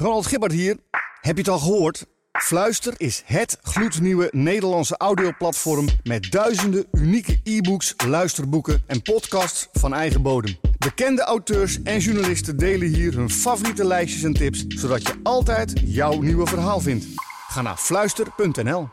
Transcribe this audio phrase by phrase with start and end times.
[0.00, 0.76] Ronald Gibbard hier.
[1.20, 2.06] Heb je het al gehoord?
[2.32, 10.22] Fluister is het gloednieuwe Nederlandse audioplatform met duizenden unieke e-books, luisterboeken en podcasts van eigen
[10.22, 10.56] bodem.
[10.78, 16.20] Bekende auteurs en journalisten delen hier hun favoriete lijstjes en tips, zodat je altijd jouw
[16.20, 17.06] nieuwe verhaal vindt.
[17.48, 18.88] Ga naar fluister.nl.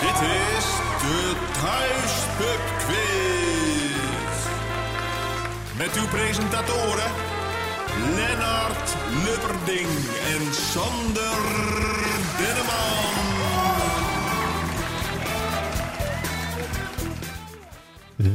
[0.00, 0.66] Dit is
[2.38, 3.26] de Quiz.
[5.76, 7.27] Met uw presentatoren
[7.98, 9.88] Lennart Lubberding
[10.32, 11.38] en Sander
[12.38, 12.98] Denneman.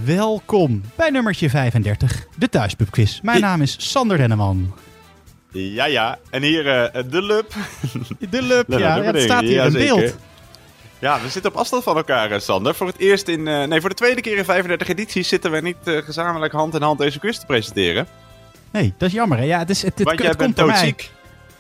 [0.06, 3.20] Welkom bij nummertje 35, de Thuispubquiz.
[3.22, 4.74] Mijn naam is Sander Denneman.
[5.52, 6.20] Ja, ja.
[6.30, 7.54] En hier eh, de Lub.
[8.30, 9.96] De Lup, ja, het staat hier ja, in zeker.
[9.96, 10.16] beeld.
[11.00, 12.76] Ja, we zitten op afstand van elkaar, eh, Sander.
[12.76, 13.48] Voor het eerst in...
[13.48, 16.82] eh, nee, voor de tweede keer in 35 edities zitten we niet gezamenlijk hand in
[16.82, 18.08] hand deze quiz te presenteren.
[18.74, 19.38] Nee, dat is jammer.
[19.38, 19.44] Hè?
[19.44, 20.76] Ja, het is, het, het, Want het jij bent komt mij.
[20.78, 21.12] doodziek.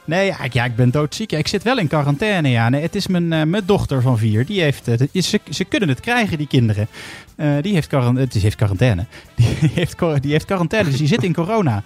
[0.05, 1.31] Nee, ja, ik- ja, ik ben doodziek.
[1.31, 2.49] Ja, ik zit wel in quarantaine.
[2.49, 2.69] Ja.
[2.69, 4.45] Nee, het is mijn, eh, mijn dochter van vier.
[4.45, 6.87] Die heeft, eh, ze, ze kunnen het krijgen, die kinderen.
[7.35, 9.05] Eh, die, heeft quaran- het is, heeft quarantaine.
[9.35, 11.83] Die heeft, die heeft quarantaine, dus die zit in corona.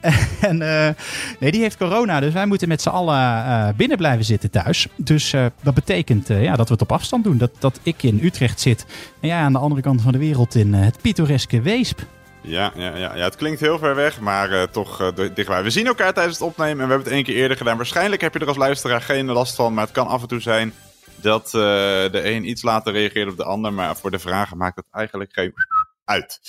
[0.40, 0.58] en
[1.38, 2.20] nee, die heeft corona.
[2.20, 4.86] Dus wij moeten met z'n allen binnen blijven zitten thuis.
[4.96, 7.38] Dus dat betekent ja, dat we het op afstand doen.
[7.38, 8.86] Dat, dat ik in Utrecht zit.
[9.20, 12.00] En jij aan de andere kant van de wereld in het pittoreske Weesp.
[12.42, 15.62] Ja, ja, ja, ja, het klinkt heel ver weg, maar eh, toch di- dichtbij.
[15.62, 17.76] We zien elkaar tijdens het opnemen en we hebben het één keer eerder gedaan.
[17.76, 20.40] Waarschijnlijk heb je er als luisteraar geen last van, maar het kan af en toe
[20.40, 20.74] zijn
[21.16, 23.72] dat eh, de een iets later reageert op de ander.
[23.72, 25.52] Maar voor de vragen maakt het eigenlijk geen
[26.04, 26.40] uit.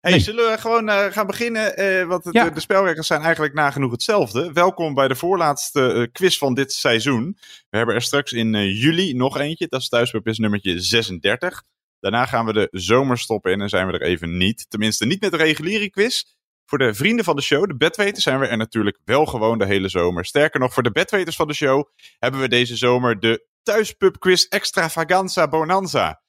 [0.00, 0.20] Hey, Nee.
[0.20, 2.08] zullen we gewoon gaan beginnen?
[2.08, 2.50] Want het- Ja.
[2.50, 4.52] de spelregels zijn eigenlijk nagenoeg hetzelfde.
[4.52, 7.36] Welkom bij de voorlaatste quiz van dit seizoen.
[7.70, 9.66] We hebben er straks in juli nog eentje.
[9.68, 11.62] Dat is thuisbepis nummertje 36.
[12.00, 14.66] Daarna gaan we de zomerstop in en zijn we er even niet.
[14.68, 16.22] Tenminste, niet met de reguliere quiz.
[16.64, 19.66] Voor de vrienden van de show, de bedweters, zijn we er natuurlijk wel gewoon de
[19.66, 20.24] hele zomer.
[20.24, 21.84] Sterker nog, voor de bedweters van de show
[22.18, 26.22] hebben we deze zomer de thuispub quiz extravaganza bonanza.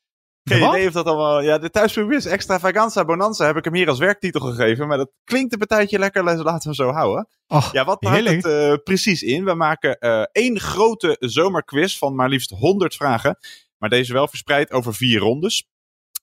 [0.44, 0.74] Geen wat?
[0.74, 1.42] idee of dat allemaal...
[1.42, 4.88] Ja, de thuispub quiz extravaganza bonanza heb ik hem hier als werktitel gegeven.
[4.88, 7.28] Maar dat klinkt een partijtje lekker, laten we zo houden.
[7.48, 8.44] Ja, wat houdt heerlijk.
[8.44, 9.46] het eh, precies in?
[9.46, 13.38] We maken eh, één grote zomerquiz van maar liefst 100 vragen.
[13.80, 15.68] Maar deze wel verspreid over vier rondes.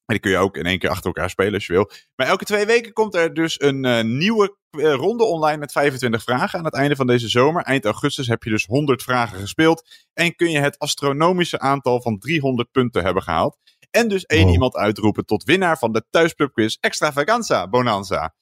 [0.06, 1.90] En die kun je ook in één keer achter elkaar spelen als je wil.
[2.16, 6.22] Maar elke twee weken komt er dus een eh, nieuwe eh, ronde online met 25
[6.22, 6.58] vragen.
[6.58, 9.88] Aan het einde van deze zomer, eind augustus, heb je dus 100 vragen gespeeld.
[10.12, 13.56] En kun je het astronomische aantal van 300 punten hebben gehaald.
[13.90, 14.52] En dus één Wow.
[14.52, 18.34] iemand uitroepen tot winnaar van de Thuispubquiz Extravaganza Bonanza.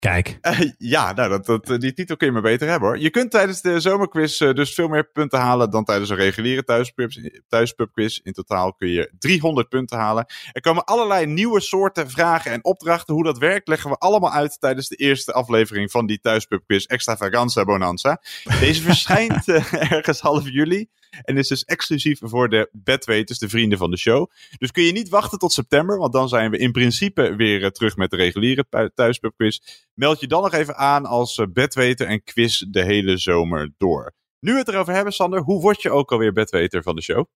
[0.00, 0.38] Kijk.
[0.40, 2.98] Eh, ja, nou, dat, dat, eh, die titel kun je maar beter hebben hoor.
[2.98, 6.64] Je kunt tijdens de zomerquiz eh, dus veel meer punten halen dan tijdens een reguliere
[6.64, 7.10] thuispub,
[7.48, 8.18] thuispubquiz.
[8.18, 10.26] In totaal kun je 300 punten halen.
[10.52, 13.14] Er komen allerlei nieuwe soorten vragen en opdrachten.
[13.14, 17.64] Hoe dat werkt leggen we allemaal uit tijdens de eerste aflevering van die thuispubquiz Extravaganza
[17.64, 18.22] Bonanza.
[18.60, 20.88] Deze verschijnt eh, ergens half juli.
[21.22, 24.30] En is dus exclusief voor de bedweters, de vrienden van de show.
[24.58, 27.70] Dus kun je niet wachten tot september, want dan zijn we in principe weer eh,
[27.70, 29.58] terug met de reguliere pu- thuispubquiz.
[29.94, 34.12] Meld je dan nog even aan als eh, bedweter en quiz de hele zomer door.
[34.38, 37.26] Nu we het erover hebben, Sander, hoe word je ook alweer bedweter van de show?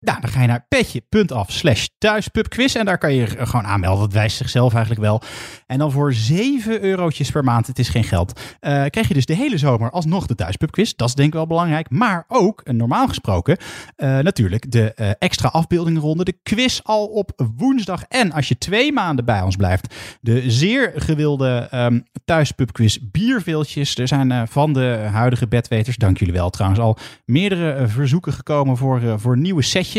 [0.00, 2.74] Nou, dan ga je naar petje.af slash thuispubquiz.
[2.74, 4.00] En daar kan je je gewoon aanmelden.
[4.00, 5.22] Dat wijst zichzelf eigenlijk wel.
[5.66, 9.26] En dan voor 7 eurotjes per maand, het is geen geld, eh, krijg je dus
[9.26, 10.92] de hele zomer alsnog de thuispubquiz.
[10.92, 11.90] Dat is denk ik wel belangrijk.
[11.90, 13.56] Maar ook, eh, normaal gesproken,
[13.96, 16.24] eh, natuurlijk de eh, extra afbeeldingenronde.
[16.24, 18.02] De quiz al op woensdag.
[18.02, 23.96] En als je twee maanden bij ons blijft, de zeer gewilde ehm thuispubquiz bierveeltjes.
[23.96, 28.32] Er zijn eh, van de huidige bedweters, dank jullie wel trouwens, al meerdere eh, verzoeken
[28.32, 29.95] gekomen voor, eh, voor nieuwe setjes.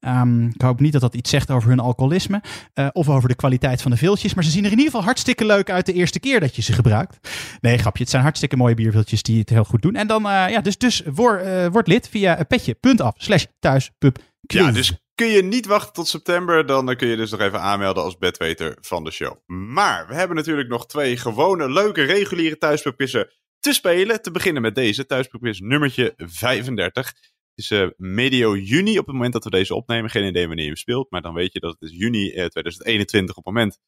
[0.00, 2.42] Ehm, ik hoop niet dat dat iets zegt over hun alcoholisme
[2.74, 4.34] eh, of over de kwaliteit van de veeltjes.
[4.34, 6.62] Maar ze zien er in ieder geval hartstikke leuk uit de eerste keer dat je
[6.62, 7.28] ze gebruikt.
[7.60, 8.02] Nee, grapje.
[8.02, 9.94] Het zijn hartstikke mooie bierveeltjes die het heel goed doen.
[9.94, 14.24] En dan, eh, ja, dus, dus word, eh, word lid via petje.af slash thuispubquiz.
[14.40, 18.02] Ja, dus kun je niet wachten tot september, dan kun je dus nog even aanmelden
[18.02, 19.36] als bedweter van de show.
[19.46, 24.22] Maar we hebben natuurlijk nog twee gewone, leuke, reguliere thuispubquizzen te spelen.
[24.22, 27.12] Te beginnen met deze thuispubquiz nummertje 35.
[27.60, 30.10] Is eh, medio juni op het moment dat we deze opnemen.
[30.10, 32.46] Geen idee wanneer je hem speelt, maar dan weet je dat het is juni eh,
[32.46, 33.78] 2021 op het moment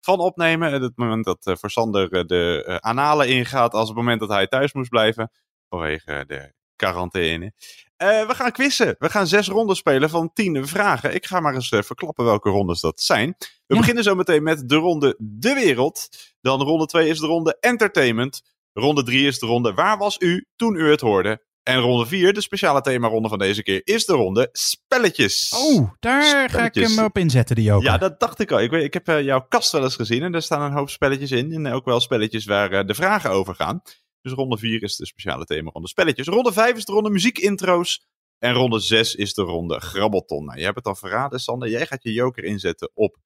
[0.00, 0.72] van opnemen.
[0.82, 4.28] Het moment dat eh, voor Sander eh, de eh, analen ingaat als het moment dat
[4.28, 5.30] hij thuis moest blijven.
[5.68, 7.52] Vanwege eh, de quarantaine.
[7.96, 8.94] Eh, we gaan quizzen.
[8.98, 11.14] We gaan zes rondes spelen van tien vragen.
[11.14, 13.34] Ik ga maar eens eh, verklappen welke rondes dat zijn.
[13.38, 13.78] We Ja.
[13.80, 16.08] beginnen zo meteen met de ronde De Wereld.
[16.40, 18.42] Dan ronde 2 is de ronde Entertainment.
[18.72, 21.50] Ronde 3 is de ronde Waar was u toen u het hoorde?
[21.62, 25.52] En ronde 4, de speciale themaronde van deze keer, is de ronde Spelletjes.
[25.56, 27.84] Oh, daar ga ik hem op inzetten, die joker.
[27.84, 28.60] Ja, dat dacht ik al.
[28.60, 30.90] Ik, weet, ik heb eh, jouw kast wel eens gezien en er staan een hoop
[30.90, 31.52] spelletjes in.
[31.52, 33.82] En ook wel spelletjes waar eh, de vragen over gaan.
[34.20, 36.26] Dus ronde 4 is de speciale thema ronde spelletjes.
[36.26, 38.06] Ronde 5 is de ronde muziekintro's.
[38.38, 40.44] En ronde 6 is de ronde grabbelton.
[40.44, 41.68] Nou, je hebt het al verraden, Sander.
[41.68, 43.16] Jij gaat je joker inzetten op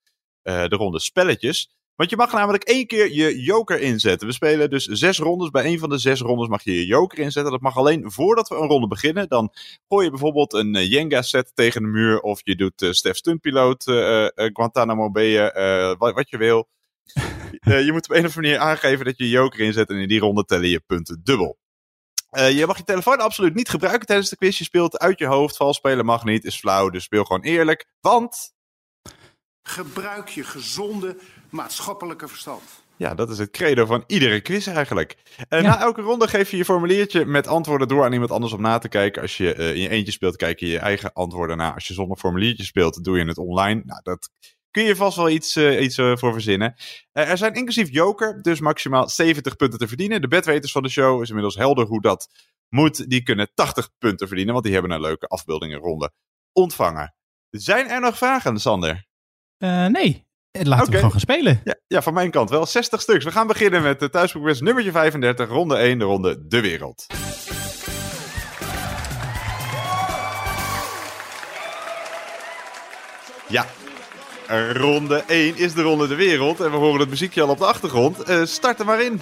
[0.42, 1.75] uh, de ronde spelletjes.
[1.96, 4.26] Want je mag namelijk één keer je joker inzetten.
[4.26, 5.50] We spelen dus zes rondes.
[5.50, 7.52] Bij één van de zes rondes mag je je joker inzetten.
[7.52, 9.28] Dat mag alleen voordat we een ronde beginnen.
[9.28, 9.52] Dan
[9.88, 12.20] gooi je bijvoorbeeld een uh, Jenga-set tegen de muur.
[12.20, 15.52] Of je doet uh, Stef Stuntpiloot, uh, Guantanamo Bay,
[15.98, 16.68] wat, wat, je wil.
[17.86, 19.88] je moet op een of andere manier aangeven dat je je joker inzet.
[19.88, 21.58] En in die ronde tellen je punten dubbel.
[22.30, 24.58] je mag je telefoon absoluut niet gebruiken tijdens de quiz.
[24.58, 25.56] Je speelt uit je hoofd.
[25.56, 26.90] Vals spelen mag niet, is flauw.
[26.90, 27.86] Dus speel gewoon eerlijk.
[28.00, 28.54] Want
[29.68, 31.16] Gebruik je gezonde
[31.50, 32.62] maatschappelijke verstand.
[32.96, 35.16] Ja, dat is het credo van iedere quiz eigenlijk.
[35.48, 35.68] En ja.
[35.68, 38.78] na elke ronde geef je je formuliertje met antwoorden door aan iemand anders om na
[38.78, 39.22] te kijken.
[39.22, 41.74] Als je uh, in je eentje speelt, kijk je je eigen antwoorden na.
[41.74, 43.82] Als je zonder formuliertje speelt, doe je het online.
[43.84, 44.30] Nou, dat
[44.70, 46.74] kun je vast wel iets, uh, iets uh, voor verzinnen.
[47.12, 50.20] er zijn inclusief joker, dus maximaal 70 punten te verdienen.
[50.20, 52.28] De bedweters van de show is inmiddels helder hoe dat
[52.68, 53.10] moet.
[53.10, 56.12] Die kunnen 80 punten verdienen, want die hebben een leuke afbeeldingenronde
[56.52, 57.14] ontvangen.
[57.50, 59.06] Zijn er nog vragen, Sander?
[59.58, 60.25] Uh, nee,
[60.64, 60.86] laten okay.
[60.86, 61.60] we gewoon gaan spelen.
[61.64, 63.24] Ja, ja, van mijn kant wel 60 stuks.
[63.24, 67.06] We gaan beginnen met de thuisboekquiz nummertje 35, ronde 1, de ronde De Wereld.
[73.48, 73.66] Ja,
[74.72, 76.60] ronde 1 is de ronde De Wereld.
[76.60, 78.30] En we horen het muziekje al op de achtergrond.
[78.30, 79.20] Uh, start er maar in.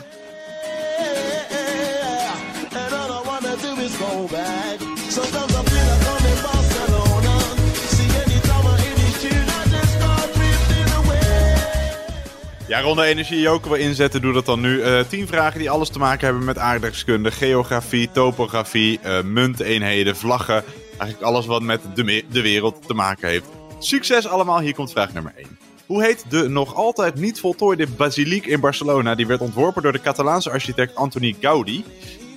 [12.66, 14.22] Ja, ronde energie joker wil inzetten.
[14.22, 14.76] Doe dat dan nu.
[14.76, 20.64] Uh, tien vragen die alles te maken hebben met aardrijkskunde, geografie, topografie, uh, munteenheden, vlaggen.
[20.98, 23.44] Eigenlijk alles wat met de, de wereld te maken heeft.
[23.78, 24.60] Succes allemaal.
[24.60, 25.58] Hier komt vraag nummer 1.
[25.86, 29.14] Hoe heet de nog altijd niet voltooide basiliek in Barcelona?
[29.14, 31.84] Die werd ontworpen door de Catalaanse architect Antoni Gaudi.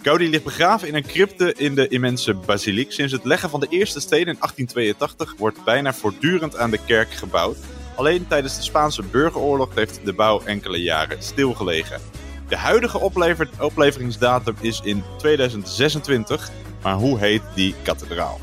[0.01, 2.91] Gaudi ligt begraven in een crypte in de immense basiliek.
[2.91, 7.11] Sinds het leggen van de eerste steen in 1882 wordt bijna voortdurend aan de kerk
[7.11, 7.57] gebouwd.
[7.97, 12.01] Alleen tijdens de Spaanse burgeroorlog heeft de bouw enkele jaren stilgelegen.
[12.47, 16.49] De huidige oplever opleveringsdatum is in 2026,
[16.83, 18.39] maar hoe heet die kathedraal?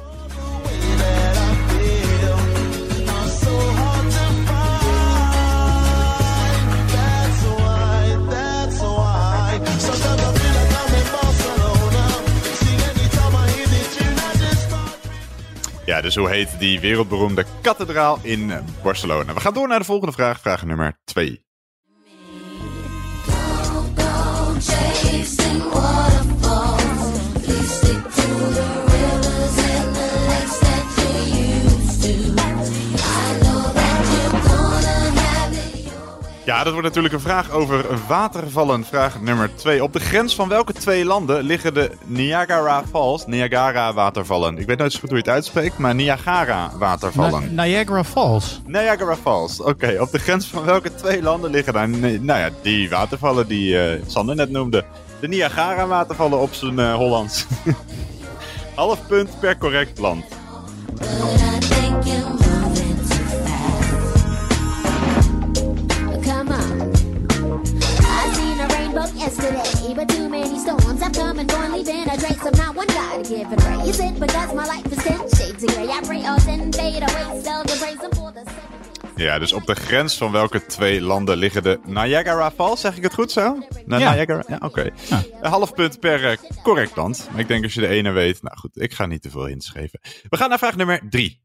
[15.85, 18.53] Ja, dus hoe heet die wereldberoemde kathedraal in
[18.83, 19.35] Barcelona?
[19.35, 21.45] We gaan door naar de volgende vraag, vraag nummer 2.
[36.55, 38.85] Ja, dat wordt natuurlijk een vraag over watervallen.
[38.85, 39.83] Vraag nummer 2.
[39.83, 44.59] Op de grens van welke twee landen liggen de Niagara Falls, Niagara watervallen?
[44.59, 47.55] Ik weet nooit zo goed hoe je het uitspreekt, maar Niagara watervallen.
[47.55, 48.61] Na Niagara Falls.
[48.67, 49.71] Niagara Falls, oké.
[49.71, 49.97] Okay.
[49.97, 54.03] Op de grens van welke twee landen liggen daar, nou ja, die watervallen die uh,
[54.07, 54.85] Sander net noemde.
[55.21, 57.47] De Niagara watervallen op zijn uh, Hollands.
[58.75, 60.25] Half punt per correct land.
[69.35, 69.95] Yesterday.
[69.95, 73.23] But too many storms have come and gone, leaving a trace of not one guy
[73.23, 74.21] to give and praise it.
[74.21, 75.89] Because my life is ten shades of gray.
[75.89, 78.45] I pray all sin fade away, still the praise him for the
[79.17, 82.81] ja, dus op de grens van welke twee landen liggen de Niagara Falls?
[82.81, 83.59] Zeg ik het goed zo?
[83.87, 84.13] Na ja.
[84.13, 84.45] Niagara?
[84.49, 84.65] Ja, oké.
[84.65, 84.93] Okay.
[85.09, 85.23] Ja.
[85.41, 87.29] Een half punt per uh, correct land.
[87.31, 88.43] Maar ik denk als je de ene weet...
[88.43, 90.01] Nou goed, ik ga niet te veel hints geven.
[90.29, 91.44] We gaan naar vraag nummer drie.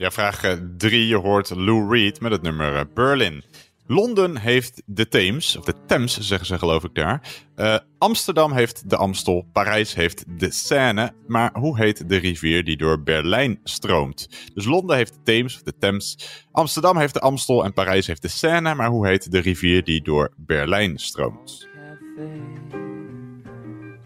[0.00, 1.06] Ja, vraag 3.
[1.06, 3.44] Je hoort Lou Reed met het nummer eh, Berlin.
[3.86, 7.22] Londen heeft de Theems, of de Thames zeggen ze geloof ik daar.
[7.56, 11.12] Uh, Amsterdam heeft de Amstel, Parijs heeft de Seine.
[11.26, 14.28] Maar hoe heet de rivier die door Berlijn stroomt?
[14.54, 16.18] Dus Londen heeft de Theems, of de Thames.
[16.52, 18.74] Amsterdam heeft de Amstel en Parijs heeft de Seine.
[18.74, 21.68] Maar hoe heet de rivier die door Berlijn stroomt?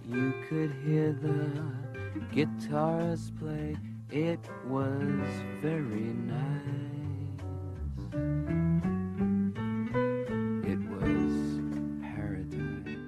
[0.06, 1.50] You could hear the
[2.30, 3.93] guitars play.
[4.16, 5.28] It was
[5.60, 6.70] very nice.
[10.62, 11.32] It was
[12.00, 12.98] paradise.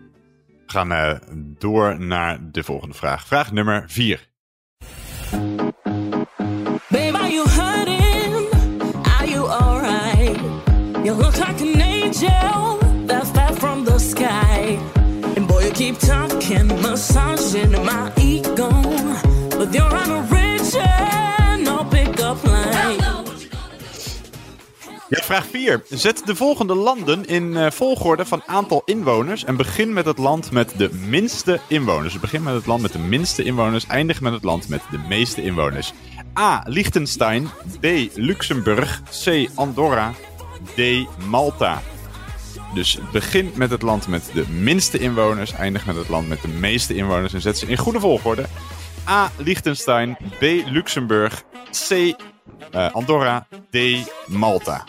[0.66, 1.14] We gaan uh,
[1.58, 3.26] door naar de volgende vraag.
[3.26, 4.26] Vraag nummer 4.
[6.88, 8.50] Babe, are you hurting?
[9.18, 10.40] Are you alright?
[11.04, 12.78] You look like an angel.
[13.06, 13.56] That's that
[15.76, 18.68] keep talking, massaging my ego.
[19.58, 20.35] With your adoration,
[25.22, 25.82] vraag 4.
[25.88, 30.50] Zet de volgende landen in eh, volgorde van aantal inwoners en begin met het land
[30.50, 32.12] met de minste inwoners.
[32.12, 34.98] Dus begin met het land met de minste inwoners, eindig met het land met de
[35.08, 35.92] meeste inwoners.
[36.38, 36.62] A.
[36.66, 37.48] Liechtenstein.
[37.80, 37.86] B.
[38.14, 39.02] Luxemburg.
[39.24, 39.48] C.
[39.54, 40.12] Andorra.
[40.74, 40.80] D.
[41.28, 41.82] Malta.
[42.74, 46.48] Dus begin met het land met de minste inwoners, eindig met het land met de
[46.48, 48.44] meeste inwoners en zet ze in goede volgorde.
[49.08, 49.30] A.
[49.36, 50.16] Liechtenstein.
[50.38, 50.42] B.
[50.66, 51.44] Luxemburg.
[51.88, 51.90] C.
[52.70, 53.46] eh, Andorra.
[53.70, 53.78] D.
[54.26, 54.84] Malta.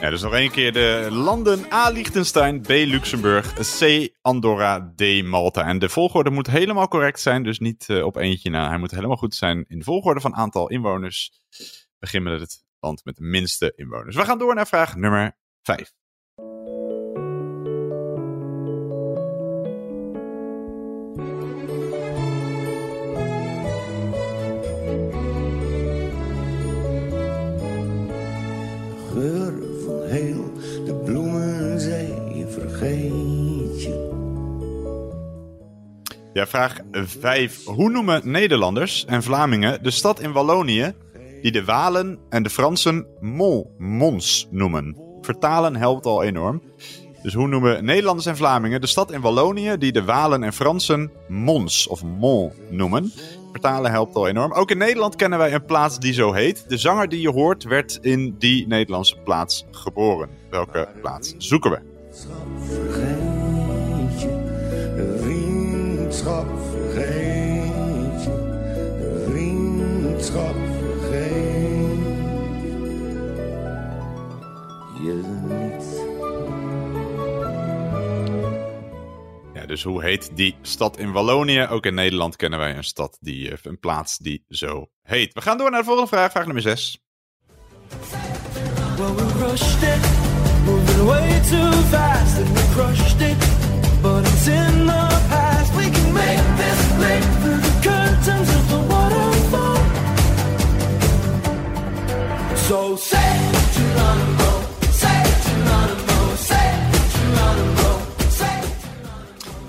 [0.00, 1.72] Ja, dus nog één keer de landen.
[1.72, 1.90] A.
[1.90, 2.60] Liechtenstein.
[2.60, 2.68] B.
[2.68, 3.52] Luxemburg.
[3.78, 4.08] C.
[4.22, 4.92] Andorra.
[4.96, 5.22] D.
[5.24, 5.64] Malta.
[5.64, 7.42] En de volgorde moet helemaal correct zijn.
[7.42, 8.68] Dus niet eh, op eentje na.
[8.68, 11.32] Hij moet helemaal goed zijn in de volgorde van aantal inwoners.
[11.98, 14.16] Begin met het land met de minste inwoners.
[14.16, 15.92] We gaan door naar vraag nummer 5.
[29.18, 30.52] geuren van heel
[30.84, 34.06] de bloemenzee vergeet je.
[36.32, 37.64] Ja, vraag 5.
[37.64, 40.94] Hoe noemen Nederlanders en Vlamingen de stad in Wallonië
[41.42, 44.96] die de Walen en de Fransen Mol, Mons noemen?
[45.20, 46.62] Vertalen helpt al enorm.
[47.22, 51.10] Dus hoe noemen Nederlanders en Vlamingen de stad in Wallonië die de Walen en Fransen
[51.28, 53.12] Mons of Mol noemen?
[53.50, 54.52] Vertalen helpt al enorm.
[54.52, 56.64] Ook in Nederland kennen wij een plaats die zo heet.
[56.68, 60.28] De zanger die je hoort werd in die Nederlandse plaats geboren.
[60.50, 61.78] Welke plaats zoeken we?
[65.20, 66.46] Vriendschap
[66.94, 67.62] je,
[69.26, 70.54] vriendschap
[75.02, 76.06] je niet.
[79.54, 81.66] Ja, dus hoe heet die stad in Wallonië?
[81.70, 85.34] Ook in Nederland kennen wij een stad die, eh, een plaats die zo heet.
[85.34, 86.98] We gaan door naar de volgende vraag, vraag nummer 6.
[88.98, 90.00] Well, we rushed it,
[90.64, 93.36] moving way too fast, and we crushed it.
[94.02, 95.74] But it's in the past.
[95.76, 99.78] We can make this leap through the curtains of the waterfall.
[102.56, 103.57] So say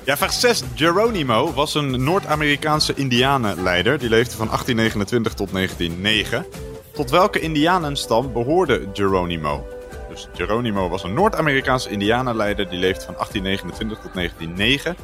[0.10, 0.64] Ja, vraag 6.
[0.76, 4.00] Geronimo was een Noord-Amerikaanse indianenleider.
[4.00, 6.46] Die leefde van 1829 tot 1909.
[6.92, 9.68] Tot welke indianenstam behoorde Geronimo?
[10.10, 12.70] Dus Geronimo was een Noord-Amerikaanse indianenleider.
[12.70, 14.96] Die leefde van 1829 tot 1909.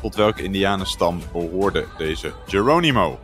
[0.00, 3.18] Tot welke indianenstam behoorde deze Geronimo?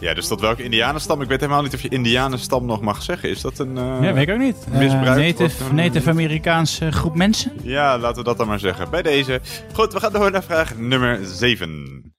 [0.00, 1.22] Ja, dus tot welke indianenstam?
[1.22, 3.28] Ik weet helemaal niet of je indianenstam nog mag zeggen.
[3.30, 3.76] Is dat een...
[3.78, 4.56] eh, Ja, weet ik ook niet.
[4.72, 7.52] Eh, native, eh, native Amerikaanse groep mensen.
[7.62, 8.90] Ja, laten we dat dan maar zeggen.
[8.90, 9.40] Bij deze.
[9.72, 12.14] Goed, we gaan door naar vraag nummer 7.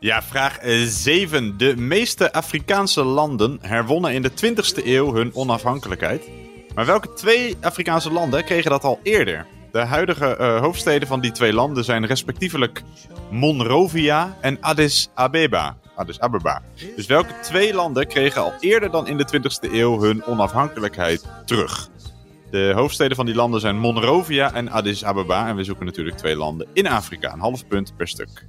[0.00, 1.58] Ja, vraag 7.
[1.58, 6.28] De meeste Afrikaanse landen herwonnen in de 20ste eeuw hun onafhankelijkheid.
[6.74, 9.46] Maar welke twee Afrikaanse landen kregen dat al eerder?
[9.72, 12.82] De huidige eh, hoofdsteden van die twee landen zijn respectievelijk
[13.30, 15.76] Monrovia en Addis Abeba.
[15.94, 16.62] Addis Abeba.
[16.96, 21.88] Dus welke twee landen kregen al eerder dan in de 20ste eeuw hun onafhankelijkheid terug?
[22.50, 25.48] De hoofdsteden van die landen zijn Monrovia en Addis Abeba.
[25.48, 27.32] En we zoeken natuurlijk twee landen in Afrika.
[27.32, 28.46] Een half punt per stuk.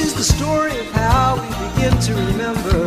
[0.00, 2.78] This is the story of how we begin to remember.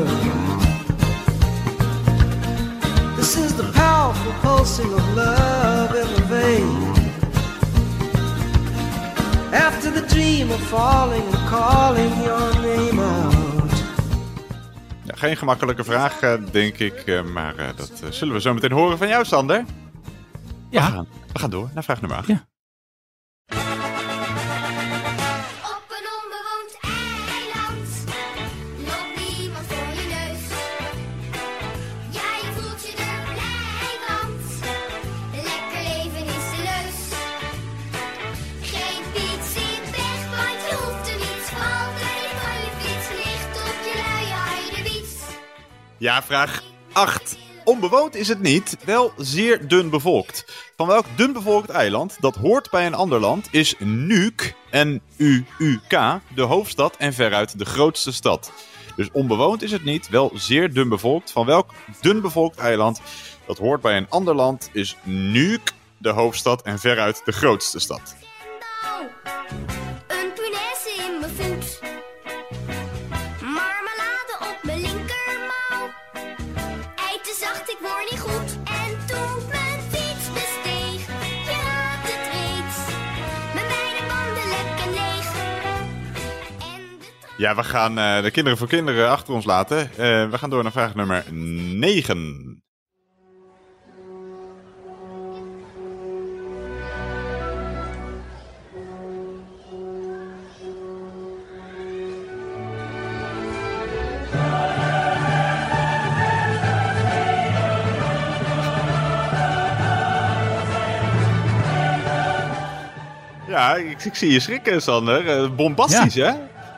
[3.15, 6.93] This is the powerful pulsing of love in the vein.
[9.53, 13.71] After the dream of falling and calling your name out.
[15.03, 16.93] Ja, geen gemakkelijke vraag, eh, denk ik.
[16.93, 19.57] eh, maar eh, dat zullen we zo meteen horen van jou, Sander.
[19.65, 19.65] We,
[20.69, 22.27] Ja, gaan, we gaan door naar vraag nummer 8.
[22.27, 22.45] Ja.
[46.03, 47.37] Ja, vraag 8.
[47.63, 50.45] Onbewoond is het niet, wel zeer dun bevolkt.
[50.75, 56.41] Van welk dun bevolkt eiland, dat hoort bij een ander land, is Nuuk, N-U-U-K, de
[56.41, 58.51] hoofdstad en veruit de grootste stad.
[58.95, 61.31] Dus onbewoond is het niet, wel zeer dun bevolkt.
[61.31, 63.01] Van welk dun bevolkt eiland,
[63.45, 68.15] dat hoort bij een ander land, is Nuuk, de hoofdstad en veruit de grootste stad.
[68.81, 69.82] Nou,
[87.37, 89.79] Ja, we gaan eh, de kinderen voor kinderen achter ons laten.
[89.79, 92.61] Eh, we gaan door naar vraag nummer 9.
[113.47, 115.27] Ja, ik, ik zie je schrikken, Sander.
[115.29, 116.31] Eh, bombastisch, hè?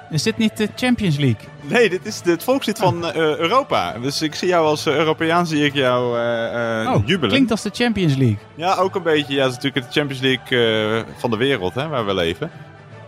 [0.09, 1.47] Is dit niet de Champions League?
[1.61, 3.95] Nee, dit is het volkslied van eh, Europa.
[4.01, 7.29] Dus ik zie jou als eh, Europeaan, zie ik jou eh, Oh, jubelen.
[7.29, 8.37] klinkt als de Champions League.
[8.55, 9.33] Ja, ook een beetje.
[9.33, 12.51] Ja, het is natuurlijk de Champions League van de wereld, hè, waar we leven.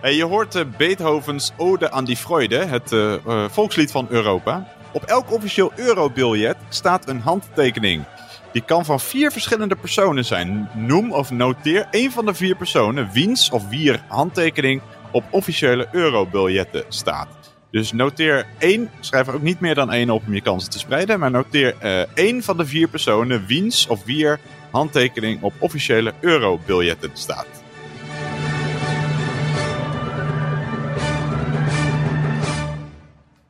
[0.02, 2.96] Hey, je hoort Beethovens Ode aan die Freude, het
[3.52, 4.68] volkslied van Europa.
[4.92, 8.04] Op elk officieel eurobiljet staat een handtekening.
[8.52, 10.70] Die kan van vier verschillende personen zijn.
[10.74, 16.84] Noem of noteer één van de vier personen wiens of wier handtekening op officiële eurobiljetten
[16.88, 17.28] staat.
[17.72, 20.80] Dus noteer één, schrijf er ook niet meer dan één op om je kansen te
[20.80, 21.20] spreiden.
[21.20, 24.40] Maar noteer eh, één van de vier personen wiens of wier
[24.72, 27.57] handtekening op officiële eurobiljetten staat.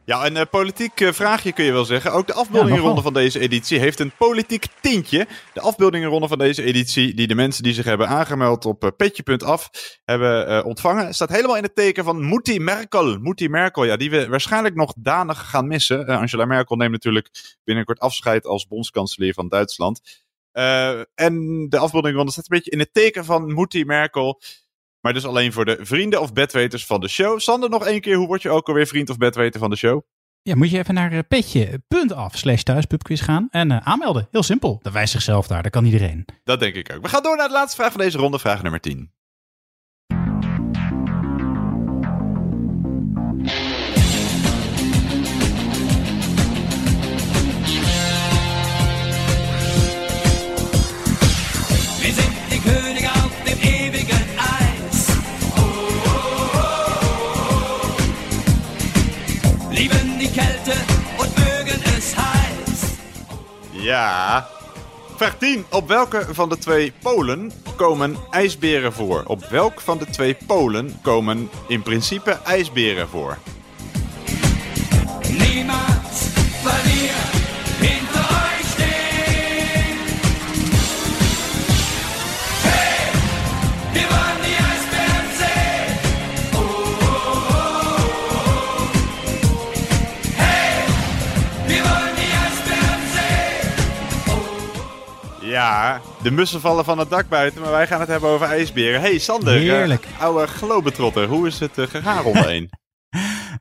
[0.07, 2.11] Ja, een eh, politiek eh, vraagje kun je wel zeggen.
[2.11, 5.27] Ook de afbeeldingenronde van deze editie heeft een politiek tintje.
[5.53, 9.69] De afbeeldingenronde van deze editie, die de mensen die zich hebben aangemeld op eh, petje.af
[10.05, 13.17] hebben ontvangen, staat helemaal in het teken van Moetie Merkel.
[13.19, 16.05] Moetie Merkel, ja, die we waarschijnlijk nog danig gaan missen.
[16.07, 20.25] Angela Merkel neemt natuurlijk binnenkort afscheid als bondskanselier van Duitsland.
[21.15, 24.41] En de afbeeldingenronde staat een beetje in het teken van Moetie Merkel.
[25.07, 27.39] Maar dus alleen voor de vrienden of bedweters van de show.
[27.39, 30.01] Sander, nog één keer, hoe word je ook alweer vriend of bedweter van de show?
[30.41, 34.27] Ja, moet je even naar eh, petje.af slash thuispubquiz gaan en eh, aanmelden.
[34.31, 34.79] Heel simpel.
[34.81, 36.25] Dat wijst zichzelf daar, dat kan iedereen.
[36.43, 37.01] Dat denk ik ook.
[37.01, 39.11] We gaan door naar de laatste vraag van deze ronde, vraag nummer 10.
[63.87, 64.47] Ja.
[65.15, 65.65] Vraag 10.
[65.69, 69.23] Op welke van de twee polen komen ijsberen voor?
[69.27, 73.37] Op welk van de twee polen komen in principe ijsberen voor?
[75.29, 75.86] Niemals,
[96.27, 99.01] de mussen vallen van het dak buiten, maar wij gaan het hebben over ijsberen.
[99.01, 100.07] Hey Sander, eh, Heerlijk.
[100.19, 102.69] oude globetrotter, hoe is het eh, gegaan ronde 1?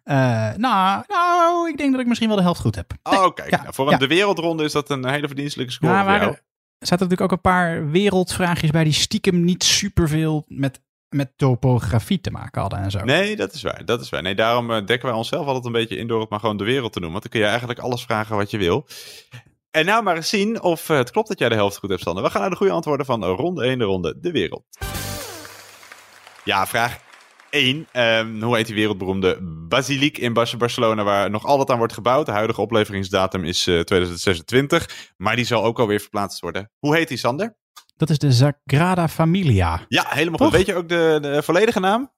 [0.04, 2.92] Eh, nou, nou, ik denk dat ik misschien wel de helft goed heb.
[3.02, 3.50] Oh, kijk.
[3.50, 3.96] ja, nou, voor ja.
[3.96, 6.32] de wereldronde is dat een hele verdienstelijke score Nou, voor maar jou.
[6.32, 12.20] er zaten natuurlijk ook een paar wereldvraagjes bij die stiekem niet superveel met, met topografie
[12.20, 13.04] te maken hadden en zo.
[13.04, 13.84] Nee, dat is waar.
[13.84, 14.22] Dat is waar.
[14.22, 16.92] Nee, daarom dekken wij onszelf altijd een beetje in door het maar gewoon de wereld
[16.92, 17.20] te noemen.
[17.20, 18.86] Want dan kun je eigenlijk alles vragen wat je wil.
[19.76, 22.02] En nou maar eens zien of eh, het klopt dat jij de helft goed hebt,
[22.02, 22.22] Sander.
[22.22, 24.64] We gaan naar de goede antwoorden van ronde 1, de ronde de wereld.
[26.44, 26.98] Ja, vraag
[27.50, 27.86] 1.
[27.92, 32.26] Ehm, hoe heet die wereldberoemde basiliek in Bar- Barcelona waar nog altijd aan wordt gebouwd?
[32.26, 36.70] De huidige opleveringsdatum is eh, 2026, maar die zal ook alweer verplaatst worden.
[36.78, 37.56] Hoe heet die, Sander?
[37.96, 39.84] Dat is de Sagrada Familia.
[39.88, 40.56] Ja, helemaal goed.
[40.56, 42.12] Weet je ook de, de volledige naam?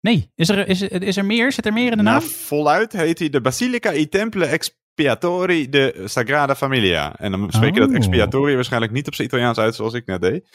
[0.00, 1.52] Nee, is er, is, is er meer?
[1.52, 2.20] Zit er meer in de naam?
[2.20, 4.46] Nou, voluit heet hij de Basilica i Temple
[4.94, 7.16] Expiatori de Sagrada Familia.
[7.16, 7.94] En dan spreek je dat Oh.
[7.96, 10.48] expiatori waarschijnlijk niet op zijn Italiaans uit zoals ik net deed.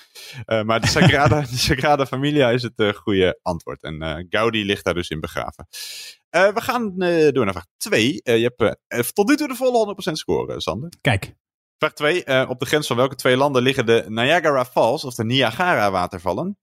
[0.45, 3.83] Eh, maar de Sagrada, de Sagrada Familia is het eh, goede antwoord.
[3.83, 5.67] En eh, Gaudi ligt daar dus in begraven.
[6.29, 6.93] We gaan
[7.33, 8.21] door naar vraag 2.
[8.23, 8.53] je
[8.87, 10.93] hebt tot nu toe de volle 100% score, Sander.
[11.01, 11.33] Kijk,
[11.77, 12.47] Vraag 2.
[12.47, 16.57] op de grens van welke twee landen liggen de Niagara Falls of de Niagara watervallen?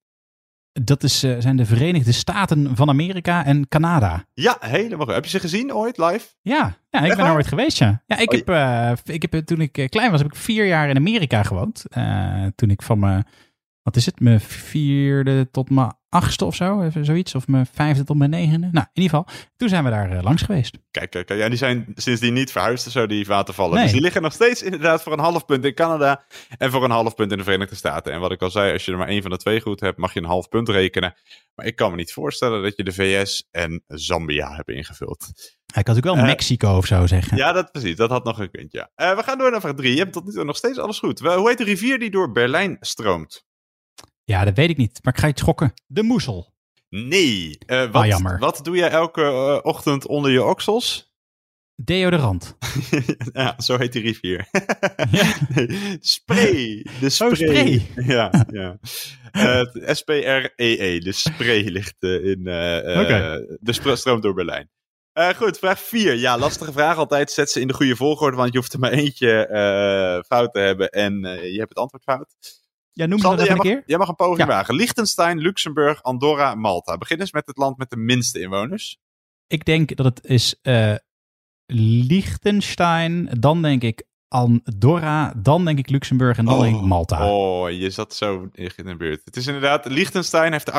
[0.83, 4.25] Dat is, eh, zijn de Verenigde Staten van Amerika en Canada.
[4.33, 5.15] Ja, helemaal goed.
[5.15, 6.27] Heb je ze gezien ooit live?
[6.43, 8.03] Ja, ja ik Echt ben er ooit geweest, ja.
[8.07, 10.67] ja ik Oh, heb, eh, ik heb, eh, toen ik klein was, heb ik vier
[10.67, 11.85] jaar in Amerika gewoond.
[12.55, 13.27] Toen ik van mijn,
[13.83, 17.35] wat is het, mijn vierde tot mijn achtste of zo, even zoiets.
[17.35, 18.69] Of mijn vijfde tot mijn negende.
[18.73, 20.79] Nou, in ieder geval, toen zijn we daar eh, langs geweest.
[20.91, 21.41] Kijk, kijk, kijk.
[21.41, 23.75] Ja, die zijn sindsdien niet verhuisd zo, die watervallen.
[23.75, 23.83] Nee.
[23.83, 26.25] Dus die liggen nog steeds inderdaad voor een half punt in Canada
[26.59, 28.13] en voor een half punt in de Verenigde Staten.
[28.13, 29.99] En wat ik al zei, als je er maar één van de twee goed hebt,
[29.99, 31.15] mag je een half punt rekenen.
[31.55, 35.29] Maar ik kan me niet voorstellen dat je de VS en Zambia hebt ingevuld.
[35.77, 37.37] Ik had ook wel Eh, Mexico of zo zeggen.
[37.37, 37.97] Ja, dat precies.
[37.97, 38.91] Dat had nog gekund, ja.
[38.95, 39.93] Eh, we gaan door naar vraag drie.
[39.93, 41.19] Je hebt tot nu toe nog steeds alles goed.
[41.21, 43.45] Hoe heet de rivier die door Berlijn stroomt?
[44.25, 44.99] Ja, dat weet ik niet.
[45.03, 45.73] Maar ik ga je schokken.
[45.87, 46.53] De moezel.
[46.89, 47.59] Nee.
[47.67, 48.39] Eh, wat, Ah, jammer.
[48.39, 51.13] wat doe jij elke eh, ochtend onder je oksels?
[51.77, 52.57] Deodorant.
[53.33, 54.49] ja, zo heet die rivier.
[55.11, 55.35] Ja.
[55.55, 56.87] Nee, spray.
[57.01, 57.31] De spray.
[57.31, 57.87] Oh, spray.
[58.17, 58.79] Ja, ja.
[59.95, 60.99] S-P-R-E-E.
[60.99, 62.47] De spray ligt eh, in...
[62.47, 63.41] eh, eh.
[63.61, 64.71] De stroomt door Berlijn.
[65.13, 66.15] Eh, goed, vraag 4.
[66.15, 67.31] Ja, lastige vraag altijd.
[67.31, 70.59] Zet ze in de goede volgorde, want je hoeft er maar eentje eh, fout te
[70.59, 72.35] hebben en eh, je hebt het antwoord fout.
[72.97, 73.83] Ja, noem ze Sander, dat jij even mag, een keer.
[73.89, 74.55] jij mag een poging Ja.
[74.55, 74.75] wagen.
[74.75, 76.99] Liechtenstein, Luxemburg, Andorra, Malta.
[76.99, 78.99] Begin eens met het land met de minste inwoners.
[79.47, 80.95] Ik denk dat het is eh
[81.67, 83.29] Liechtenstein.
[83.41, 85.33] Dan denk ik Andorra.
[85.37, 86.39] Dan denk ik Luxemburg.
[86.39, 87.31] En dan denk ik Malta.
[87.33, 89.21] Oh, je zat zo in de buurt.
[89.25, 90.75] Het is inderdaad, Liechtenstein heeft er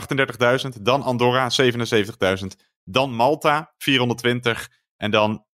[0.78, 2.46] 38.000, dan Andorra 77.000,
[2.84, 5.46] dan Malta 420 en dan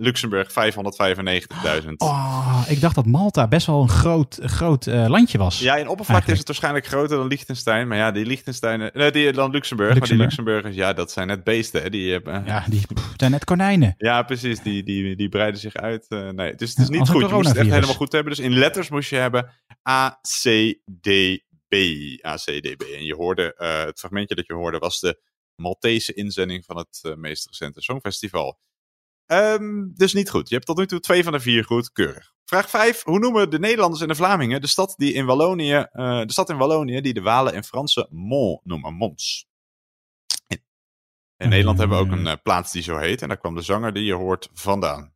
[0.00, 1.92] Luxemburg 595.000.
[1.96, 5.58] Oh, ik dacht dat Malta best wel een groot, groot eh, landje was.
[5.58, 9.32] Ja, in oppervlakte is het waarschijnlijk groter dan Liechtenstein, maar ja, die Liechtenstein, nee, die,
[9.32, 10.28] dan Luxemburg, maar die Luxemburg.
[10.28, 12.44] Luxemburgers, ja, dat zijn net beesten, hè, die hebben...
[12.46, 13.94] Ja, die pff, zijn net konijnen.
[13.98, 14.60] Ja, precies.
[14.60, 16.06] Die, die, die breiden zich uit.
[16.08, 17.28] eh, nee, dus het is niet goed.
[17.28, 18.34] Je moest het echt helemaal goed hebben.
[18.34, 19.50] Dus in letters moest je hebben
[19.88, 21.08] A, C, D,
[21.68, 21.74] B.
[22.26, 22.82] A, C, D, B.
[22.82, 25.20] En je hoorde, eh, het fragmentje dat je hoorde was de
[25.54, 28.58] Maltese inzending van het eh, meest recente Songfestival.
[29.28, 30.48] Ehm, dus niet goed.
[30.48, 31.92] Je hebt tot nu toe twee van de vier goed.
[31.92, 32.32] Keurig.
[32.44, 33.02] Vraag 5.
[33.04, 36.50] Hoe noemen de Nederlanders en de Vlamingen de stad, die in Wallonië, eh, de stad
[36.50, 38.94] in Wallonië die de Walen in Franse Mont noemen?
[38.94, 39.46] Mons.
[40.46, 40.58] In,
[41.36, 43.22] in Nederland hebben we ook een eh, plaats die zo heet.
[43.22, 45.14] En daar kwam de zanger die je hoort vandaan.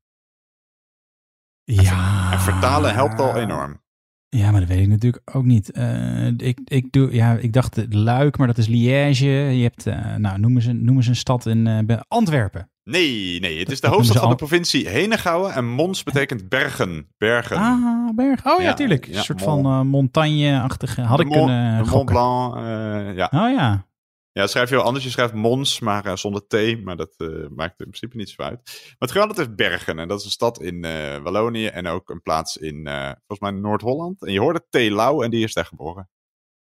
[1.64, 2.32] Ja.
[2.32, 3.82] En vertalen helpt al enorm.
[4.28, 5.70] Ja, maar dat weet ik natuurlijk ook niet.
[5.70, 9.26] Eh, ik, ik, doe, ja, ik dacht eh, Luik, maar dat is Liège.
[9.26, 12.71] Je hebt, eh, nou, noemen ze, noemen ze een stad in eh, Antwerpen.
[12.84, 13.58] Nee, nee.
[13.58, 15.52] Het is de hoofdstad van de provincie Henegouwen.
[15.52, 17.12] En Mons betekent bergen.
[17.18, 17.56] Bergen.
[17.56, 18.46] Ah, berg.
[18.46, 19.06] Oh ja, Ja, tuurlijk.
[19.06, 19.62] ja, een soort Mont.
[19.62, 21.00] van eh, montagne-achtige.
[21.00, 22.04] Had De ik Mont- kunnen Mont.
[22.04, 22.56] Blanc.
[22.56, 23.28] eh, ja.
[23.34, 23.86] Oh ja.
[24.32, 25.04] ja, schrijf je wel anders.
[25.04, 26.84] Je schrijft Mons, maar eh, zonder T.
[26.84, 27.14] Maar dat
[27.50, 28.60] maakt in principe niet zo uit.
[28.64, 29.98] Maar het Groenland heeft Bergen.
[29.98, 30.80] En dat is een stad in
[31.22, 31.66] Wallonië.
[31.66, 32.86] En ook een plaats in,
[33.26, 34.22] volgens mij, Noord-Holland.
[34.24, 34.76] En je hoorde T.
[34.90, 36.08] Lau en die is daar geboren.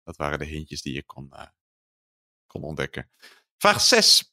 [0.05, 1.33] Dat waren de hintjes die je kon,
[2.47, 3.11] kon ontdekken.
[3.59, 4.30] Vraag 6.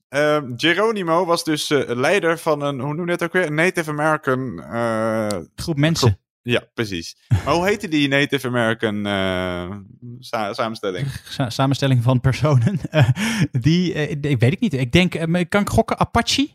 [0.56, 3.46] Geronimo was dus eh, leider van een, hoe noem je dat ook weer?
[3.46, 6.20] Een Native American eh, Groep mensen.
[6.42, 7.18] Ja, precies.
[7.46, 9.76] Maar hoe heette die Native American eh,
[10.20, 11.08] sa- samenstelling?
[11.30, 12.80] Sa- samenstelling van personen.
[13.62, 14.74] Die, ik weet ik niet.
[14.74, 15.12] Ik denk,
[15.50, 16.50] kan ik gokken Apache?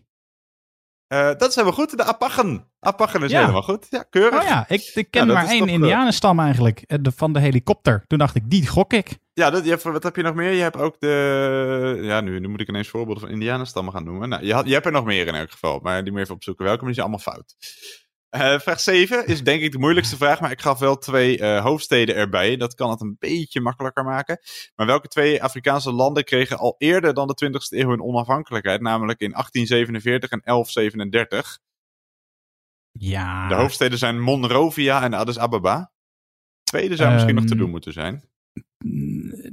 [1.09, 1.97] Dat is helemaal goed.
[1.97, 2.69] De Apachen.
[2.81, 3.41] Apachen is Ja.
[3.41, 3.87] helemaal goed.
[3.91, 4.41] Ja, keurig.
[4.43, 7.03] Oh ja, ik, ik ken Ja, maar één indianenstam eigenlijk.
[7.03, 8.05] de- van de helikopter.
[8.07, 9.19] Toen dacht ik, die gok ik.
[9.35, 10.51] Ja, dat, je hebt, wat heb je nog meer?
[10.53, 11.99] Je hebt ook de...
[12.03, 14.29] Ja, nu, nu moet ik ineens voorbeelden van indianenstammen gaan noemen.
[14.29, 15.79] Nou, je, had, je hebt er nog meer in elk geval.
[15.83, 16.65] Maar die moet even opzoeken.
[16.65, 17.55] Welke maar die zijn allemaal fout.
[18.29, 20.41] Eh, vraag 7 is denk ik de moeilijkste vraag.
[20.41, 22.57] Maar ik gaf wel twee eh, hoofdsteden erbij.
[22.57, 24.39] Dat kan het een beetje makkelijker maken.
[24.75, 28.81] Maar welke twee Afrikaanse landen kregen al eerder dan de 20e eeuw hun onafhankelijkheid?
[28.81, 31.59] Namelijk in 1847 en 1137.
[32.93, 33.49] Ja.
[33.49, 35.93] De hoofdsteden zijn Monrovia en Addis Ababa.
[36.63, 38.31] Tweede zou misschien nog te Ehm, doen moeten zijn.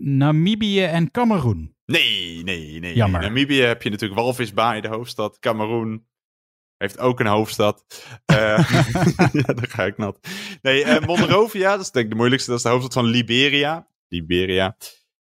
[0.02, 1.76] Namibië en Cameroen.
[1.86, 2.96] Nee, nee, nee.
[2.96, 3.22] Jammer.
[3.22, 5.40] In Namibië heb je natuurlijk Walvisbaai, de hoofdstad.
[5.40, 6.08] Cameroen
[6.78, 7.86] heeft ook een hoofdstad.
[8.26, 8.38] Eh,
[9.32, 10.20] ja, daar ga ik nat.
[10.62, 12.50] Nee, eh, Monrovia, dat is denk ik de moeilijkste.
[12.50, 13.88] Dat is de hoofdstad van Liberia.
[14.08, 14.78] Liberia.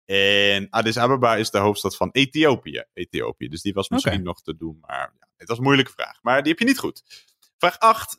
[0.06, 2.84] En Addis Ababa is de hoofdstad van Ethiopië.
[2.94, 3.48] Ethiopië.
[3.48, 4.78] Dus die was misschien nog te doen.
[4.82, 6.20] Maar ja, het was een moeilijke vraag.
[6.22, 7.04] Maar die heb je niet goed.
[7.58, 8.16] Vraag 8.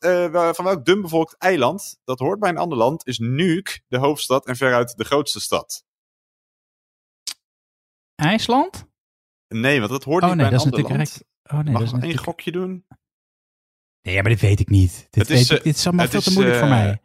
[0.57, 4.57] van welk dunbevolkt eiland, dat hoort bij een ander land, is Nuuk de hoofdstad en
[4.57, 5.85] veruit de grootste stad?
[8.15, 8.87] IJsland?
[9.49, 11.59] Nee, want dat hoort Oh niet nee, bij dat een is ander natuurlijk land.
[11.61, 12.23] Oh nee, Mag dat is natuurlijk...
[12.25, 12.85] gokje doen?
[14.03, 15.07] Nee, maar dit weet ik niet.
[15.11, 17.03] Dit, is, weet ik, eh, dit is allemaal veel te moeilijk voor eh, mij.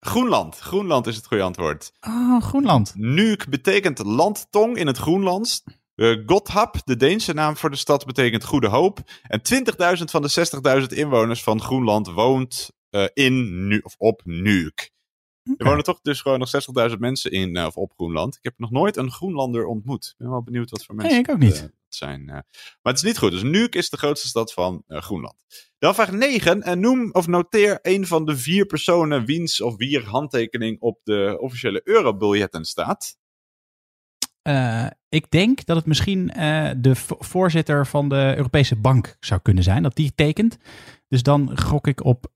[0.00, 0.58] Groenland.
[0.58, 1.92] Groenland is het goede antwoord.
[2.00, 2.94] Oh, Groenland.
[2.96, 5.62] Nuuk betekent landtong in het Groenlands.
[5.94, 8.98] Eh Godhab, de Deense naam voor de stad, betekent goede hoop.
[9.22, 9.40] En
[9.98, 12.70] 20.000 van de 60.000 inwoners van Groenland woont
[13.14, 14.90] in nu of op Nuuk.
[15.56, 16.50] Er wonen toch dus gewoon nog
[16.90, 18.34] 60.000 mensen in eh, of op Groenland.
[18.36, 20.06] Ik heb nog nooit een Groenlander ontmoet.
[20.06, 21.48] Ik ben wel benieuwd wat voor Nee, mensen ik ook niet.
[21.52, 22.20] het, eh, het zijn.
[22.20, 22.34] eh.
[22.34, 22.44] maar
[22.82, 23.30] het is niet goed.
[23.30, 25.34] Dus Nuuk is de grootste stad van Groenland.
[25.78, 26.62] Dan vraag 9.
[26.62, 31.36] En noem of noteer een van de vier personen wiens of wier handtekening op de
[31.40, 33.18] officiële eurobiljetten staat.
[35.08, 36.26] Ik denk dat het misschien
[36.80, 39.82] de vo- voorzitter van de Europese Bank zou kunnen zijn.
[39.82, 40.56] Dat die tekent.
[41.08, 42.26] Dus dan gok ik op.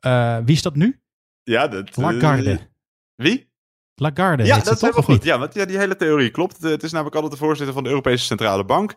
[0.44, 1.00] wie is dat nu?
[1.42, 1.96] Ja, dat.
[1.96, 2.72] Lagarde.
[3.16, 3.52] Wie?
[3.96, 4.44] Lagarde.
[4.44, 5.24] Ja, dat is toch, helemaal goed.
[5.24, 6.62] Ja, want ja, die hele theorie klopt.
[6.62, 8.94] Het is namelijk altijd de voorzitter van de Europese Centrale Bank.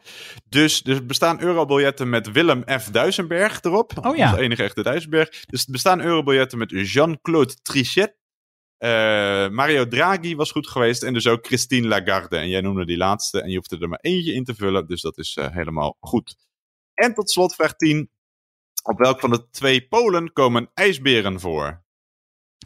[0.50, 2.92] Dus, dus er bestaan eurobiljetten met Willem F.
[2.92, 3.92] Duisenberg erop.
[4.06, 4.30] Oh ja.
[4.30, 5.46] Onze enige echte Duisenberg.
[5.46, 8.16] Dus er bestaan eurobiljetten met Jean-Claude Trichet.
[8.78, 8.90] Eh,
[9.50, 11.04] Mario Draghi was goed geweest.
[11.04, 12.38] En dus ook Christine Lagarde.
[12.38, 13.42] En jij noemde die laatste.
[13.42, 14.88] En je hoefde er maar eentje in te vullen.
[14.88, 16.36] Dus dat is eh, helemaal goed.
[16.94, 18.10] En tot slot vraag 10.
[18.84, 21.86] Op welk van de twee polen komen ijsberen voor?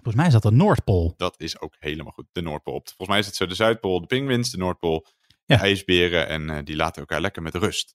[0.04, 1.14] Volgens mij is dat de Noordpool.
[1.18, 2.26] Dat is ook helemaal goed.
[2.32, 2.82] De Noordpool.
[2.84, 5.06] Volgens mij is het zo de Zuidpool, de pinguïns, de Noordpool,
[5.46, 5.56] Ja.
[5.56, 6.28] de ijsberen.
[6.28, 7.94] En eh, die laten elkaar lekker met rust.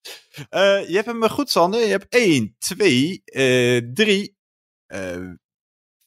[0.48, 1.80] Eh, je hebt hem goed, Sander.
[1.80, 3.22] Je hebt 1, 2,
[3.92, 4.36] 3,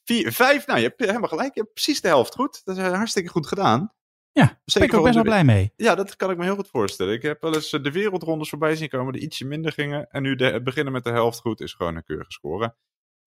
[0.03, 0.67] 4, 5.
[0.67, 1.53] Nou, je hebt helemaal gelijk.
[1.53, 2.62] Je hebt precies de helft goed.
[2.63, 3.93] Dat is eh, hartstikke goed gedaan.
[4.31, 5.73] Ja, daar ben ik ook best wel blij mee.
[5.75, 7.13] Ja, dat kan ik me heel goed voorstellen.
[7.13, 10.07] Ik heb wel eens eh, de wereldrondes voorbij zien komen die ietsje minder gingen.
[10.09, 12.75] En nu de, beginnen met de helft goed is gewoon een keurige score.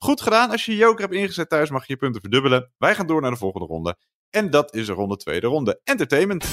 [0.03, 0.51] Goed gedaan.
[0.51, 2.73] Als je joker hebt ingezet thuis mag je je punten verdubbelen.
[2.79, 3.97] Wij gaan door naar de volgende ronde.
[4.31, 6.45] En dat is de ronde 2, de ronde entertainment.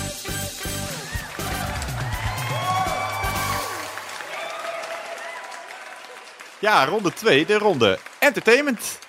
[6.59, 8.99] Ja, ronde 2, de ronde entertainment.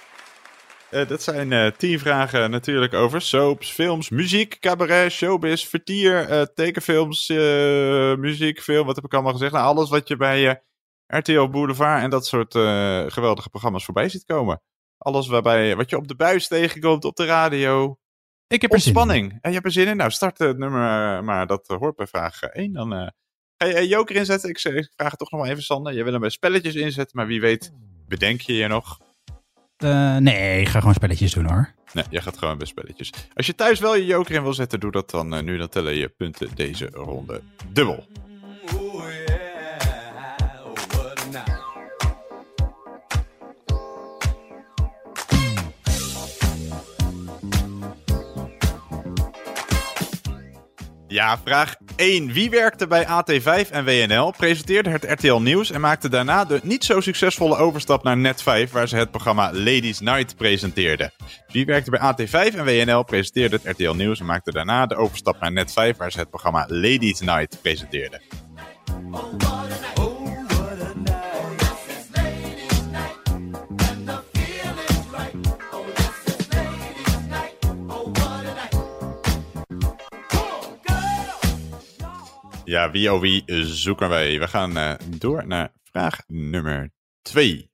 [0.91, 6.43] Eh, dat zijn eh, tien vragen natuurlijk over soaps, films, muziek, cabaret, showbiz, vertier, eh,
[6.43, 7.29] tekenfilms,
[8.19, 8.87] muziek, film.
[8.87, 9.53] Wat heb ik allemaal gezegd?
[9.53, 10.63] Nou, alles wat je bij
[11.11, 14.63] RTL Boulevard en dat soort eh, geweldige programma's voorbij ziet komen.
[14.99, 17.99] Alles waarbij, wat je op de buis tegenkomt, op de radio.
[18.47, 18.77] Ik heb er.
[18.77, 19.33] Ontspanning.
[19.33, 19.97] En je hebt er zin in?
[19.97, 20.81] Nou, start het nummer
[21.17, 21.47] eh, maar.
[21.47, 22.73] Dat hoort bij vraag 1.
[22.73, 23.09] Dan eh,
[23.57, 24.49] ga je joker inzetten.
[24.49, 25.95] Ik, vraag het toch nog maar even, Sander.
[25.95, 27.73] Je wil hem bij spelletjes inzetten, maar wie weet
[28.09, 28.99] bedenk je je nog.
[29.77, 31.75] Eh, nee, ik ga gewoon spelletjes doen hoor.
[31.93, 33.13] Nee, jij gaat gewoon bij spelletjes.
[33.35, 35.57] Als je thuis wel je joker in wil zetten, doe dat dan nu.
[35.57, 37.43] Dan tellen je punten deze ronde
[37.73, 38.07] dubbel.
[51.11, 52.33] Ja, vraag 1.
[52.33, 56.85] Wie werkte bij AT5 en WNL, presenteerde het RTL Nieuws en maakte daarna de niet
[56.85, 61.13] zo succesvolle overstap naar Net5, waar ze het programma Ladies Night presenteerden?
[61.47, 65.41] Wie werkte bij AT5 en WNL, presenteerde het RTL Nieuws en maakte daarna de overstap
[65.41, 68.23] naar Net5, waar ze het programma Ladies Night presenteerden?
[82.71, 84.39] Ja, wie oh wie zoeken wij?
[84.39, 86.91] We gaan eh, door naar vraag nummer
[87.23, 87.71] 2.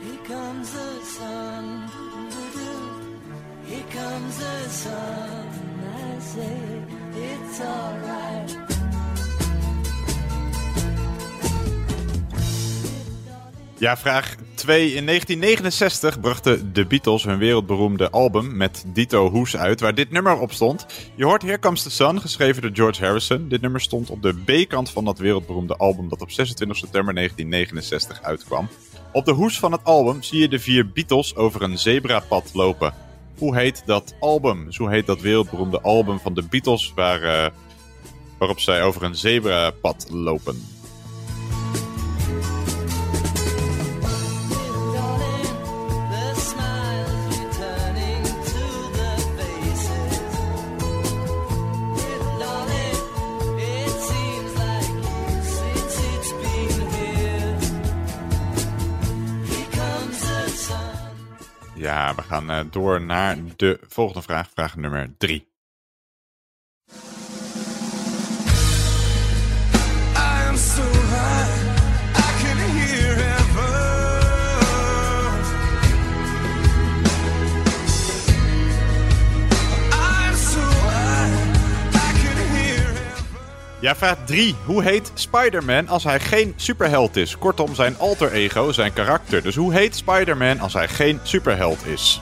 [0.00, 1.88] Here comes the sun.
[2.30, 2.88] doo-doo.
[3.64, 5.48] Here comes the sun.
[5.94, 6.82] I say
[7.14, 8.03] it's alright.
[13.78, 14.94] Ja, vraag 2.
[14.94, 20.38] In 1969 brachten de Beatles hun wereldberoemde album met Dito Hoes uit, waar dit nummer
[20.38, 20.86] op stond.
[21.14, 23.48] Je hoort Here Comes the Sun, geschreven door George Harrison.
[23.48, 28.22] Dit nummer stond op de B-kant van dat wereldberoemde album dat op 26 september 1969
[28.22, 28.68] uitkwam.
[29.12, 32.94] Op de hoes van het album zie je de vier Beatles over een zebrapad lopen.
[33.38, 34.64] Hoe heet dat album?
[34.64, 37.50] Dus hoe heet dat wereldberoemde album van de Beatles waar, eh,
[38.38, 40.62] waarop zij over een zebrapad lopen?
[62.16, 65.53] We gaan eh, door naar de volgende vraag, vraag nummer 3.
[83.84, 84.54] Ja, vraag 3.
[84.64, 87.38] Hoe heet Spider-Man als hij geen superheld is?
[87.38, 89.42] Kortom, zijn alter ego, zijn karakter.
[89.42, 92.20] Dus hoe heet Spider-Man als hij geen superheld is?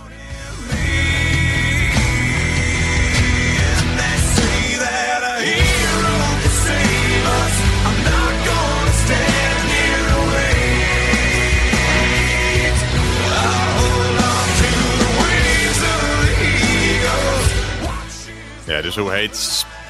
[18.65, 19.37] Ja, dus hoe heet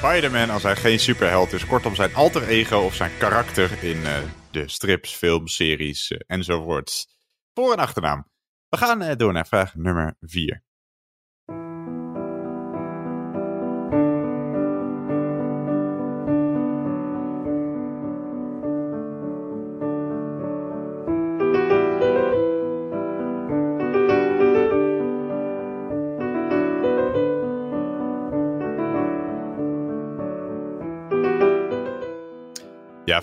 [0.03, 1.65] Spider-Man als hij geen superheld is?
[1.65, 4.17] Kortom, zijn alter ego of zijn karakter in eh,
[4.51, 7.07] de strips, films, series eh, enzovoorts.
[7.53, 8.27] Voor- en achternaam.
[8.69, 10.63] We gaan eh, door naar vraag nummer 4.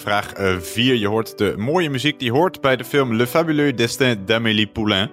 [0.01, 0.95] Vraag 4.
[0.95, 5.11] je hoort de mooie muziek die hoort bij de film Le Fabuleux Destin d'Amélie Poulain.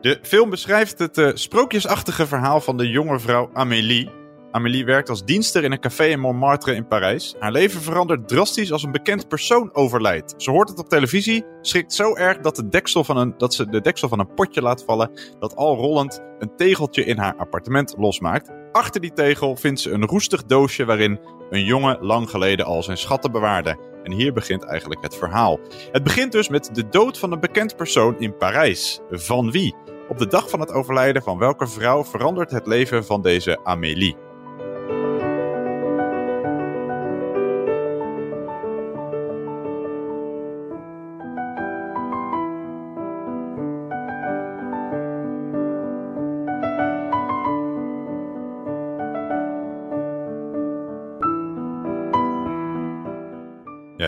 [0.00, 4.10] De film beschrijft het eh, sprookjesachtige verhaal van de jonge vrouw Amélie.
[4.50, 7.34] Amélie werkt als dienster in een café in Montmartre in Parijs.
[7.38, 10.34] Haar leven verandert drastisch als een bekend persoon overlijdt.
[10.36, 13.68] Ze hoort het op televisie, schrikt zo erg dat, de deksel van een, dat ze
[13.68, 17.94] de deksel van een potje laat vallen, dat al rollend een tegeltje in haar appartement
[17.98, 18.50] losmaakt.
[18.72, 22.98] Achter die tegel vindt ze een roestig doosje waarin een jongen lang geleden al zijn
[22.98, 23.91] schatten bewaarde.
[24.04, 25.60] En hier begint eigenlijk het verhaal.
[25.92, 29.00] Het begint dus met de dood van een bekend persoon in Parijs.
[29.10, 29.74] Van wie?
[30.08, 34.16] Op de dag van het overlijden van welke vrouw verandert het leven van deze Amélie?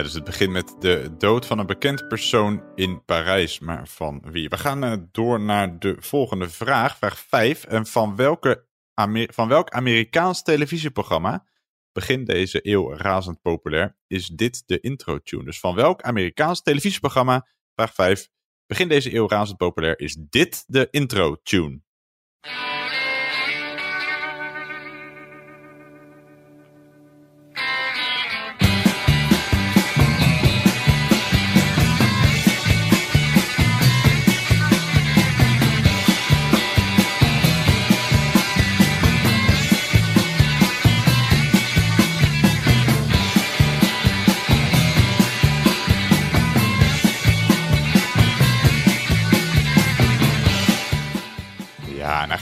[0.05, 3.59] Dus het begint met de dood van een bekend persoon in Parijs.
[3.59, 4.49] Maar van wie?
[4.49, 7.63] We gaan eh, door naar de volgende vraag, vraag 5.
[7.63, 11.45] En van, welke Amer- van welk Amerikaans televisieprogramma,
[11.91, 15.43] begin deze eeuw razend populair, is dit de intro-tune?
[15.43, 18.29] Dus van welk Amerikaans televisieprogramma, vraag 5,
[18.65, 21.81] begin deze eeuw razend populair, is dit de intro-tune?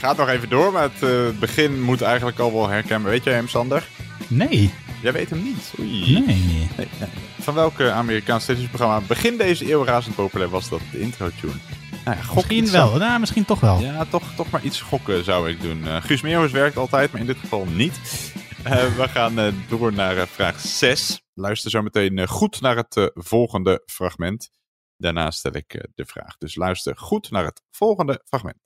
[0.04, 3.10] Gaat nog even door, maar het eh, begin moet eigenlijk al wel herkennen.
[3.10, 3.88] Weet jij hem, Sander?
[4.28, 4.72] Nee.
[5.02, 5.72] Jij weet hem niet.
[5.80, 6.12] Oei.
[6.12, 6.24] Nee.
[6.76, 7.08] Nee, nee.
[7.40, 11.52] Van welke Amerikaanse televisieprogramma begin deze eeuw razend populair was dat de intro-tune?
[12.04, 12.92] Nou ja, gok Misschien wel.
[12.92, 12.98] aan.
[12.98, 13.80] Nou, misschien toch wel.
[13.80, 15.86] Ja, toch, toch maar iets gokken zou ik doen.
[15.86, 18.00] Eh, Guus Meeuwis werkt altijd, maar in dit geval niet.
[18.64, 21.22] Eh, we gaan door naar vraag 6.
[21.34, 24.50] Luister zo meteen goed naar het volgende fragment.
[24.96, 26.36] Daarna stel ik de vraag.
[26.38, 28.56] Dus luister goed naar het volgende fragment.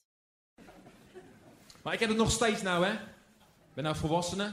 [1.88, 2.92] Maar ik heb het nog steeds nou, hè.
[2.92, 4.46] Ik ben nou volwassene.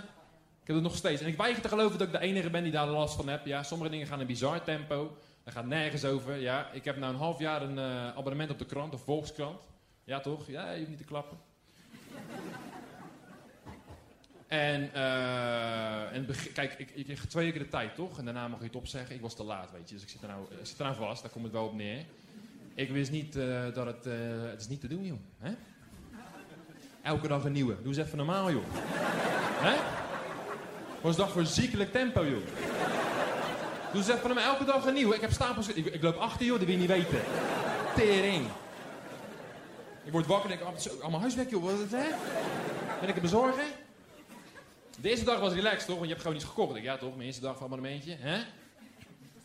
[0.61, 1.21] Ik heb het nog steeds.
[1.21, 3.45] En ik weiger te geloven dat ik de enige ben die daar last van heb.
[3.45, 5.17] Ja, sommige dingen gaan in bizar tempo.
[5.43, 6.35] Dat gaat nergens over.
[6.35, 9.61] Ja, ik heb nou een half jaar een eh, abonnement op de krant, de Volkskrant.
[10.03, 10.47] Ja, toch?
[10.47, 11.37] Ja, je hoeft niet te klappen.
[14.47, 18.17] En, eh, en kijk, ik, ik kreeg twee keer de tijd, toch?
[18.17, 19.15] En daarna mag je het opzeggen.
[19.15, 19.95] Ik was te laat, weet je.
[19.95, 22.05] Dus ik zit er nou, zit nou vast, daar komt het wel op neer.
[22.73, 24.05] Ik wist niet eh, dat het...
[24.51, 25.19] het is niet te doen, joh.
[25.39, 25.53] Hè?
[27.05, 27.75] Elke dag een nieuwe.
[27.81, 28.63] Doe eens even normaal, joh.
[29.65, 29.75] Hè?
[31.01, 32.41] Wat dat voor ziekelijk tempo, joh?
[33.91, 34.53] Doe eens even normaal.
[34.53, 35.15] Elke dag een nieuwe.
[35.15, 35.67] Ik heb stapels...
[35.67, 36.57] Ik, ik loop achter, joh.
[36.57, 37.21] Dat wil je niet weten.
[37.95, 38.47] Tering.
[40.03, 41.01] Ik word wakker en denk...
[41.01, 41.63] Allemaal huiswerk, joh.
[41.63, 42.07] Wat is het, hè?
[42.99, 43.65] Ben ik een bezorger?
[45.01, 45.95] De eerste dag was relaxed, toch?
[45.95, 46.75] Want je hebt gewoon iets gekocht.
[46.75, 47.15] Ik, ja, toch?
[47.15, 48.15] Mijn eerste dag van abonnementje.
[48.19, 48.37] Hè?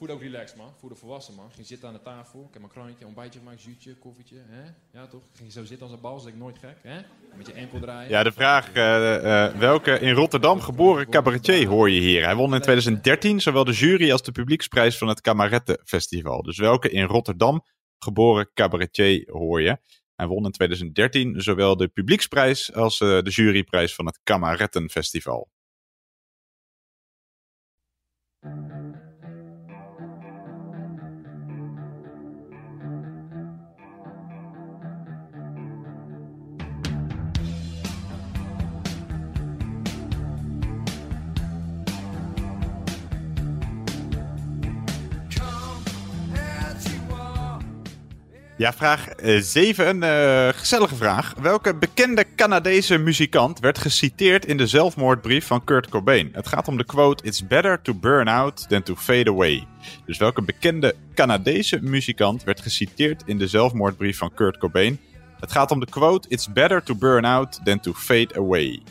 [0.00, 0.72] Voelde ook relaxed, man.
[0.78, 1.50] Voelde volwassen, man.
[1.52, 2.40] Ging zitten aan de tafel.
[2.40, 4.36] Ik heb mijn krantje, ontbijtje gemaakt, zuutje, koffietje.
[4.48, 4.62] Hè?
[4.98, 5.22] Ja, toch?
[5.32, 6.76] Ging zo zitten als een bal, dus ik nooit gek.
[6.82, 7.00] Hè?
[7.36, 8.10] Met je enkel draaien.
[8.10, 12.24] Ja, de vraag: eh, eh, welke in Rotterdam geboren cabaretier hoor je hier?
[12.24, 16.42] Hij won in 2013 zowel de jury als de publieksprijs van het Kamerettenfestival.
[16.42, 17.64] Dus welke in Rotterdam
[17.98, 19.78] geboren cabaretier hoor je?
[20.14, 25.50] Hij won in 2013 zowel de publieksprijs als eh, de juryprijs van het Kamerettenfestival.
[48.60, 49.08] Ja, vraag
[49.38, 49.86] 7.
[49.86, 51.34] Een eh, gezellige vraag.
[51.40, 56.28] Welke bekende Canadese muzikant werd geciteerd in de zelfmoordbrief van Kurt Cobain?
[56.32, 59.66] Het gaat om de quote: It's better to burn out than to fade away.
[60.06, 65.00] Dus welke bekende Canadese muzikant werd geciteerd in de zelfmoordbrief van Kurt Cobain?
[65.38, 68.82] Het gaat om de quote: It's better to burn out than to fade away.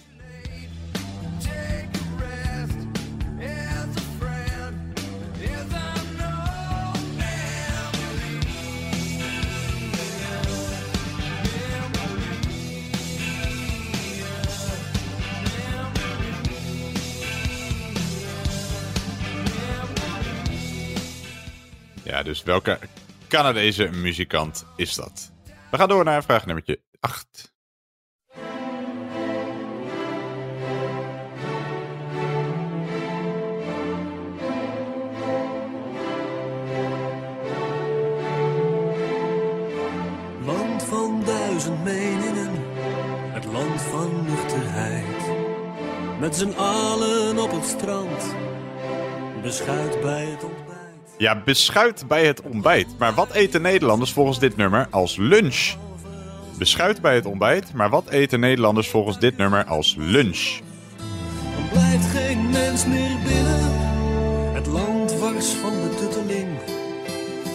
[22.09, 22.79] Ja, dus welke
[23.27, 25.31] Canadese muzikant is dat?
[25.71, 27.53] We gaan door naar vraag nummertje 8.
[40.45, 42.51] Land van duizend meningen,
[43.33, 45.29] het land van nuchterheid.
[46.19, 48.35] Met z'n allen op het strand,
[49.41, 50.58] beschuit bij het ontbijt.
[51.19, 52.87] Ja, beschuit bij het ontbijt.
[52.97, 55.75] Maar wat eten Nederlanders volgens dit nummer als lunch?
[56.57, 60.59] Beschuit bij het ontbijt, maar wat eten Nederlanders volgens dit nummer als lunch?
[61.55, 63.59] Dan blijft geen mens meer binnen,
[64.53, 66.47] het land wars van de tutteling.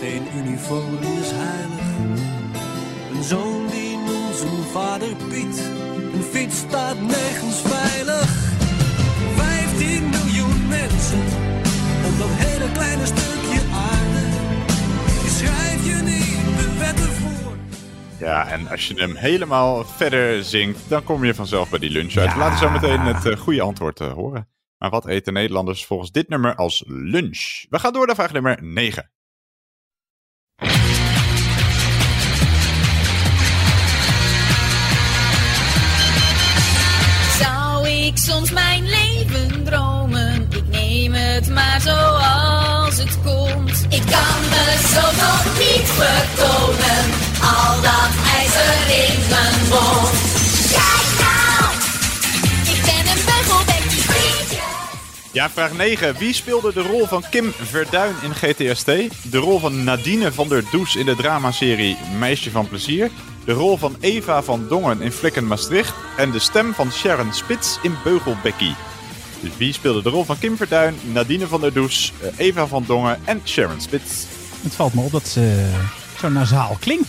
[0.00, 2.18] Geen uniform is heilig,
[3.14, 5.62] een zoon die noemt zijn vader Piet.
[6.14, 8.52] Een fiets staat nergens veilig.
[9.36, 11.24] 15 miljoen mensen
[12.06, 13.33] op dat hele kleine stukje
[18.24, 22.16] Ja, en als je hem helemaal verder zingt, dan kom je vanzelf bij die lunch
[22.16, 22.32] uit.
[22.32, 24.48] We laten zo meteen het eh, goede antwoord eh, horen.
[24.78, 27.64] Maar wat eten Nederlanders volgens dit nummer als lunch?
[27.70, 29.10] We gaan door naar vraag nummer 9.
[37.38, 40.46] Zou ik soms mijn leven dromen?
[40.50, 43.73] Ik neem het maar zoals het komt.
[44.14, 47.02] Kan me zo nog niet vertonen.
[47.54, 50.12] Al dat ijzer in mijn mond.
[51.20, 51.64] Nou,
[52.74, 54.62] ik ben een beugelbekje vriendje.
[55.32, 56.14] Ja, vraag 9.
[56.18, 58.86] Wie speelde de rol van Kim Verduin in GTST?
[59.30, 63.10] De rol van Nadine van der Does in de dramaserie Meisje van Plezier?
[63.44, 65.94] De rol van Eva van Dongen in Flikken Maastricht?
[66.16, 68.74] En de stem van Sharon Spits in Beugelbekkie?
[69.44, 72.84] Dus wie speelde de rol van Kim Verduin, Nadine van der Does, eh, Eva van
[72.86, 74.26] Dongen en Sharon Spits?
[74.62, 75.72] Het valt me op dat ze
[76.18, 77.08] zo nasaal klinkt.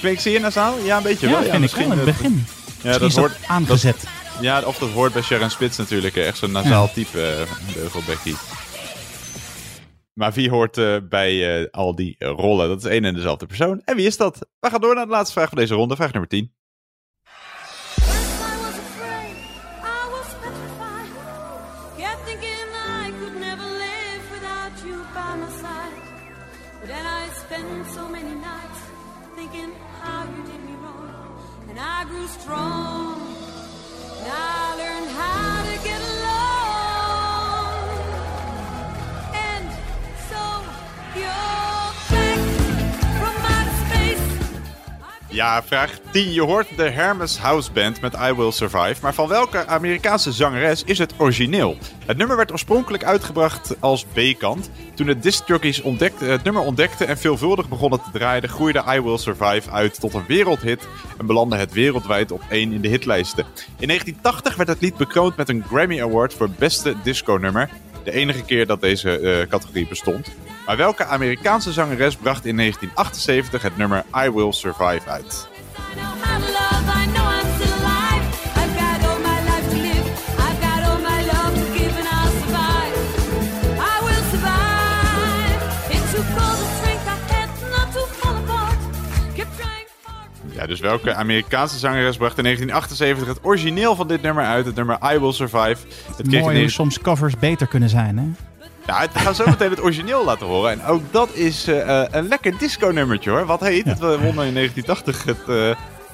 [0.00, 0.78] Klinkt ze hier nasaal?
[0.84, 1.50] Ja, een beetje Ja, wel.
[1.50, 2.44] vind ik wel in het dat- begin.
[2.82, 4.04] Ja, dat hoort aangezet.
[4.40, 6.16] Ja, of dat hoort bij Sharon Spits natuurlijk.
[6.16, 8.36] Echt zo'n nasaal type, Beugelbekkie.
[10.12, 12.68] Maar wie hoort eh, bij eh, al die eh, rollen?
[12.68, 13.82] Dat is één en dezelfde persoon.
[13.84, 14.46] En wie is dat?
[14.60, 15.96] We gaan door naar de laatste vraag van deze ronde.
[15.96, 16.52] Vraag nummer 10.
[45.36, 46.32] Ja, vraag 10.
[46.32, 48.96] Je hoort de Hermes House Band met I Will Survive.
[49.02, 51.76] Maar van welke Amerikaanse zangeres is het origineel?
[52.06, 54.70] Het nummer werd oorspronkelijk uitgebracht als B-kant.
[54.94, 55.82] Toen de discjockeys
[56.18, 60.26] het nummer ontdekten en veelvuldig begonnen te draaien, groeide I Will Survive uit tot een
[60.26, 63.44] wereldhit en belandde het wereldwijd op één in de hitlijsten.
[63.78, 67.70] In 1980 werd het lied bekroond met een Grammy Award voor beste disco-nummer.
[68.06, 70.28] De enige keer dat deze eh, categorie bestond.
[70.66, 75.48] Maar welke Amerikaanse zangeres bracht in 1978 het nummer I Will Survive uit?
[90.56, 94.66] Ja, dus welke Amerikaanse zangeres bracht in 1978 het origineel van dit nummer uit?
[94.66, 95.76] Het nummer I Will Survive.
[96.16, 98.24] Het Mooi hoe 19 soms covers beter kunnen zijn, hè?
[98.86, 100.70] Ja, we gaan zo meteen het origineel laten horen.
[100.70, 103.46] En ook dat is eh, eh, een lekker disco-nummertje hoor.
[103.46, 103.84] Wat heet?
[103.84, 105.68] Het We wonnen in 1980 het, eh,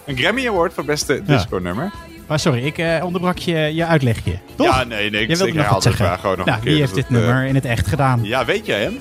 [0.07, 1.91] een Grammy Award voor beste disco-nummer.
[2.27, 4.39] Maar sorry, ik onderbrak je, je uitlegje.
[4.55, 4.67] Toch?
[4.67, 5.23] Ja, nee, nee.
[5.23, 6.05] Ik, Je wilde nog wat zeggen.
[6.05, 6.73] vraag gewoon nog Nou, een keer.
[6.73, 8.21] wie heeft dus dit dat, nummer in het echt gedaan?
[8.23, 8.99] Ja, weet jij hem?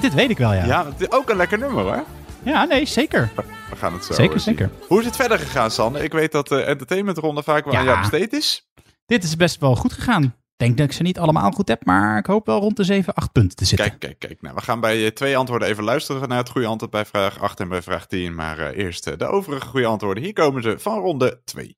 [0.00, 0.64] Dit weet ik wel, ja.
[0.64, 2.04] Ja, het is ook een lekker nummer hoor.
[2.44, 3.30] Ja, nee, zeker.
[3.70, 4.70] We gaan het zo Zeker, eh, zeker.
[4.88, 6.02] Hoe is het verder gegaan, Sander?
[6.02, 7.90] Ik weet dat de entertainmentronde vaak wel aan Ja.
[7.90, 8.68] jou besteed is.
[9.06, 10.22] Dit is best wel goed gegaan.
[10.24, 12.84] Ik denk dat ik ze niet allemaal goed heb, maar ik hoop wel rond de
[12.84, 13.86] 7, 8 punten te zitten.
[13.88, 14.42] Kijk, kijk, kijk.
[14.42, 17.40] Nou, we gaan bij eh, twee antwoorden even luisteren naar het goede antwoord bij vraag
[17.40, 18.34] 8 en bij vraag 10.
[18.34, 20.22] Maar eh, eerst eh, de overige goede antwoorden.
[20.22, 21.76] Hier komen ze van ronde 2.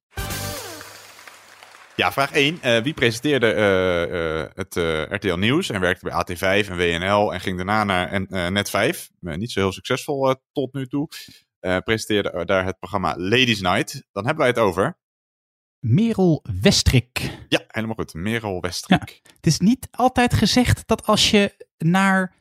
[1.96, 2.62] Ja, vraag 1.
[2.62, 4.74] Eh, wie presenteerde eh, eh, het
[5.10, 8.22] RTL Nieuws en werkte bij AT5 en WNL en ging daarna naar
[8.52, 9.08] Net5?
[9.20, 11.08] Eh, niet zo heel succesvol tot nu toe.
[11.84, 14.04] Presenteerde daar het programma Ladies Night.
[14.12, 14.98] Dan hebben wij het over...
[15.80, 17.30] Merel Westrik.
[17.48, 18.14] Ja, helemaal goed.
[18.14, 19.20] Merel Westrik.
[19.36, 22.34] Het is niet altijd gezegd dat als je naar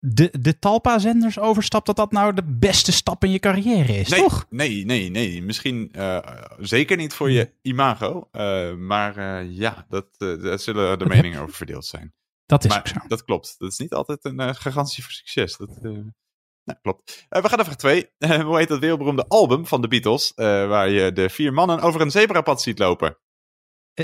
[0.00, 4.20] de, de Talpa-zenders overstapt, dat dat nou de beste stap in je carrière is, nee,
[4.20, 4.46] toch?
[4.50, 5.42] Nee, nee, nee.
[5.42, 6.18] Misschien eh,
[6.58, 8.28] zeker niet voor je imago.
[8.32, 12.14] eh, maar eh, ja, dat, daar zullen de meningen over verdeeld zijn.
[12.46, 12.98] Dat is maar ook zo.
[13.06, 13.54] dat klopt.
[13.58, 15.56] Dat is niet altijd een garantie voor succes.
[15.56, 17.26] Dat, nou, klopt.
[17.28, 18.10] We gaan naar vraag 2.
[18.44, 22.10] hoe heet dat wereldberoemde album van de Beatles, waar je de vier mannen over een
[22.10, 23.18] zebrapad ziet lopen?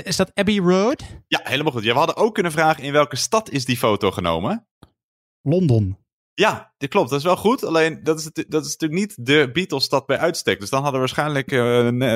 [0.03, 1.03] Is dat Abbey Road?
[1.27, 1.83] Ja, helemaal goed.
[1.83, 4.67] Ja, we hadden ook kunnen vragen in welke stad is die foto genomen?
[5.47, 5.99] Londen.
[6.33, 7.09] Ja, dat klopt.
[7.09, 7.63] Dat is wel goed.
[7.63, 10.59] Alleen dat is, het- dat is natuurlijk niet de Beatles-stad bij uitstek.
[10.59, 11.57] Dus dan hadden waarschijnlijk eh,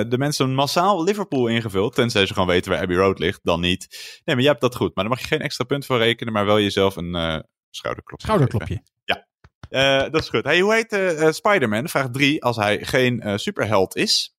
[0.10, 1.96] de mensen massaal Liverpool ingevuld.
[1.96, 3.40] Tenzij ze gewoon weten waar Abbey Road ligt.
[3.44, 3.88] Dan niet.
[4.24, 4.96] Nee, maar jij hebt dat goed.
[4.96, 6.34] Maar daar mag je geen extra punt voor rekenen.
[6.34, 8.26] Maar wel jezelf een eh schouderklopje.
[8.26, 8.68] Schouderklopje.
[8.76, 8.92] geven.
[9.06, 9.28] Ja,
[9.70, 10.44] Eh, dat is goed.
[10.44, 11.88] Hey, hoe heet eh, Spider-Man?
[11.90, 12.44] Vraag 3.
[12.44, 14.36] Als hij geen superheld is.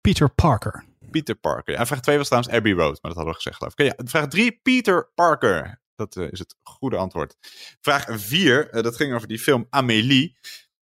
[0.00, 0.84] Peter Parker.
[1.10, 1.74] Peter Parker.
[1.74, 3.86] En vraag 2 was trouwens Abbey Road, maar dat hadden we gezegd geloof ik.
[3.86, 5.82] Ja, vraag 3, Peter Parker.
[5.96, 7.36] Dat eh, is het goede antwoord.
[7.80, 10.36] Vraag 4, dat ging over die film Amélie.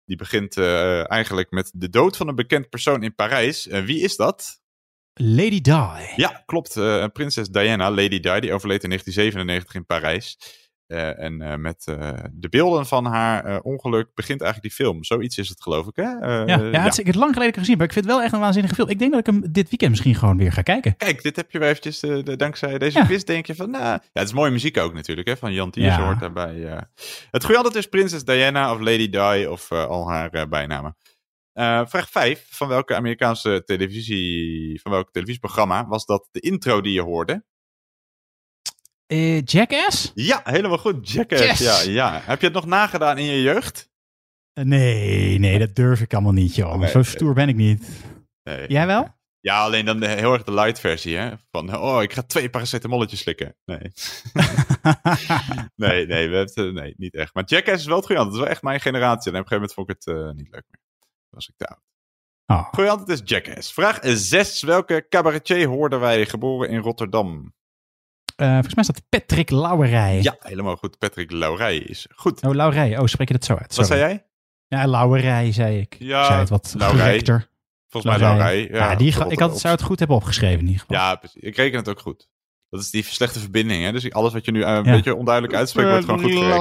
[0.05, 3.69] Die begint eh, eigenlijk met de dood van een bekend persoon in Parijs.
[3.69, 4.61] En wie is dat?
[5.15, 6.13] Lady Di.
[6.17, 6.77] Ja, klopt.
[6.77, 10.37] eh, prinses Diana, Lady Di, die overleed in 1997 in Parijs.
[10.91, 15.05] Eh, en eh, met eh, de beelden van haar ongeluk begint eigenlijk die film.
[15.05, 16.03] Zoiets is het, geloof ik, hè?
[16.03, 18.23] Ja, ja, Het is, ik heb het lang geleden gezien, maar ik vind het wel
[18.25, 18.89] echt een waanzinnige film.
[18.89, 20.97] Ik denk dat ik hem dit weekend misschien gewoon weer ga kijken.
[20.97, 23.05] Kijk, dit heb je weer eventjes, de- dankzij deze Ja.
[23.05, 23.85] quiz denk je van, nou...
[23.85, 26.05] Ja, het is mooie muziek ook natuurlijk, hè, van Jan Thiers Ja.
[26.05, 26.85] hoort daarbij.
[27.31, 30.97] Het goede antwoord is Prinses Diana of Lady Di of al haar bijnamen.
[31.89, 32.47] Vraag 5.
[32.51, 37.45] Van welke Amerikaanse televisie, van welk televisieprogramma was dat de intro die je hoorde?
[39.11, 40.13] Eh, Jackass?
[40.15, 41.11] Ja, helemaal goed.
[41.11, 41.85] Jackass, Yes!
[41.85, 42.21] ja, ja.
[42.25, 43.89] Heb je het nog nagedaan in je jeugd?
[44.53, 46.79] Eh, Nee, nee, dat durf ik allemaal niet, joh.
[46.79, 47.07] Nee, Zo nee.
[47.09, 47.89] stoer ben ik niet.
[48.43, 48.69] Nee.
[48.69, 49.19] Jij wel?
[49.41, 51.31] Ja, alleen dan de, heel erg de light versie, hè?
[51.51, 53.57] Van, oh, ik ga twee paracetamolletjes slikken.
[53.65, 53.81] Nee.
[55.77, 57.35] nee, nee, we hebben, het, eh, nee, niet echt.
[57.35, 58.25] Maar Jackass is wel het goede antwoord.
[58.25, 59.33] Dat is wel echt mijn generatie.
[59.33, 60.81] En op een gegeven moment vond ik het niet leuk meer.
[60.99, 61.81] Dan was ik te oud.
[62.47, 62.69] Oh.
[62.73, 63.73] Goeie antwoord is Jackass.
[63.73, 64.63] Vraag 6.
[64.63, 67.55] Welke cabaretier hoorden wij geboren in Rotterdam?
[68.41, 70.23] Eh, volgens mij is dat Patrick Lauwerij.
[70.23, 70.99] Ja, helemaal goed.
[70.99, 72.43] Patrick Laurij is goed.
[72.43, 72.99] Oh, Lauwerij.
[72.99, 73.75] Oh, spreek je dat zo uit?
[73.77, 74.25] Wat zei jij?
[74.69, 75.97] Ja, Lauwerij, zei ik.
[75.99, 77.49] Ja, ik zei het wat correcter.
[77.89, 78.69] Volgens mij Laurij.
[78.71, 80.97] Ja, Ja, die, ga- ik had, zou het goed hebben opgeschreven in ieder geval.
[80.97, 81.43] Ja, precies.
[81.43, 82.29] Ik reken het ook goed.
[82.69, 83.93] Dat is die slechte verbinding, hè?
[83.93, 84.93] Dus alles wat je nu eh, een Ja.
[84.93, 86.59] beetje onduidelijk uitspreekt, wordt gewoon goed gerekend.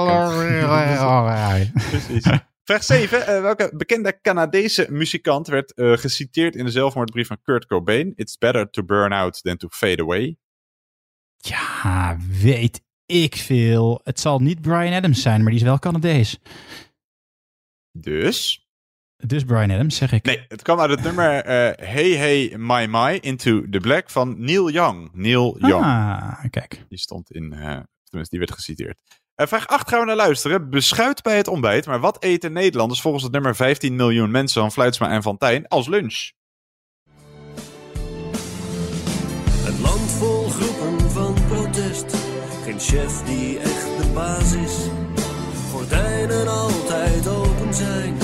[1.90, 2.26] Precies.
[2.64, 3.26] Vraag 7.
[3.26, 8.12] eh, welke bekende Canadese muzikant werd geciteerd in de zelfmoordbrief van Kurt Cobain?
[8.16, 10.36] It's better to burn out than to fade away.
[11.40, 14.00] Ja, weet ik veel.
[14.04, 16.38] Het zal niet Brian Adams zijn, maar die is wel Canadees.
[17.92, 18.68] Dus?
[19.16, 20.24] Dus Brian Adams, zeg ik.
[20.24, 24.44] Nee, het kwam uit het nummer eh, Hey Hey My My Into the Black van
[24.44, 25.10] Neil Young.
[25.12, 25.84] Neil Young.
[25.84, 26.84] Ah, kijk.
[26.88, 27.60] Die stond in, eh,
[28.04, 29.00] tenminste, die werd geciteerd.
[29.34, 30.70] Eh, vraag 8 gaan we naar luisteren.
[30.70, 34.72] Beschuit bij het ontbijt, maar wat eten Nederlanders volgens het nummer 15 miljoen mensen van
[34.72, 36.30] Fluitsma en Van Tijn als lunch?
[39.66, 40.99] Een land vol groepen
[42.90, 44.76] chef die echt de baas is.
[45.70, 48.16] Gordijnen altijd open zijn.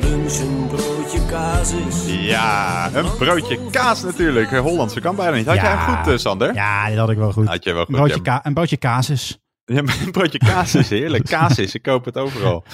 [0.00, 2.04] Lunch een broodje kaas is.
[2.06, 4.52] Ja, een broodje kaas natuurlijk.
[4.52, 5.46] Eh, Hollandse kan bijna niet.
[5.46, 6.54] Had jij hem goed, eh, Sander?
[6.54, 7.46] Ja, die had ik wel goed.
[7.46, 7.94] Had jij wel goed.
[7.94, 8.22] Een broodje, ja.
[8.22, 9.38] ka een broodje casus.
[9.64, 11.24] Ja, maar een broodje kaas is heerlijk.
[11.24, 12.64] Kaas is, ik koop het overal.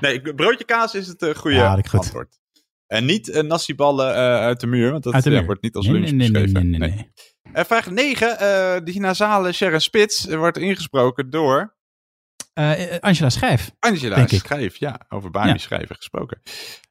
[0.00, 2.00] Nee, broodje kaas is het eh, goede Ja, had ik goed.
[2.00, 2.38] antwoord.
[2.86, 5.46] En niet uh, nasiballen eh, uit de muur, want dat Uit de ja, muur.
[5.46, 6.70] wordt niet als Nee, lunch nee, nee, nee, beschreven.
[6.70, 7.10] nee, nee,
[7.52, 8.38] Eh, vraag 9.
[8.38, 11.76] eh die nasale Sharon Spits wordt ingesproken door
[12.54, 13.70] Eh, Angela Schijf.
[13.78, 14.26] Angela.
[14.26, 14.76] Schrijf.
[14.76, 15.58] Ja, over Ja.
[15.58, 16.42] schrijven gesproken.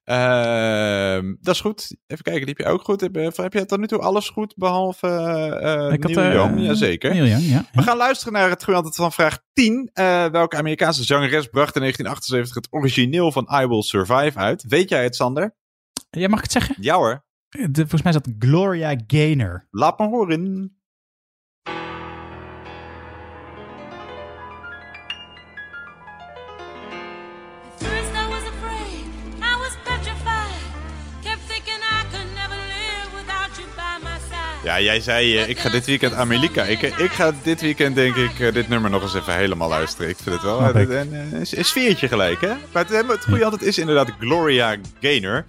[0.03, 1.95] Ehm, dat is goed.
[2.07, 3.01] Even kijken, die heb je ook goed.
[3.01, 6.59] Heb, je- heb je tot nu toe alles goed, behalve eh had, Neil Young?
[6.61, 7.11] Jazeker.
[7.13, 7.65] Neil Young, ja.
[7.71, 9.89] We gaan luisteren naar het goede antwoord van vraag 10.
[9.93, 14.63] Eh, welke Amerikaanse zangeres bracht in 1978 het origineel van I Will Survive uit?
[14.67, 15.55] Weet jij het, Sander?
[16.09, 16.75] Ja, mag ik het zeggen?
[16.79, 17.25] Ja hoor.
[17.49, 19.67] De, volgens mij is dat Gloria Gaynor.
[19.71, 20.71] Laat me horen.
[27.77, 29.05] First I was afraid,
[29.41, 30.61] I was petrified.
[31.23, 34.63] Kept thinking I could never live without you by my side.
[34.63, 36.87] Ja, jij zei eh, ik ga dit weekend Amelie kijken.
[37.03, 40.09] Ik ga dit weekend denk ik eh, dit nummer nog eens even helemaal luisteren.
[40.09, 42.53] Ik vind het wel eh, een, een, een sfeertje gelijk, hè?
[42.73, 45.45] Maar het, het goede antwoord is inderdaad Gloria Gaynor.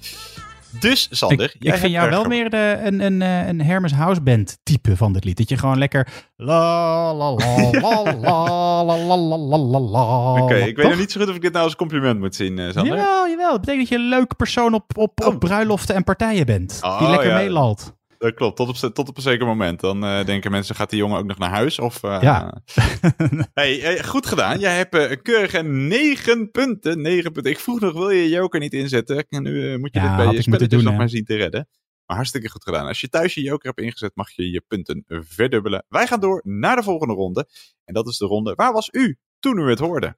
[0.81, 3.61] Dus, Sander, Ik, jij ik vind jou er wel meer de, een, een, eh, een
[3.63, 5.37] Hermes House Band type van dit lied.
[5.37, 10.43] Dat je gewoon lekker la la la la la la la la.
[10.43, 12.59] Oké, ik weet nog niet zo goed of ik dit nou als compliment moet zien,
[12.59, 12.97] eh, Sander.
[12.97, 13.51] Jawel, jawel.
[13.51, 16.79] Dat betekent dat je een leuke persoon op, op, op bruiloften en partijen bent.
[16.81, 17.37] die Oh, lekker ja.
[17.37, 17.97] meelalt.
[18.19, 19.81] Dat klopt, tot op, tot op een zeker moment.
[19.81, 21.79] Dan eh, denken mensen, gaat die jongen ook nog naar huis?
[21.79, 22.63] Of, eh, Ja.
[23.55, 24.59] hey, eh, goed gedaan.
[24.59, 27.01] Jij hebt een keurige negen punten.
[27.01, 27.53] Negen punten.
[27.53, 29.27] Ik vroeg nog, wil je je joker niet inzetten?
[29.29, 30.99] En nu moet je Ja, dit bij je spelletjes doen, nog hè.
[30.99, 31.69] maar zien te redden.
[32.07, 32.87] Maar hartstikke goed gedaan.
[32.87, 35.85] Als je thuis je joker hebt ingezet, mag je je punten verdubbelen.
[35.89, 37.49] Wij gaan door naar de volgende ronde.
[37.85, 40.17] En dat is de ronde Waar was u toen u het hoorde?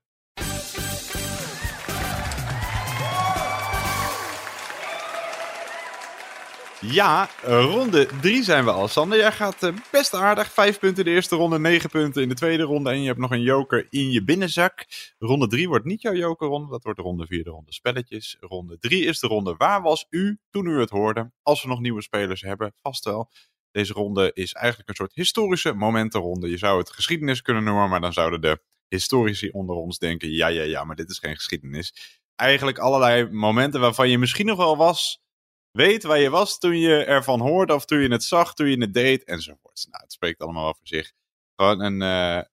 [6.80, 8.88] Ja, eh, ronde 3 zijn we al.
[8.88, 10.52] Sander, jij gaat eh, best aardig.
[10.52, 12.90] Vijf punten in de eerste ronde, negen punten in de tweede ronde.
[12.90, 14.86] En je hebt nog een joker in je binnenzak.
[15.18, 16.70] Ronde 3 wordt niet jouw jokerronde.
[16.70, 18.36] Dat wordt de ronde 4, de ronde spelletjes.
[18.40, 21.32] Ronde 3 is de ronde Waar was u toen u het hoorde?
[21.42, 23.30] Als we nog nieuwe spelers hebben, vast wel.
[23.70, 26.50] Deze ronde is eigenlijk een soort historische momentenronde.
[26.50, 30.46] Je zou het geschiedenis kunnen noemen, maar dan zouden de historici onder ons denken: ja,
[30.46, 32.18] ja, ja, maar dit is geen geschiedenis.
[32.34, 35.20] Eigenlijk allerlei momenten waarvan je misschien nog wel was
[35.72, 38.80] weet waar je was toen je ervan hoorde, of toen je het zag, toen je
[38.80, 39.86] het deed, enzovoorts.
[39.86, 41.12] Nou, het spreekt allemaal wel voor zich.
[41.56, 42.44] Gewoon een, eh,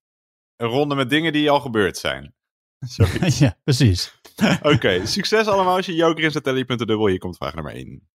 [0.56, 2.36] een ronde met dingen die al gebeurd zijn.
[3.40, 4.20] Ja, precies.
[4.62, 7.08] Oké, succes allemaal als je joker in zet, tel je punten dubbel.
[7.08, 8.10] Hier komt vraag nummer 1.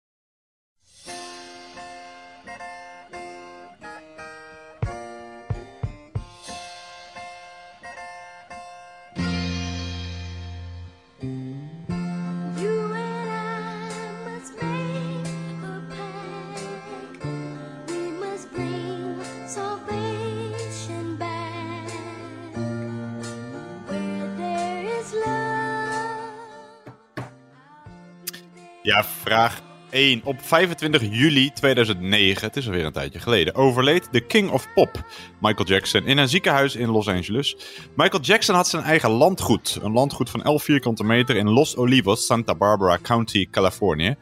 [28.91, 29.61] Ja, vraag
[29.91, 30.20] 1.
[30.24, 35.05] Op 25 juli 2009, het is alweer een tijdje geleden, overleed de King of Pop,
[35.41, 37.57] Michael Jackson, in een ziekenhuis in Los Angeles.
[37.97, 42.26] Michael Jackson had zijn eigen landgoed, een landgoed van 11 vierkante meter in Los Olivos,
[42.26, 44.16] Santa Barbara County, Californië.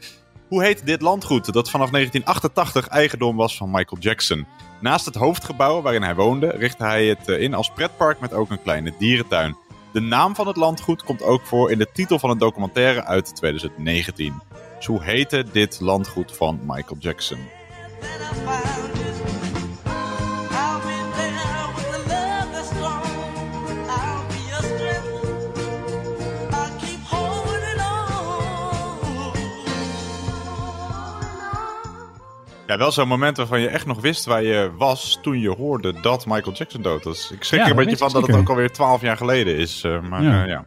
[0.49, 4.47] Hoe heet dit landgoed dat vanaf 1988 eigendom was van Michael Jackson?
[4.81, 8.51] Naast het hoofdgebouw waarin hij woonde, richtte hij het eh, in als pretpark met ook
[8.51, 9.57] een kleine dierentuin.
[9.93, 13.35] De naam van het landgoed komt ook voor in de titel van een documentaire uit
[13.37, 14.43] 2019.
[14.77, 17.39] Dus hoe heette dit landgoed van Michael Jackson?
[32.69, 36.01] Ja, wel zo'n moment waarvan je echt nog wist waar je was toen je hoorde
[36.01, 37.31] dat Michael Jackson dood was.
[37.31, 39.83] Ik schrik Ja, er een beetje van dat het ook alweer 12 jaar geleden is.
[39.85, 40.31] eh, maar Ja.
[40.31, 40.45] ja.
[40.45, 40.65] ja.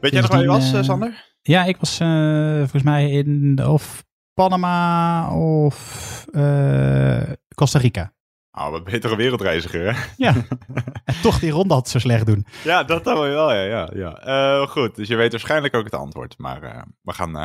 [0.00, 1.28] Weet jij nog waar je was, eh, eh, Sander?
[1.42, 4.04] Ja, ik was eh, volgens mij in of
[4.34, 7.22] Panama of eh,
[7.54, 8.12] Costa Rica.
[8.52, 10.00] Oh, wat betere wereldreiziger, hè?
[10.16, 10.34] Ja,
[11.04, 12.46] en toch die ronde had zo slecht doen.
[12.64, 13.62] Ja, dat dan wel, ja.
[13.62, 14.14] ja, ja.
[14.18, 16.34] Eh, goed, dus je weet waarschijnlijk ook het antwoord.
[16.38, 17.44] Maar eh, we gaan eh,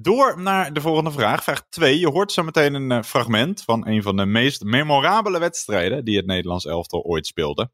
[0.00, 1.42] door naar de volgende vraag.
[1.42, 1.98] Vraag 2.
[1.98, 6.16] Je hoort zo meteen een eh, fragment van een van de meest memorabele wedstrijden die
[6.16, 7.70] het Nederlands elftal ooit speelde.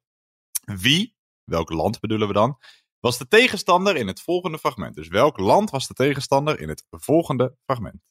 [0.65, 2.59] Wie, welk land bedoelen we dan,
[3.01, 4.95] was de tegenstander in het volgende fragment?
[4.95, 8.03] Dus welk land was de tegenstander in het volgende fragment?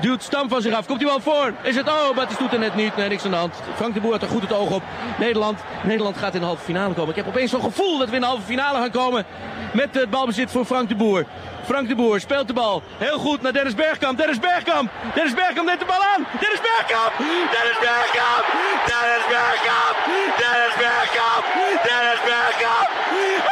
[0.00, 0.86] Duwt Stam van zich af.
[0.86, 1.52] Komt hij wel voor?
[1.62, 1.88] Is het?
[1.88, 2.96] Oh, maar het doet er net niet.
[2.96, 3.54] Nee, niks aan de hand.
[3.76, 4.82] Frank de Boer had er goed het oog op.
[5.18, 7.10] Nederland, Nederland gaat in de halve finale komen.
[7.10, 9.26] Ik heb opeens zo'n gevoel dat we in de halve finale gaan komen.
[9.72, 11.24] Met het balbezit voor Frank de Boer.
[11.64, 12.82] Frank de Boer speelt de bal.
[12.98, 14.18] Heel goed naar Dennis Bergkamp.
[14.18, 14.90] Dennis Bergkamp.
[15.14, 16.22] Dennis Bergkamp neemt de bal aan.
[16.42, 17.12] Dennis Bergkamp.
[17.54, 18.46] Dennis Bergkamp.
[18.90, 19.96] Dennis Bergkamp.
[20.42, 21.44] Dennis Bergkamp.
[21.88, 22.88] Dennis Bergkamp.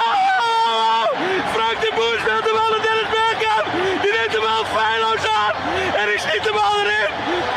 [0.07, 1.03] Oh!
[1.55, 3.66] Frank de Boer speelt de bal naar Dennis Bergkamp.
[4.03, 5.55] Die neemt de bal feilloos aan.
[6.01, 7.11] En ik schiet de bal erin.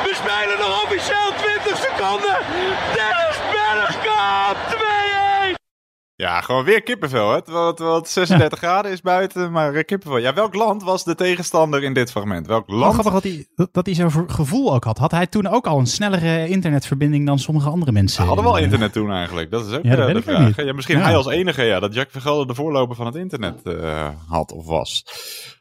[0.05, 1.77] We spelen nog officieel 20
[2.19, 2.37] seconden.
[2.95, 4.57] Dennis Bergkamp.
[5.55, 5.59] 2-1.
[6.15, 7.41] Ja, gewoon weer kippenvel, hè?
[7.41, 10.17] Terwijl het, terwijl het 36 graden is buiten, maar kippenvel.
[10.17, 12.47] Ja, welk land was de tegenstander in dit fragment?
[12.47, 12.93] Welk Wel land?
[12.93, 14.97] grappig dat hij, dat hij zo'n gevoel ook had.
[14.97, 18.15] Had hij toen ook al een snellere internetverbinding dan sommige andere mensen?
[18.21, 19.51] Ze hadden wel Eh, internet toen eigenlijk.
[19.51, 20.55] Dat is ook Ja, dat weet de vraag.
[20.65, 21.03] Ja, misschien Ja.
[21.03, 24.65] hij als enige, ja, dat Jack Vergelder de voorloper van het internet eh, had of
[24.65, 25.03] was.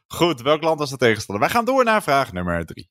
[0.07, 1.45] Goed, welk land was de tegenstander?
[1.45, 2.89] Wij gaan door naar vraag nummer drie.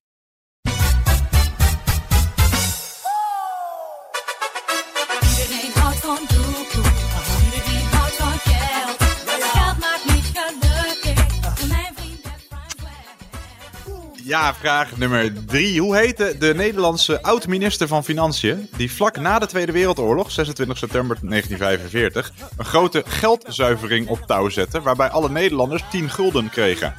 [14.31, 15.81] Ja, vraag nummer drie.
[15.81, 21.18] Hoe heette de Nederlandse oud-minister van Financiën die vlak na de Tweede Wereldoorlog, 26 september
[21.22, 26.95] 1945, een grote geldzuivering op touw zette waarbij alle Nederlanders 10 gulden kregen?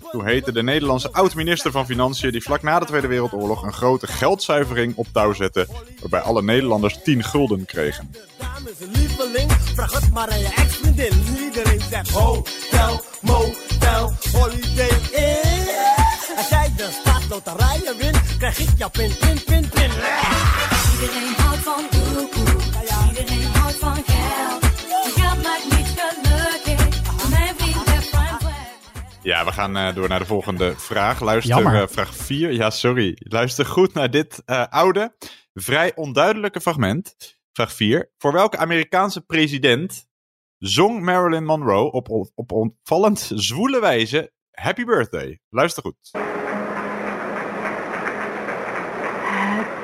[0.00, 4.06] Hoe heette de Nederlandse oud-minister van Financiën die vlak na de Tweede Wereldoorlog een grote
[4.06, 5.66] geldzuivering op touw zette
[6.00, 8.10] waarbij alle Nederlanders 10 gulden kregen?
[10.12, 10.50] maar je
[12.12, 15.47] hotel, motel, holiday.
[17.28, 19.90] Staatsloterijen wint, krijg ik jouw pin, pin, pin, pin.
[20.92, 22.62] Iedereen houdt van doekoe.
[23.08, 24.64] Iedereen houdt van geld.
[25.14, 27.30] Geld maakt niet gelukkig.
[27.30, 31.20] Mijn vriend Ja, we gaan eh, door naar de volgende vraag.
[31.20, 32.52] Luister, eh, vraag 4.
[32.52, 33.16] Ja, sorry.
[33.18, 35.16] Luister goed naar dit eh, oude,
[35.54, 37.16] vrij onduidelijke fragment.
[37.52, 38.10] Vraag 4.
[38.18, 40.06] Voor welke Amerikaanse president
[40.58, 45.40] zong Marilyn Monroe op, op, op opvallend zwoele wijze Happy Birthday?
[45.48, 46.10] Luister goed.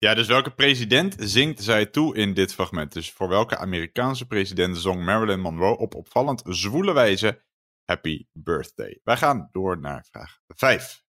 [0.00, 2.92] Ja, dus welke president zingt zij toe in dit fragment?
[2.92, 7.42] Dus voor welke Amerikaanse president zong Marilyn Monroe op opvallend zwoele wijze
[7.84, 9.00] Happy Birthday?
[9.04, 11.02] Wij gaan door naar vraag 5.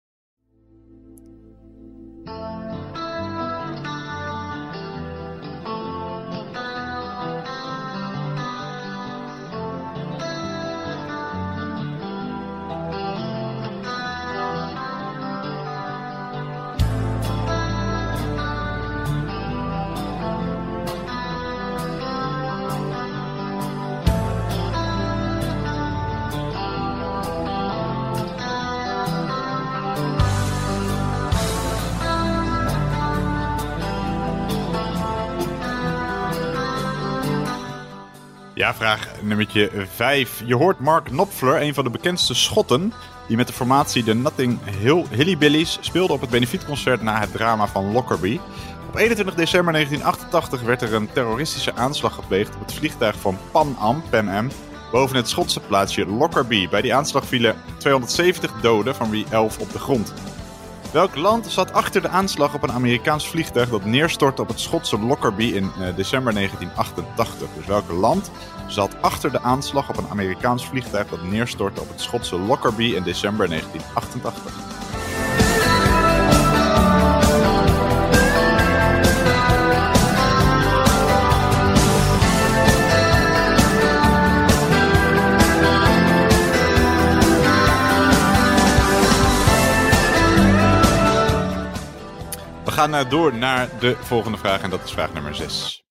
[38.58, 40.42] Ja, vraag nummertje 5.
[40.44, 42.92] Je hoort Mark Knopfler, een van de bekendste Schotten,
[43.26, 47.92] die met de formatie de Notting Hill speelde op het benefietconcert na het drama van
[47.92, 48.40] Lockerbie.
[48.88, 53.76] Op 21 december 1988 werd er een terroristische aanslag gepleegd op het vliegtuig van Pan
[53.78, 54.50] Am, Pan Am,
[54.92, 56.68] boven het Schotse plaatsje Lockerbie.
[56.68, 60.12] Bij die aanslag vielen 270 doden, van wie 11 op de grond.
[60.92, 64.98] Welk land zat achter de aanslag op een Amerikaans vliegtuig dat neerstortte op het Schotse
[64.98, 67.48] Lockerbie in eh, december 1988?
[67.56, 68.30] Dus welk land
[68.68, 73.02] zat achter de aanslag op een Amerikaans vliegtuig dat neerstortte op het Schotse Lockerbie in
[73.02, 74.77] december 1988?
[92.78, 95.84] Gaan eh, door naar de volgende vraag en dat is vraag nummer 6.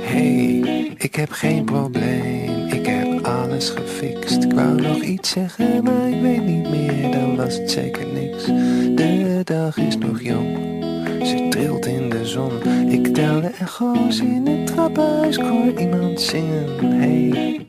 [0.00, 4.44] Hey, ik heb geen probleem, ik heb alles gefixt.
[4.44, 8.44] Ik wou nog iets zeggen, maar ik weet niet meer, dan was het zeker niks.
[8.94, 10.83] De dag is nog jong,
[11.26, 12.62] ze trilt in de zon.
[12.90, 16.96] Ik tel de echo's in het trappenhuis, ik hoor iemand zingen.
[17.00, 17.66] Hey,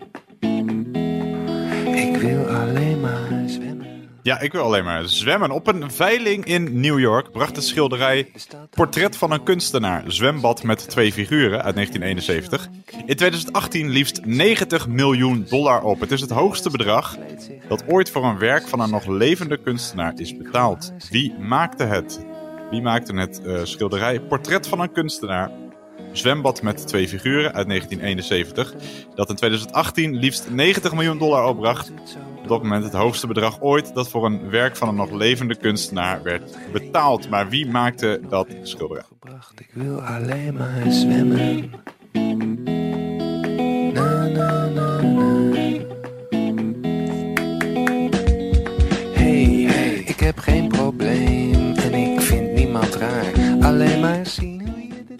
[1.96, 3.86] ik wil alleen maar zwemmen.
[4.22, 5.52] Ja, ik wil alleen maar zwemmen.
[5.52, 8.32] Op een veiling in New York bracht de schilderij
[8.70, 12.70] Portret van een kunstenaar, zwembad met twee figuren uit 1971.
[13.06, 16.00] In 2018 liefst 90 miljoen dollar op.
[16.00, 17.18] Het is het hoogste bedrag
[17.68, 20.94] dat ooit voor een werk van een nog levende kunstenaar is betaald.
[21.10, 22.26] Wie maakte het?
[22.70, 25.52] Wie maakte het eh, schilderij Portret van een kunstenaar,
[26.12, 28.74] zwembad met twee figuren uit 1971,
[29.16, 31.92] dat in 2018 liefst 90 miljoen dollar opbracht.
[32.42, 35.56] Op dat moment het hoogste bedrag ooit dat voor een werk van een nog levende
[35.56, 37.30] kunstenaar werd betaald.
[37.30, 39.04] Maar wie maakte dat schilderij?
[39.58, 41.72] Ik wil alleen maar zwemmen.
[49.14, 49.64] Hey,
[50.06, 51.35] ik heb geen probleem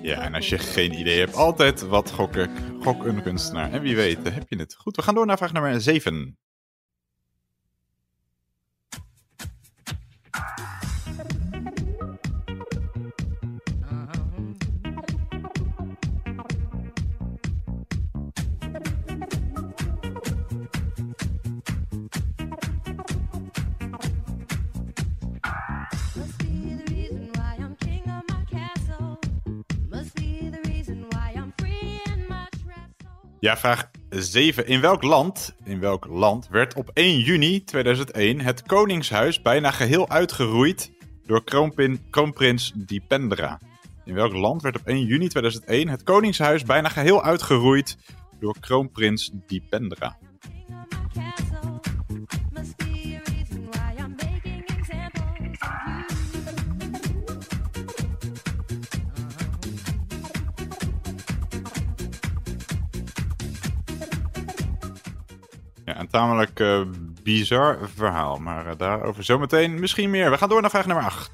[0.02, 2.50] Ja, en als je geen idee hebt, altijd wat gok ik.
[2.82, 3.72] Gok een kunstenaar.
[3.72, 4.76] En wie weet, heb je het.
[4.76, 6.38] Goed, we gaan door naar vraag nummer 7.
[33.46, 34.68] Ja, vraag 7.
[34.68, 40.10] In welk land, in welk land werd op 1 juni 2001 het Koningshuis bijna geheel
[40.10, 40.92] uitgeroeid
[41.26, 43.60] door kroonpin, kroonprins Dipendra?
[44.06, 47.98] In welk land werd op 1 juni 2001 het Koningshuis bijna geheel uitgeroeid
[48.40, 50.18] door kroonprins Dipendra?
[65.96, 66.82] Ja, een tamelijk eh,
[67.24, 70.32] bizar verhaal, maar eh, daarover zometeen misschien meer.
[70.32, 71.32] We gaan door naar vraag nummer 8.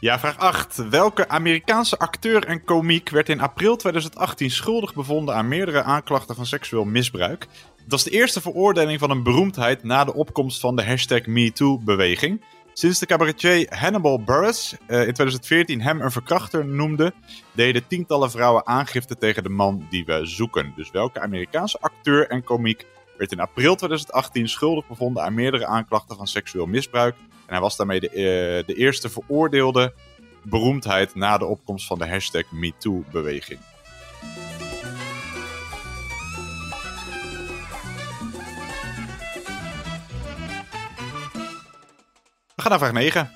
[0.00, 0.88] Ja, vraag 8.
[0.88, 6.46] Welke Amerikaanse acteur en komiek werd in april 2018 schuldig bevonden aan meerdere aanklachten van
[6.46, 7.46] seksueel misbruik?
[7.90, 12.44] Dat is de eerste veroordeling van een beroemdheid na de opkomst van de hashtag MeToo-beweging.
[12.72, 17.12] Sinds de cabaretier Hannibal Buress eh, in 2014 hem een verkrachter noemde,
[17.52, 20.72] deden tientallen vrouwen aangifte tegen de man die we zoeken.
[20.76, 22.86] Dus welke Amerikaanse acteur en komiek
[23.16, 27.14] werd in april 2018 schuldig bevonden aan meerdere aanklachten van seksueel misbruik?
[27.18, 29.94] En hij was daarmee de, eh, de eerste veroordeelde
[30.42, 33.69] beroemdheid na de opkomst van de hashtag MeToo-beweging.
[42.60, 43.30] We gaan naar vraag 9.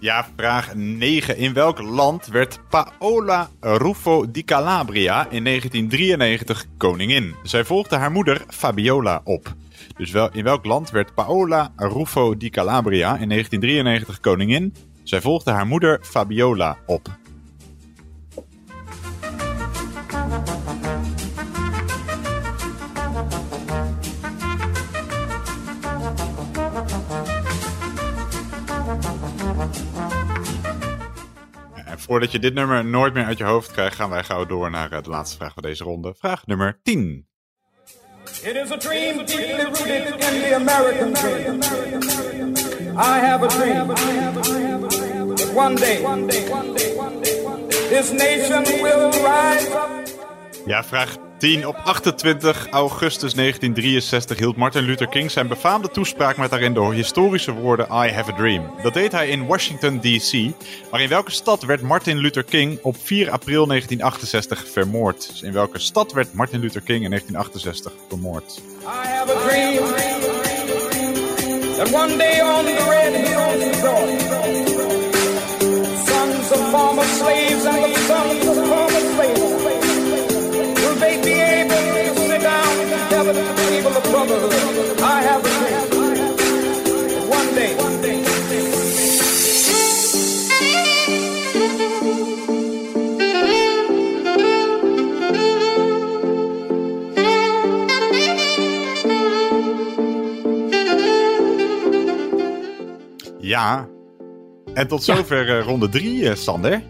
[0.00, 1.36] Ja, vraag 9.
[1.36, 7.34] In welk land werd Paola Ruffo di Calabria in 1993 koningin?
[7.42, 9.54] Zij volgde haar moeder Fabiola op.
[9.96, 14.74] Dus wel, in welk land werd Paola Ruffo di Calabria in 1993 koningin?
[15.02, 17.20] Zij volgde haar moeder Fabiola op.
[32.12, 34.92] Voordat je dit nummer nooit meer uit je hoofd krijgt, gaan wij gauw door naar
[34.92, 36.14] eh, de laatste vraag van deze ronde.
[36.14, 37.31] Vraag nummer 10.
[38.44, 41.62] It is a dream deeply rooted in the American dream.
[42.98, 46.02] I have a dream that one day
[47.88, 49.90] this nation will rise up.
[50.66, 51.66] Ja, vraag 10.
[51.66, 57.52] Op 28 augustus 1963 hield Martin Luther King zijn befaamde toespraak met daarin de historische
[57.52, 58.70] woorden I have a dream.
[58.82, 60.32] Dat deed hij in Washington D.C.
[60.90, 65.28] Maar in welke stad werd Martin Luther King op 4 april 1968 vermoord?
[65.30, 68.60] Dus in welke stad werd Martin Luther King in 1968 vermoord?
[68.82, 69.76] I have a dream
[71.76, 73.74] that one day on the red hills of
[76.06, 79.51] sons of former slaves and the sons of former slaves
[83.24, 85.00] down together at the table of brotherhood.
[85.00, 88.20] I have a dream that one day, one day.
[103.40, 103.88] Ja.
[104.74, 106.82] En tot zover eh, ronde 3, Sander.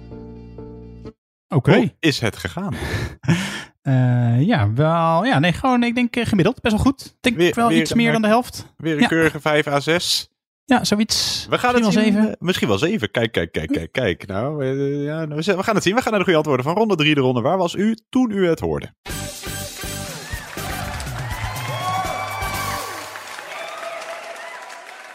[1.49, 1.73] Oké.
[1.73, 2.75] Hoe is het gegaan?
[3.83, 5.25] Eh, ja, wel.
[5.25, 6.61] Ja, nee, gewoon, ik denk eh, gemiddeld.
[6.61, 7.05] Best wel goed.
[7.05, 8.73] Ik denk Weer- wel weer iets meer dan de helft.
[8.77, 9.07] Weer een Ja.
[9.09, 10.31] keurige 5 à 6.
[10.65, 11.47] Ja, zoiets.
[11.51, 12.13] We gaan het Misschien zien.
[12.15, 12.39] wel zeven.
[12.41, 13.11] eh, Misschien wel 7.
[13.11, 14.27] Kijk, kijk, kijk, kijk, kijk.
[14.27, 14.65] Nou,
[15.05, 15.95] ja, nou, we we gaan het zien.
[15.95, 17.15] We gaan naar de goede antwoorden van ronde 3.
[17.15, 18.93] De ronde waar was u toen u het hoorde?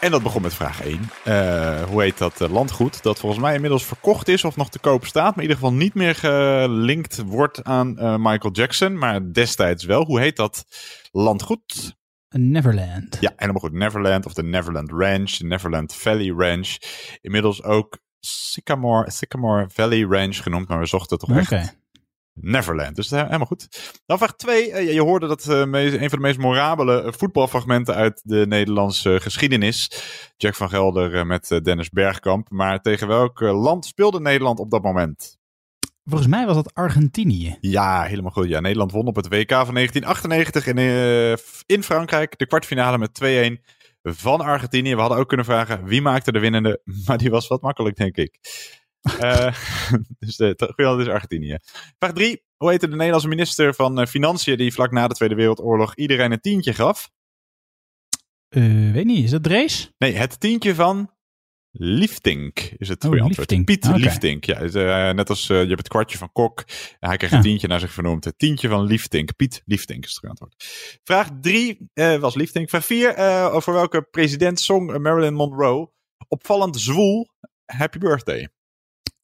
[0.00, 1.00] En dat begon met vraag 1.
[1.24, 3.02] Eh, hoe heet dat eh, landgoed?
[3.02, 5.24] Dat volgens mij inmiddels verkocht is of nog te koop staat.
[5.24, 8.98] Maar in ieder geval niet meer gelinkt wordt aan eh, Michael Jackson.
[8.98, 10.04] Maar destijds wel.
[10.04, 10.64] Hoe heet dat
[11.12, 11.96] landgoed?
[12.28, 13.16] Neverland.
[13.20, 13.72] Ja, helemaal goed.
[13.72, 16.76] Neverland of de Neverland Ranch, de Neverland Valley Ranch.
[17.20, 21.70] Inmiddels ook Sycamore, Sycamore Valley Ranch genoemd, maar we zochten toch echt Oké.
[22.40, 22.96] Neverland.
[22.96, 23.68] Dus eh, helemaal goed.
[24.06, 24.92] Dan vraag 2.
[24.92, 29.90] je hoorde dat eh, een van de meest morabele eh, voetbalfragmenten uit de Nederlandse geschiedenis.
[30.36, 32.50] Jack van Gelder eh, met eh, Dennis Bergkamp.
[32.50, 35.36] Maar tegen welk eh, land speelde Nederland op dat moment?
[36.04, 37.56] Volgens mij was dat Argentinië.
[37.60, 38.48] Ja, helemaal goed.
[38.48, 41.30] Ja, Nederland won op het WK van 1998 in, eh,
[41.66, 43.64] in Frankrijk de kwartfinale met 2-1
[44.02, 44.94] van Argentinië.
[44.94, 48.16] We hadden ook kunnen vragen wie maakte de winnende, maar die was wat makkelijk, denk
[48.16, 48.38] ik.
[49.18, 49.54] Eh,
[50.18, 51.58] dus goede antwoord is Argentinië.
[51.98, 52.42] Vraag 3.
[52.56, 56.32] Hoe heette de Nederlandse minister van eh, Financiën die vlak na de Tweede Wereldoorlog iedereen
[56.32, 57.10] een tientje gaf?
[58.48, 59.90] Eh, weet niet, is dat Drees?
[59.98, 61.10] Nee, het tientje van
[61.70, 63.50] Liefdink is het Oh, goede antwoord.
[63.50, 63.66] Liefdink.
[63.80, 63.96] Piet Oké.
[63.98, 64.44] Liefdink.
[64.44, 66.64] Ja, eh, net als eh, je hebt het kwartje van Kok.
[67.00, 67.36] hij kreeg Ja.
[67.36, 68.24] een tientje naar zich vernoemd.
[68.24, 69.36] Het tientje van Liefdink.
[69.36, 70.64] Piet Liefdink is het goede antwoord.
[71.04, 71.90] Vraag 3
[72.20, 72.68] was Liefdink.
[72.68, 73.16] Vraag 4.
[73.52, 75.90] over welke president zong Marilyn Monroe
[76.28, 77.28] opvallend zwoel
[77.64, 78.48] Happy Birthday?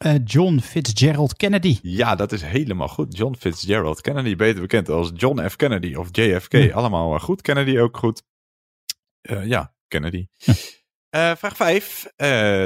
[0.05, 1.79] Eh, John Fitzgerald Kennedy.
[1.83, 3.17] Ja, dat is helemaal goed.
[3.17, 5.57] John Fitzgerald Kennedy, beter bekend als John F.
[5.57, 6.53] Kennedy of JFK.
[6.53, 6.75] Ja.
[6.75, 7.43] Allemaal goed.
[7.43, 8.23] Kennedy ook goed.
[9.21, 10.27] Eh, ja, Kennedy.
[11.09, 12.07] Eh, vraag 5.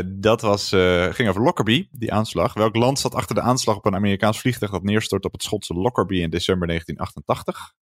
[0.07, 0.69] dat was,
[1.15, 2.55] ging over Lockerbie, die aanslag.
[2.55, 5.75] Welk land zat achter de aanslag op een Amerikaans vliegtuig dat neerstort op het Schotse
[5.75, 7.75] Lockerbie in december 1988?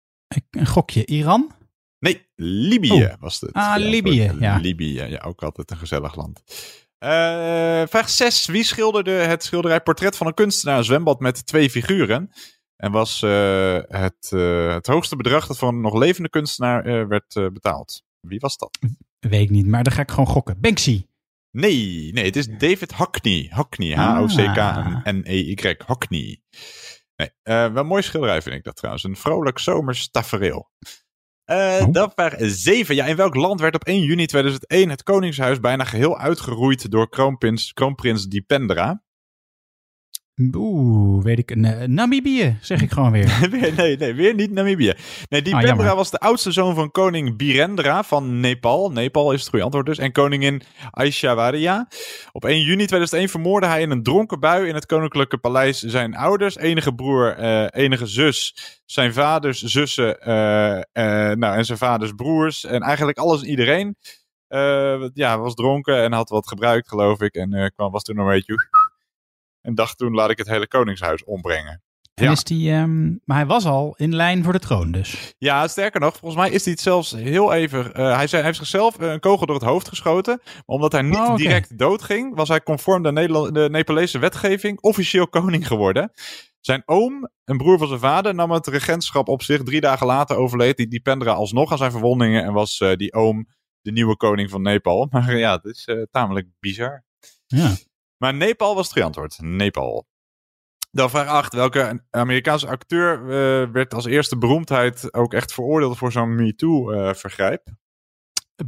[0.50, 1.06] Een gokje.
[1.06, 1.52] Iran?
[2.00, 3.14] Nee, Libië Oh.
[3.20, 3.54] was het.
[3.54, 4.58] Ah, Libië, ja.
[4.58, 6.44] Libië, ja, ook altijd een gezellig land.
[6.98, 8.46] Eh, vraag 6.
[8.46, 12.32] Wie schilderde het schilderij Portret van een kunstenaar, een zwembad met twee figuren?
[12.76, 17.34] En was eh, het, eh, het hoogste bedrag dat voor een nog levende kunstenaar werd
[17.34, 18.04] betaald?
[18.20, 18.80] Wie was dat?
[19.20, 20.60] Weet ik niet, maar dan ga ik gewoon gokken.
[20.60, 21.06] Banksy.
[21.52, 23.52] Nee, nee, het is David Hockney.
[23.54, 24.16] Hockney, Ah.
[24.18, 25.76] H-O-C-K-N-E-Y.
[25.86, 26.42] Hockney.
[27.16, 29.04] Nee, wel een mooi schilderij vind ik dat trouwens.
[29.04, 30.70] Een vrolijk zomers tafereel.
[31.46, 32.96] Eh, Dan vraag 7.
[32.96, 37.10] Ja, in welk land werd op 1 juni 2001 het Koningshuis bijna geheel uitgeroeid door
[37.10, 39.04] kroonprins, kroonprins Dipendra?
[40.54, 41.52] Oeh, weet ik.
[41.52, 43.48] eh, Namibië, zeg ik gewoon weer.
[43.78, 44.94] Nee, nee, weer niet Namibië.
[45.30, 45.96] Nee, Dipendra Ah, jammer.
[45.96, 48.92] was de oudste zoon van koning Birendra van Nepal.
[48.92, 49.98] Nepal is het goede antwoord dus.
[49.98, 50.62] En koningin
[50.92, 51.88] Aishwarya.
[52.32, 56.16] Op 1 juni 2001 vermoordde hij in een dronken bui in het koninklijke paleis zijn
[56.16, 58.56] ouders, enige broer, eh, enige zus,
[58.86, 62.66] zijn vaders, zussen eh, eh, nou, en zijn vaders broers.
[62.66, 63.96] En eigenlijk alles en iedereen.
[65.14, 67.34] Ja, was dronken en had wat gebruikt, geloof ik.
[67.36, 68.56] En kwam, was toen een beetje...
[69.66, 71.84] En dacht toen, laat ik het hele koningshuis ombrengen.
[72.14, 75.34] En is die, ehm, maar hij was al in lijn voor de troon dus.
[75.38, 77.94] Ja, sterker nog, volgens mij is hij het zelfs heel even.
[77.94, 80.40] eh, hij, zei, hij heeft zichzelf een kogel door het hoofd geschoten.
[80.44, 81.36] Maar omdat hij niet Oh, oké.
[81.38, 86.12] direct doodging, was hij conform de, Nepalese wetgeving officieel koning geworden.
[86.60, 89.64] Zijn oom, een broer van zijn vader, nam het regentschap op zich.
[89.64, 92.44] Drie dagen later overleed die Dipendra alsnog aan zijn verwondingen.
[92.44, 93.48] En was eh, die oom
[93.82, 95.08] de nieuwe koning van Nepal.
[95.12, 97.04] Maar ja, het is eh, tamelijk bizar.
[97.46, 97.76] Ja.
[98.18, 99.42] Maar Nepal was het goede antwoord.
[99.42, 100.08] Nepal.
[100.92, 101.54] Dan vraag 8.
[101.54, 107.68] Welke Amerikaanse acteur eh, werd als eerste beroemdheid ook echt veroordeeld voor zo'n MeToo-vergrijp?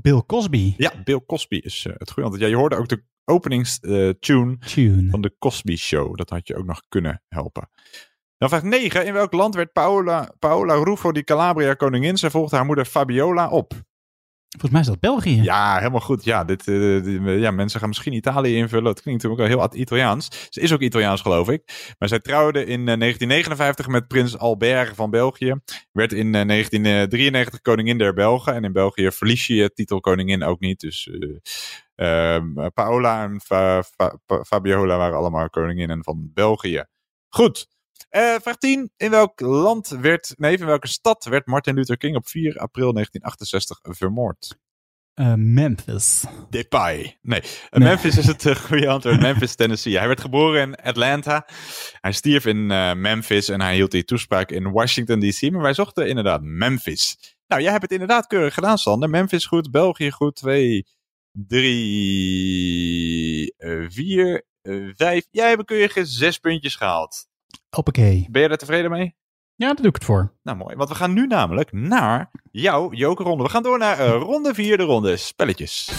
[0.02, 0.74] Bill Cosby.
[0.78, 2.42] ja, Bill Cosby is eh, het goede antwoord.
[2.42, 5.10] Ja, je hoorde ook de openingstune Tune.
[5.10, 6.18] van de Cosby Show.
[6.18, 7.70] Dat had je ook nog kunnen helpen.
[8.38, 9.06] Dan vraag 9.
[9.06, 12.18] In welk land werd Paola, Paola Ruffo di Calabria koningin?
[12.18, 13.74] Zij volgde haar moeder Fabiola op.
[14.50, 15.42] Volgens mij is dat België.
[15.44, 16.24] Ja, helemaal goed.
[16.24, 18.86] Ja, dit, eh, dit- ja, mensen gaan misschien Italië invullen.
[18.90, 20.48] Het klinkt natuurlijk wel heel Italiaans.
[20.50, 21.94] Ze is ook Italiaans, geloof ik.
[21.98, 25.56] Maar zij trouwde in eh, 1959 met prins Albert van België.
[25.92, 28.54] Werd in eh, 1993 koningin der Belgen.
[28.54, 30.80] En in België verlies je je titel koningin ook niet.
[30.80, 31.10] Dus
[31.96, 36.84] eh, ehm, Paola en Fa- Fa- Fa- Fabiola waren allemaal koninginnen van België.
[37.30, 37.68] Goed.
[38.10, 38.92] Eh, vraag 10.
[38.98, 42.94] In welk land werd, nee, in welke stad werd Martin Luther King op 4 april
[42.94, 44.58] 1968 vermoord?
[45.14, 46.24] Eh, Memphis.
[46.50, 47.18] Depay.
[47.22, 47.84] Nee, Nee.
[47.84, 49.22] Memphis is het eh, goede antwoord.
[49.22, 49.98] Memphis, Tennessee.
[49.98, 51.48] Hij werd geboren in Atlanta.
[52.02, 52.66] Hij stierf in
[53.02, 55.52] Memphis en hij hield die toespraak in Washington D.C.
[55.52, 57.36] Maar wij zochten inderdaad Memphis.
[57.48, 59.10] Nou, jij hebt het inderdaad keurig gedaan, Sander.
[59.10, 60.36] Memphis goed, België goed.
[60.36, 60.86] 2,
[61.32, 63.56] 3,
[63.88, 64.46] 4,
[64.96, 65.28] 5.
[65.32, 67.28] Jij hebt keurige zes puntjes gehaald.
[67.78, 68.28] Hoppakee.
[68.30, 69.16] Ben je daar tevreden mee?
[69.56, 70.34] Ja, daar doe ik het voor.
[70.44, 70.76] Nou, mooi.
[70.76, 73.44] Want we gaan nu namelijk naar jouw jokerronde.
[73.44, 75.90] We gaan door naar eh, ronde 4, de ronde spelletjes.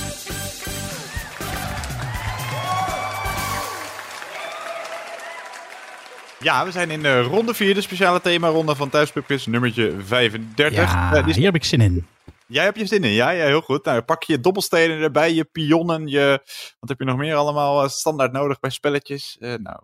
[6.40, 10.92] Ja, we zijn in de ronde 4, de speciale themaronde van Thuispubquiz nummertje 35.
[10.92, 12.06] Ja, Eh, die is- hier heb ik zin in.
[12.46, 13.84] Jij hebt je zin in, ja, ja, heel goed.
[13.84, 16.40] Nou, pak je dobbelstenen erbij, je pionnen, je...
[16.80, 19.36] Wat heb je nog meer allemaal eh, standaard nodig bij spelletjes?
[19.40, 19.78] Eh, nou,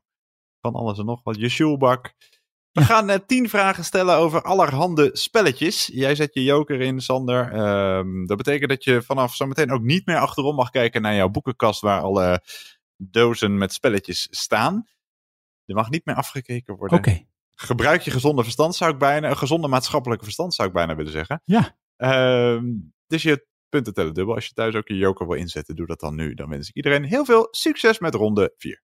[0.64, 1.36] van alles en nog wat.
[1.36, 2.14] Je shoelbak.
[2.72, 5.90] We gaan eh, tien vragen stellen over allerhande spelletjes.
[5.92, 7.52] Jij zet je joker in, Sander.
[7.52, 11.28] Ehm, dat betekent dat je vanaf zometeen ook niet meer achterom mag kijken naar jouw
[11.28, 12.42] boekenkast waar alle
[12.96, 14.88] dozen met spelletjes staan.
[15.64, 16.98] Er mag niet meer afgekeken worden.
[16.98, 17.24] Oké.
[17.54, 19.30] Gebruik je gezonde verstand, zou ik bijna.
[19.30, 21.42] Een gezonde maatschappelijke verstand, zou ik bijna willen zeggen.
[21.44, 21.76] Ja.
[21.96, 22.64] Ehm,
[23.06, 24.34] dus je punten tellen dubbel.
[24.34, 26.34] Als je thuis ook je joker wil inzetten, doe dat dan nu.
[26.34, 28.82] Dan wens ik iedereen heel veel succes met ronde 4.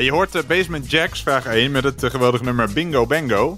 [0.00, 3.56] Je hoort de Basement Jacks vraag 1 met het eh, geweldige nummer Bingo Bango.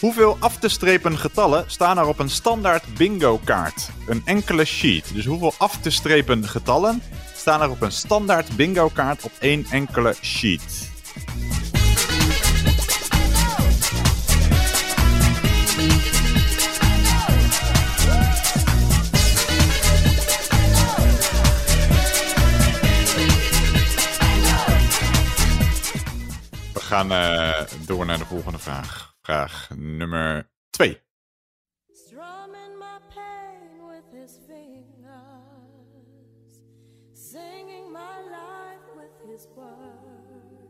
[0.00, 3.90] Hoeveel af te strepen getallen staan er op een standaard bingo kaart?
[4.06, 5.14] Een enkele sheet.
[5.14, 7.02] Dus hoeveel af te strepen getallen
[7.34, 10.90] staan er op een standaard bingo kaart op één enkele sheet?
[26.74, 29.14] Gaan eh, door naar de volgende vraag.
[29.22, 31.00] Vraag nummer 2.
[31.92, 35.00] Strumming my pain with his fingers,
[37.12, 40.68] singing my life with his words,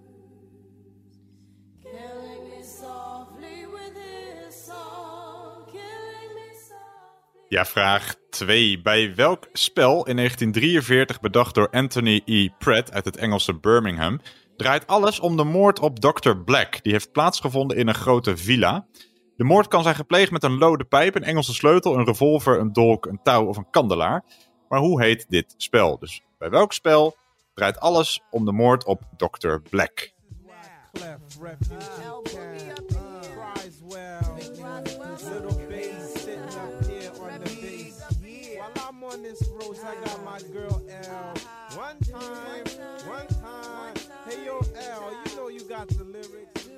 [1.82, 7.46] killing me softly with his song, killing me softly.
[7.48, 8.80] Ja, vraag 2.
[8.80, 12.48] Bij welk spel in 1943 bedacht door Anthony E.
[12.58, 14.20] Pratt uit het Engelse Birmingham
[14.60, 16.36] draait alles om de moord op Dr.
[16.36, 16.82] Black?
[16.82, 18.86] Die heeft plaatsgevonden in een grote villa.
[19.36, 22.72] De moord kan zijn gepleegd met een lode pijp, een Engelse sleutel, een revolver, een
[22.72, 24.24] dolk, een touw of een kandelaar.
[24.68, 25.98] Maar hoe heet dit spel?
[25.98, 27.16] Dus bij welk spel
[27.54, 29.56] draait alles om de moord op Dr.
[29.70, 30.12] Black?
[44.50, 44.58] Yo,
[44.98, 46.68] L, you know you got the lyrics.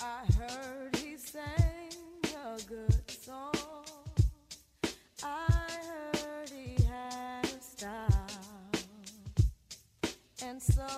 [0.00, 1.90] I heard he sang
[2.46, 3.84] a good song.
[5.22, 5.56] I
[5.88, 8.70] heard he had a style.
[10.46, 10.88] And so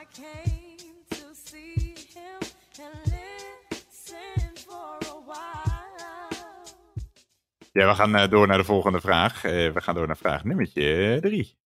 [0.00, 2.40] I came to see him
[2.84, 5.84] and listen for a while.
[7.72, 9.44] Ja, we gaan eh, door naar de volgende vraag.
[9.44, 11.65] Eh, we gaan door naar vraag nummertje 3.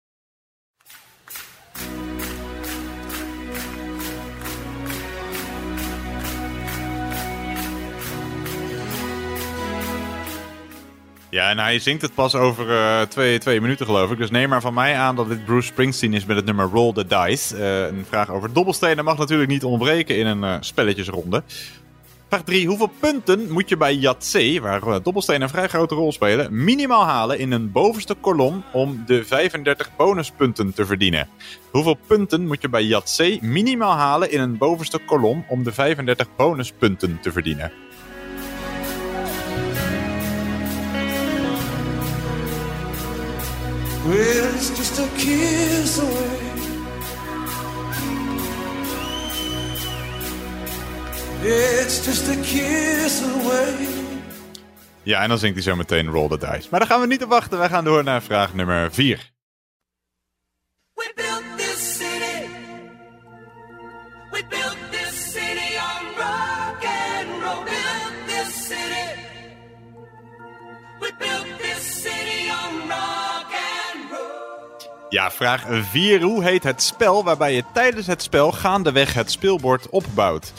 [11.37, 14.19] Ja, en hij zingt het pas over eh, twee, twee minuten, geloof ik.
[14.19, 16.93] Dus neem maar van mij aan dat dit Bruce Springsteen is met het nummer Roll
[16.93, 17.57] the Dice.
[17.57, 21.43] Eh, een vraag over dobbelstenen mag natuurlijk niet ontbreken in een eh, spelletjesronde.
[22.29, 22.67] Vraag 3.
[22.67, 27.39] Hoeveel punten moet je bij Yahtzee, waar dobbelstenen een vrij grote rol spelen, minimaal halen
[27.39, 31.29] in een bovenste kolom om de 35 bonuspunten te verdienen?
[31.71, 36.27] Hoeveel punten moet je bij Yahtzee minimaal halen in een bovenste kolom om de 35
[36.37, 37.73] bonuspunten te verdienen?
[44.09, 46.41] Well, it's just a kiss away.
[51.43, 53.87] It's just a kiss away.
[55.03, 56.69] Ja, en dan zingt hij zo meteen Roll the Dice.
[56.71, 57.59] Maar daar gaan we niet op wachten.
[57.59, 59.33] Wij gaan door naar vraag nummer 4.
[60.95, 62.47] We built this city.
[64.31, 67.65] We built this city on rock and roll.
[67.65, 69.21] Built this city.
[71.01, 71.46] We built
[75.09, 76.23] Ja, vraag 4.
[76.23, 80.53] Hoe heet het spel waarbij je tijdens het spel gaandeweg het speelbord opbouwt?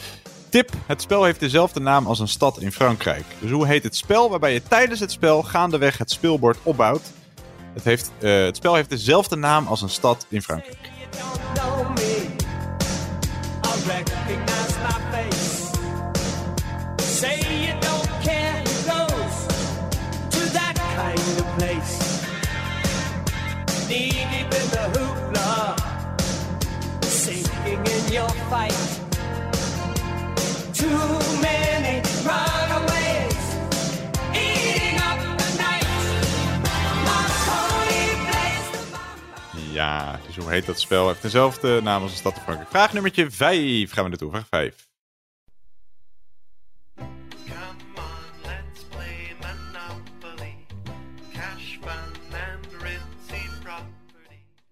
[0.48, 3.24] Tip, het spel heeft dezelfde naam als een stad in Frankrijk.
[3.38, 7.12] Dus hoe heet het spel waarbij je tijdens het spel gaandeweg het speelbord opbouwt?
[7.74, 10.90] Het, heeft, eh, het spel heeft dezelfde naam als een stad in Frankrijk.
[24.70, 25.74] The hoopla,
[27.02, 29.00] sinking in your fight.
[30.72, 33.44] Too many runaways,
[34.32, 35.86] eating up the night.
[39.72, 41.06] Ja, dus hoe heet dat spel?
[41.08, 42.70] Heeft dezelfde naam als een stad in Frankrijk.
[42.70, 44.30] Vraag nummertje 5 gaan we naartoe.
[44.30, 44.74] Vraag 5.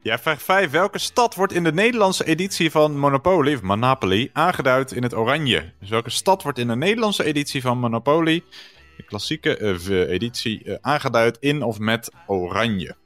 [0.07, 0.70] Ja, vraag 5.
[0.70, 5.73] Welke stad wordt in de Nederlandse editie van Monopoly, of Monopoly, aangeduid in het oranje?
[5.81, 8.45] Dus welke stad wordt in de Nederlandse editie van Monopoly,
[8.97, 12.97] de klassieke eh, editie, eh, aangeduid in of met oranje?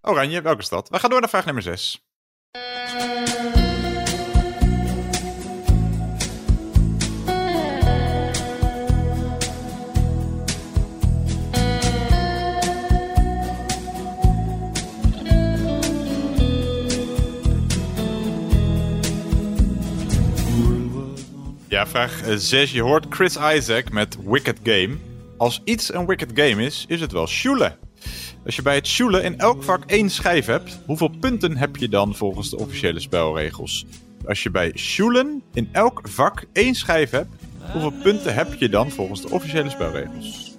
[0.00, 0.88] Oranje, welke stad?
[0.88, 2.04] We gaan door naar vraag nummer 6.
[21.94, 22.72] Vraag 6.
[22.72, 24.96] Je hoort Chris Isaac met Wicked Game.
[25.36, 27.76] Als iets een Wicked Game is, is het wel Schule.
[28.44, 31.88] Als je bij het Schule in elk vak één schijf hebt, hoeveel punten heb je
[31.88, 33.86] dan volgens de officiële spelregels?
[34.26, 37.34] Als je bij Schulen in elk vak één schijf hebt,
[37.72, 40.56] hoeveel punten heb je dan volgens de officiële spelregels?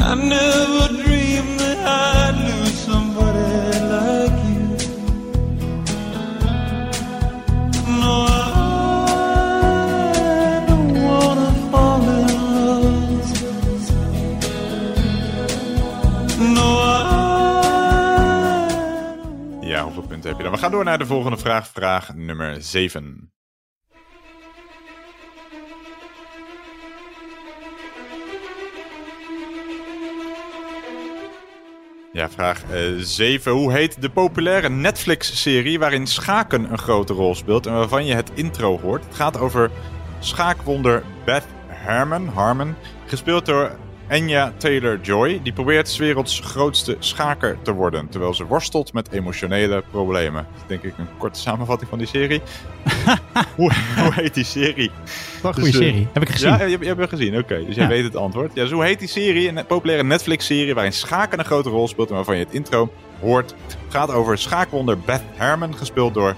[0.00, 2.59] I never dreamed
[20.36, 21.68] We gaan door naar de volgende vraag.
[21.68, 23.32] Vraag nummer 7.
[32.12, 32.62] Ja, vraag
[32.98, 33.52] 7.
[33.52, 38.30] Hoe heet de populaire Netflix-serie waarin schaken een grote rol speelt en waarvan je het
[38.34, 39.04] intro hoort?
[39.04, 39.70] Het gaat over
[40.18, 41.46] schaakwonder Beth
[41.84, 42.74] Harmon, Harmon
[43.06, 43.78] gespeeld door
[44.10, 45.40] Anya Taylor-Joy.
[45.42, 50.46] Die probeert 's werelds grootste schaker te worden, terwijl ze worstelt met emotionele problemen.
[50.52, 52.40] Dat is denk ik een korte samenvatting van die serie.
[53.56, 53.72] hoe,
[54.02, 54.90] hoe heet die serie?
[55.42, 56.08] Wat een goede Dus, serie.
[56.12, 56.48] Heb ik gezien.
[56.48, 57.38] Ja, je, je hebt hem gezien.
[57.38, 57.90] Oké, dus jij Ja.
[57.90, 58.50] weet het antwoord.
[58.54, 59.48] Ja, dus hoe heet die serie?
[59.48, 63.54] Een populaire Netflix-serie waarin schaken een grote rol speelt en waarvan je het intro hoort.
[63.66, 66.36] Het gaat over schaakwonder Beth Harmon, gespeeld door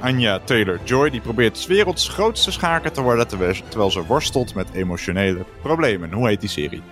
[0.00, 1.10] Anya Taylor-Joy.
[1.10, 6.12] Die probeert 's werelds grootste schaker te worden terwijl, ze worstelt met emotionele problemen.
[6.12, 6.82] Hoe heet die serie?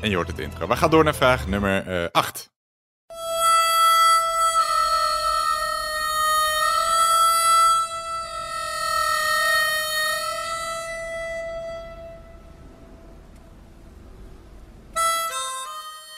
[0.00, 0.66] En je hoort het intro.
[0.66, 2.53] We gaan door naar vraag nummer 8.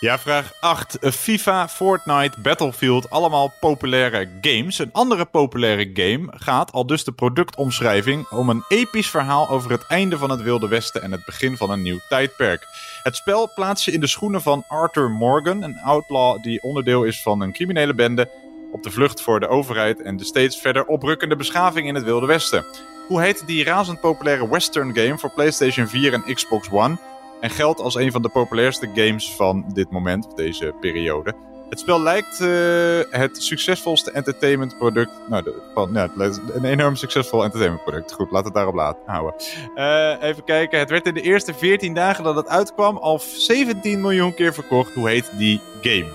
[0.01, 0.99] Ja, vraag 8.
[1.01, 4.79] FIFA, Fortnite, Battlefield, allemaal populaire games.
[4.79, 9.87] Een andere populaire game gaat, al dus de productomschrijving, om een episch verhaal over het
[9.87, 12.67] einde van het Wilde Westen en het begin van een nieuw tijdperk.
[13.03, 17.23] Het spel plaatst je in de schoenen van Arthur Morgan, een outlaw die onderdeel is
[17.23, 18.31] van een criminele bende
[18.73, 22.27] op de vlucht voor de overheid en de steeds verder oprukkende beschaving in het Wilde
[22.27, 22.65] Westen.
[23.09, 26.99] Hoe heet die razend populaire western game voor PlayStation 4 en Xbox One?
[27.41, 31.35] En geldt als een van de populairste games van dit moment, deze periode.
[31.69, 35.11] Het spel lijkt eh, het succesvolste entertainmentproduct.
[35.29, 35.45] Nou,
[35.75, 38.13] van, een enorm succesvol entertainmentproduct.
[38.13, 39.35] Goed, laat het daarop laten houden.
[39.75, 40.79] Eh, even kijken.
[40.79, 44.95] Het werd in de eerste 14 dagen dat het uitkwam al 17 miljoen keer verkocht.
[44.95, 46.11] Hoe heet die game?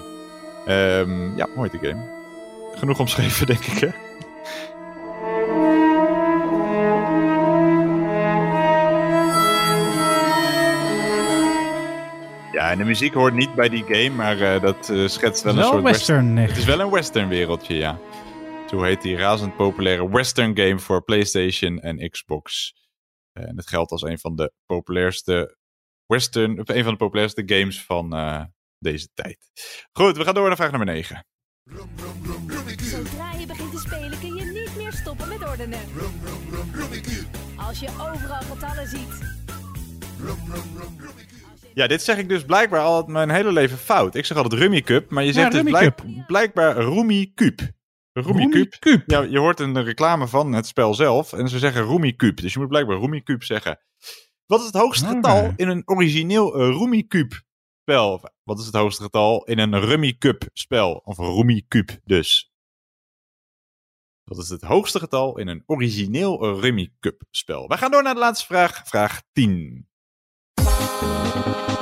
[0.66, 2.02] Ehm, ja, heet die game?
[2.76, 4.11] Genoeg omschreven, denk ik, hè?
[12.62, 15.58] Ja, en de muziek hoort niet bij die game, maar eh, dat eh, schetst wel
[15.58, 18.00] een soort western, Het is wel een western wereldje, ja.
[18.70, 22.74] Zo heet die razend populaire western game voor PlayStation en Xbox.
[23.32, 25.58] Eh, En het geldt als een van de populairste
[26.06, 28.44] western, of een van de populairste games van eh,
[28.80, 29.38] deze tijd.
[29.92, 31.26] Goed, we gaan door naar vraag nummer 9.
[32.82, 35.80] Zodra je begint te spelen kun je niet meer stoppen met ordenen.
[37.58, 39.40] Als je overal getallen ziet.
[41.74, 44.16] Ja, dit zeg ik dus blijkbaar al mijn hele leven fout.
[44.16, 45.72] Ik zeg altijd Rummy Cup, maar je zegt dus
[46.04, 47.60] blijk- blijkbaar Rummy Cup.
[48.14, 48.50] Rummy
[48.80, 49.04] Cup.
[49.06, 52.38] Ja, je hoort een reclame van het spel zelf en ze zeggen Rummy Cup.
[52.42, 53.80] Dus je moet blijkbaar Rummy Cup zeggen.
[54.46, 57.42] Wat is het hoogste getal in een origineel eh, Rummy Cup
[57.82, 58.30] spel?
[58.44, 60.94] Wat is het hoogste getal in een Rummy Cup spel?
[60.94, 62.52] Of Rummy Cup dus.
[64.24, 67.68] Wat is het hoogste getal in een origineel eh, Rummy Cup spel?
[67.68, 68.82] We gaan door naar de laatste vraag.
[68.88, 69.90] Vraag 10.
[71.02, 71.81] Thank you.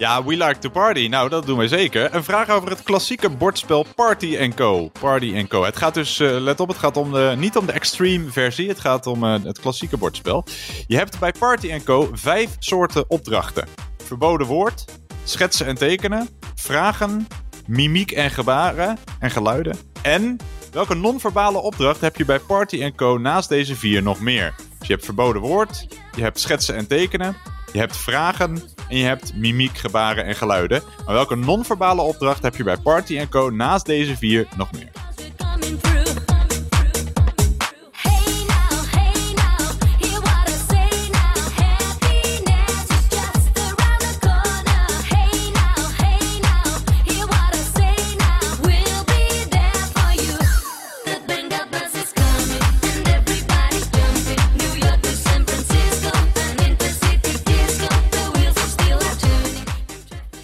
[0.00, 1.06] Ja, we like to party.
[1.06, 2.14] Nou, dat doen wij zeker.
[2.14, 4.90] Een vraag over het klassieke bordspel Party Co.
[5.00, 5.64] Party Co.
[5.64, 8.68] Het gaat dus, eh, let op, het gaat om de, niet om de extreme versie.
[8.68, 10.44] Het gaat om eh, het klassieke bordspel.
[10.86, 12.10] Je hebt bij Party Co.
[12.12, 13.68] vijf soorten opdrachten.
[14.04, 14.84] Verboden woord,
[15.24, 17.26] schetsen en tekenen, vragen,
[17.66, 19.76] mimiek en gebaren en geluiden.
[20.02, 20.36] En
[20.72, 23.18] welke non-verbale opdracht heb je bij Party Co.
[23.18, 24.54] naast deze vier nog meer?
[24.78, 25.86] Dus je hebt verboden woord,
[26.20, 27.36] je hebt schetsen en tekenen,
[27.72, 30.82] je hebt vragen en je hebt mimiek, gebaren en geluiden.
[31.04, 33.50] Maar welke non-verbale opdracht heb je bij Party Co.
[33.50, 34.90] naast deze vier nog meer?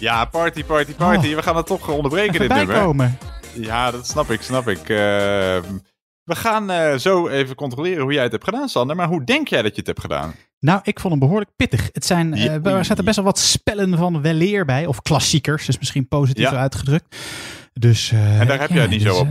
[0.07, 1.35] Ja, party, party, party.
[1.35, 2.65] We gaan het toch onderbreken, dit nummer.
[2.67, 3.17] bijkomen.
[3.53, 4.89] Ja, dat snap ik, snap ik.
[4.89, 5.63] Ehm,
[6.23, 8.95] we gaan eh, zo even controleren hoe jij het hebt gedaan, Sander.
[8.95, 10.33] Maar hoe denk jij dat je het hebt gedaan?
[10.59, 11.89] Nou, ik vond hem behoorlijk pittig.
[11.91, 12.59] Het zijn, Ja.
[12.63, 14.85] er zaten best wel wat spellen van weleer bij.
[14.85, 16.59] Of klassiekers, dus misschien positiever Ja.
[16.61, 17.15] uitgedrukt.
[17.73, 19.27] Dus, eh, En daar heb ja, jij het niet dus, zo op.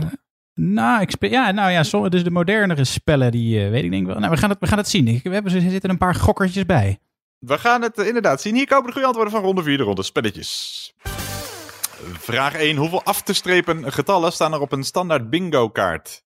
[0.53, 4.05] Nou, ik speel, ja, nou ja, sommige, dus de modernere spellen, die weet ik denk
[4.07, 4.19] wel.
[4.19, 5.07] Nou, we gaan het, we gaan het zien.
[5.07, 6.97] Ik, we hebben, er zitten een paar gokkertjes bij.
[7.39, 8.55] We gaan het eh, inderdaad zien.
[8.55, 10.93] Hier komen de goede antwoorden van ronde 4, de ronde spelletjes.
[12.19, 12.75] Vraag 1.
[12.77, 16.23] Hoeveel af te strepen getallen staan er op een standaard bingo kaart?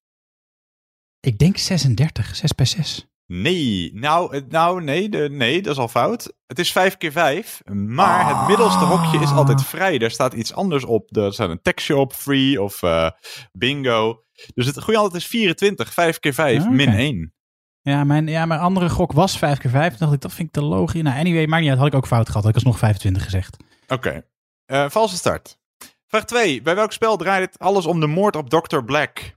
[1.19, 3.05] Ik denk 36, 6 bij 6.
[3.25, 6.33] Nee, nou, het- nou nee, de, nee, dat is al fout.
[6.47, 9.97] Het is 5 keer 5, maar het middelste hokje is altijd vrij.
[9.97, 11.15] Daar staat iets anders op.
[11.15, 13.09] Er staat een tekstje op, free of eh,
[13.51, 14.23] bingo.
[14.53, 17.33] Dus het goede antwoord is 24, 5 keer 5, Ah, min 1.
[17.81, 19.89] Ja mijn, ja, mijn andere gok was 5 keer 5.
[19.89, 21.01] Toen dacht ik, dat vind ik te logisch.
[21.01, 21.77] Nou, anyway, maar niet uit.
[21.77, 22.41] Had ik ook fout gehad.
[22.41, 23.57] Had ik alsnog 25 gezegd.
[23.87, 24.23] Oké,
[24.65, 25.59] Eh, valse start.
[26.07, 26.61] Vraag 2.
[26.61, 28.79] Bij welk spel draait het alles om de moord op Dr.
[28.83, 29.35] Black?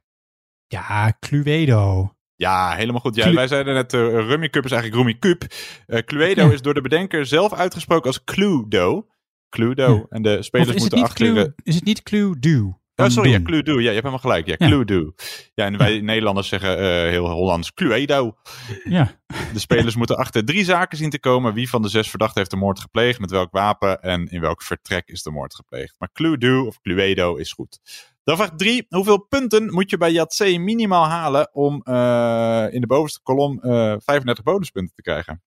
[0.66, 2.14] Ja, Cluedo.
[2.36, 3.14] Ja, helemaal goed.
[3.14, 5.44] Ja, Clu- wij zeiden net, uh, Rummy Cup is eigenlijk Rummy Cup.
[5.86, 6.52] Eh, Cluedo Ja.
[6.52, 9.06] is door de bedenker zelf uitgesproken als Cluedo.
[9.48, 9.94] Cluedo.
[9.94, 10.04] Ja.
[10.08, 11.26] En de spelers moeten niet achter...
[11.26, 12.78] Clue, eh, is het niet Cluedo?
[12.96, 13.42] Oh, sorry, ja.
[13.42, 13.72] Cluedo.
[13.72, 14.46] Ja, je hebt helemaal gelijk.
[14.46, 14.56] Ja.
[14.56, 15.12] Cluedo.
[15.54, 18.36] Ja, en wij Nederlanders zeggen eh, heel Hollands Cluedo.
[18.84, 19.20] Ja.
[19.52, 21.54] De spelers moeten achter drie zaken zien te komen.
[21.54, 24.62] Wie van de zes verdachten heeft de moord gepleegd, met welk wapen en in welk
[24.62, 25.94] vertrek is de moord gepleegd.
[25.98, 27.80] Maar Cluedo of Cluedo is goed.
[28.24, 28.86] Dan vraag 3.
[28.88, 33.94] Hoeveel punten moet je bij Yatzee minimaal halen om eh, in de bovenste kolom eh
[33.98, 35.42] 35 bonuspunten te krijgen?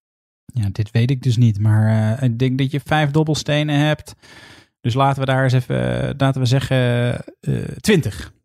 [0.46, 1.60] Ja, dit weet ik dus niet.
[1.60, 4.16] Maar ik denk dat je vijf dobbelstenen hebt.
[4.82, 6.78] Dus laten we daar eens even, eh, laten we zeggen,
[7.40, 8.36] eh 20.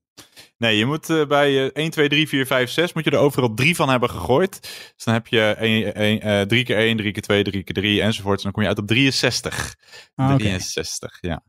[0.63, 3.19] Nee, je moet eh, bij eh, 1, 2, 3, 4, 5, 6 moet je er
[3.19, 4.61] overal drie van hebben gegooid.
[4.95, 7.75] Dus dan heb je 1, 1, eh 3 keer 1, 3 keer 2, 3 keer
[7.75, 8.37] 3 enzovoort.
[8.37, 9.77] En dan kom je uit op 63.
[10.15, 10.39] Ah, oké.
[10.39, 11.43] 63, ja.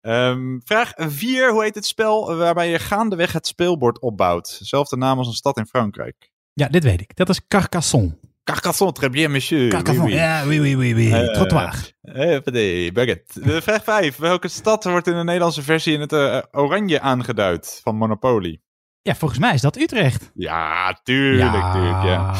[0.00, 1.52] Ehm, vraag 4.
[1.52, 4.58] Hoe heet het spel waarbij je gaandeweg het speelbord opbouwt?
[4.62, 6.30] Zelfde naam als een stad in Frankrijk.
[6.52, 7.16] Ja, dit weet ik.
[7.16, 8.18] Dat is Carcassonne.
[8.52, 9.68] Carcassonne, très bien, monsieur.
[9.70, 11.12] Carcassonne, ja, oui, oui, oui, oui.
[11.12, 11.74] Eh, Trottoir.
[12.00, 13.40] eh, nee, baguette.
[13.40, 14.16] De vraag 5.
[14.16, 18.60] Welke stad wordt in de Nederlandse versie in het eh, oranje aangeduid van Monopoly?
[19.02, 20.30] Ja, volgens mij is dat Utrecht.
[20.34, 21.72] Ja, tuurlijk, Ja.
[21.72, 22.34] tuurlijk, ja.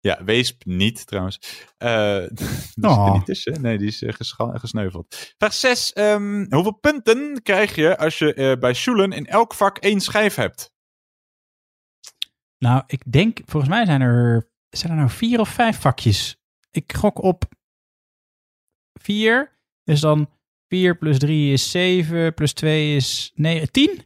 [0.00, 1.38] Ja, Weesp niet trouwens.
[1.78, 3.12] Eh die zit er Oh.
[3.12, 3.62] niet tussen.
[3.62, 4.12] Nee, die is eh,
[4.54, 5.34] gesneuveld.
[5.38, 5.92] Vraag 6.
[6.48, 10.72] hoeveel punten krijg je als je eh, bij Schulen in elk vak één schijf hebt?
[12.58, 16.36] Nou, ik denk, volgens mij zijn er, zijn er nou vier of vijf vakjes.
[16.70, 17.44] Ik gok op
[19.00, 19.58] vier.
[19.84, 20.30] Dus dan
[20.68, 24.05] 4 plus 3 is 7, plus 2 is 9, 10?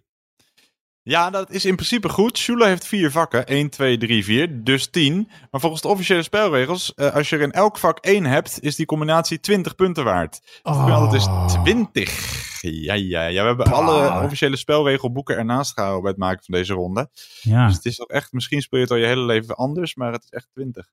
[1.02, 2.38] Ja, dat is in principe goed.
[2.38, 3.46] Schule heeft vier vakken.
[3.46, 4.64] 1, 2, 3, 4.
[4.64, 5.30] Dus 10.
[5.50, 8.76] Maar volgens de officiële spelregels, eh, als je er in elk vak 1 hebt, is
[8.76, 10.60] die combinatie 20 punten waard.
[10.62, 10.86] Oh.
[10.86, 11.28] Dat is
[11.62, 12.48] 20.
[12.60, 13.42] Ja, ja, ja.
[13.42, 17.10] We hebben alle officiële spelregelboeken ernaast gehouden bij het maken van deze ronde.
[17.40, 17.66] Ja.
[17.66, 20.12] Dus het is ook echt, misschien speel je het al je hele leven anders, maar
[20.12, 20.86] het is echt 20.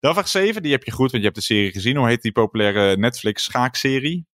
[0.00, 1.96] Dan vraag 7, die heb je goed, want je hebt de serie gezien.
[1.96, 4.26] Hoe heet die populaire Netflix schaakserie?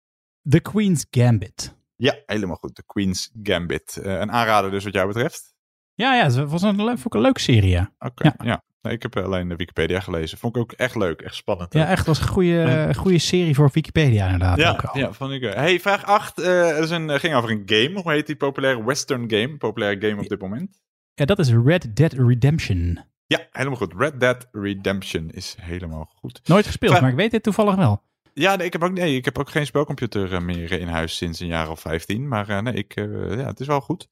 [0.50, 1.76] The Queen's Gambit.
[1.96, 2.76] Ja, helemaal goed.
[2.76, 3.98] The Queen's Gambit.
[3.98, 5.54] Eh, een aanrader dus wat jou betreft.
[5.94, 7.92] Ja, ja, het was een, vond ik een leuke serie, ja.
[8.00, 8.64] Oké, ja.
[8.82, 10.38] Nee, ik heb alleen de Wikipedia gelezen.
[10.38, 11.74] Vond ik ook echt leuk, echt spannend.
[11.74, 14.58] Ja, echt was een goede, goede serie voor Wikipedia inderdaad.
[14.58, 14.98] Ja, ook al.
[15.00, 15.44] ja, vond ik.
[15.46, 15.54] ook.
[15.54, 16.40] Hey, vraag 8.
[16.40, 18.02] eh is een, ging over een game.
[18.02, 19.58] Hoe heet die populaire Western game?
[19.58, 20.82] Populaire game op dit moment?
[21.14, 23.00] Ja, dat is Red Dead Redemption.
[23.28, 23.94] Ja, helemaal goed.
[23.98, 26.42] Red Dead Redemption is helemaal goed.
[26.48, 28.04] Nooit gespeeld, Vraag- maar ik weet dit toevallig wel.
[28.40, 31.18] Ja, nee, ik heb ook, nee, ik heb ook geen spelcomputer eh, meer in huis
[31.18, 32.28] sinds een jaar of 15.
[32.28, 34.10] Maar eh, nee, ik, eh, ja, het is wel goed.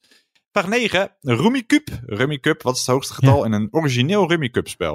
[0.51, 1.15] Vraag 9.
[1.21, 1.89] Rummikub.
[2.05, 4.93] Rummikub, wat is het hoogste getal in een origineel Rummikub spel?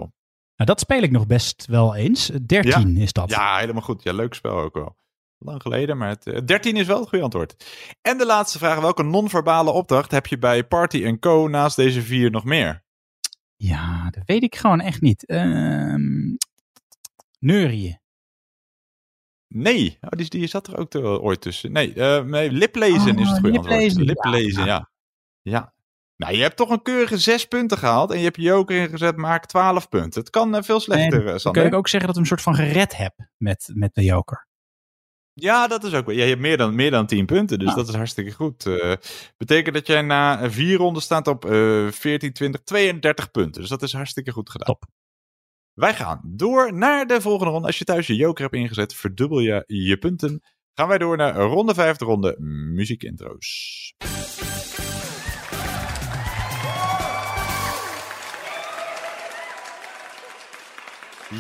[0.56, 2.30] Nou, dat speel ik nog best wel eens.
[2.46, 3.30] 13 is dat.
[3.30, 4.02] Ja, helemaal goed.
[4.02, 4.96] Ja, leuk spel ook wel.
[5.38, 7.64] Lang geleden, maar het, eh, 13 is wel het goede antwoord.
[8.02, 8.80] En de laatste vraag.
[8.80, 11.48] Welke non-verbale opdracht heb je bij Party Co.
[11.48, 12.84] naast deze vier nog meer?
[13.56, 15.24] Ja, dat weet ik gewoon echt niet.
[17.38, 18.00] Neurieën.
[19.48, 21.72] Nee, oh, die, die zat er ook te- ooit tussen.
[21.72, 24.24] Nee, eh, nee liplezen Oh, is het goede liplezen, antwoord.
[24.24, 24.90] Liplezen, ja.
[25.42, 25.74] ja.
[26.16, 28.10] Nou, je hebt toch een keurige zes punten gehaald.
[28.10, 30.20] En je hebt je joker ingezet, maak 12 punten.
[30.20, 32.32] Het kan eh, veel slechter, En eh, dan kun ik ook zeggen dat ik hem
[32.32, 34.46] een soort van gered heb met, met de joker.
[35.32, 36.14] Ja, dat is ook wel.
[36.14, 38.66] Ja, je hebt meer dan, meer dan 10 punten, dus dat is hartstikke goed.
[38.66, 38.92] Eh
[39.36, 43.60] betekent dat jij na vier ronden staat op eh 14, 20, 32 punten.
[43.60, 44.66] Dus dat is hartstikke goed gedaan.
[44.66, 44.84] Top.
[45.78, 47.66] Wij gaan door naar de volgende ronde.
[47.66, 50.42] Als je thuis je joker hebt ingezet, verdubbel je je punten.
[50.74, 52.36] Gaan wij door naar ronde 5, de ronde
[52.74, 53.94] muziekintro's.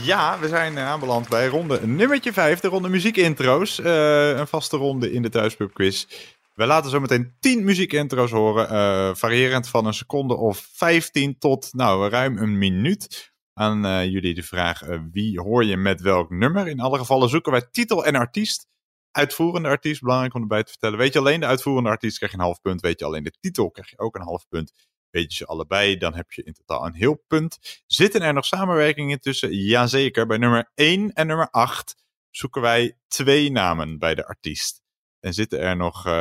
[0.02, 3.80] Ja, we zijn eh, aanbeland bij ronde nummertje 5, de ronde muziekintro's.
[3.80, 6.06] Eh, een vaste ronde in de Thuispub quiz.
[6.54, 11.68] We laten zo meteen 10 muziekintro's horen, eh, variërend van een seconde of 15 tot
[11.72, 13.36] nou, ruim een minuut.
[13.58, 16.68] Aan eh, jullie de vraag, eh, wie hoor je met welk nummer?
[16.68, 18.66] In alle gevallen zoeken wij titel en artiest.
[19.10, 20.98] Uitvoerende artiest, belangrijk om erbij te vertellen.
[20.98, 22.80] Weet je alleen de uitvoerende artiest, krijg je een half punt.
[22.80, 24.72] Weet je alleen de titel, krijg je ook een half punt.
[25.10, 27.82] Weet je ze allebei, dan heb je in totaal een heel punt.
[27.86, 29.54] Zitten er nog samenwerkingen tussen?
[29.54, 30.26] Jazeker.
[30.26, 31.94] Bij nummer 1 en nummer 8
[32.30, 34.82] zoeken wij twee namen bij de artiest.
[35.20, 36.12] En zitten er nog, eh,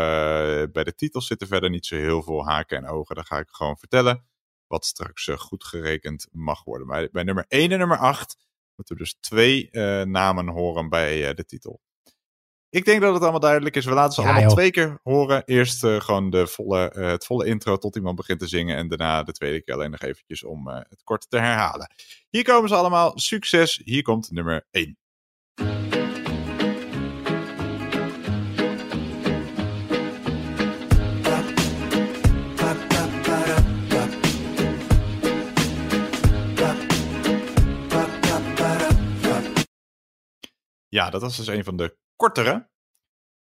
[0.72, 3.16] bij de titels zitten verder niet zo heel veel haken en ogen.
[3.16, 4.26] Dan ga ik gewoon vertellen
[4.68, 6.88] wat straks eh, goed gerekend mag worden.
[6.88, 8.38] Bij, bij nummer 1 en nummer 8
[8.76, 11.82] moeten we dus twee eh, namen horen bij eh, de titel.
[12.70, 13.86] Ik denk dat het allemaal duidelijk is.
[13.86, 14.54] We laten ze Ja, allemaal joh.
[14.54, 15.44] twee keer horen.
[15.46, 18.78] Eerst gewoon de volle, het volle intro tot iemand begint te zingen.
[18.78, 21.92] En daarna de tweede keer alleen nog eventjes om het kort te herhalen.
[22.30, 23.20] Hier komen ze allemaal.
[23.20, 23.82] Succes.
[23.84, 24.98] Hier komt nummer 1.
[40.90, 42.70] Ja, dat was dus een van de kortere.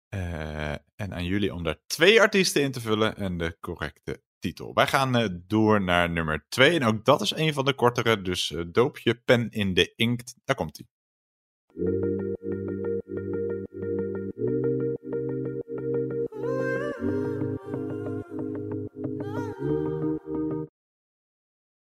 [0.09, 4.73] Eh, en aan jullie om daar twee artiesten in te vullen en de correcte titel.
[4.73, 6.79] Wij gaan eh, door naar nummer twee.
[6.79, 8.21] En ook dat is een van de kortere.
[8.21, 10.35] Dus eh, doop je pen in de inkt.
[10.43, 10.87] Daar komt hij.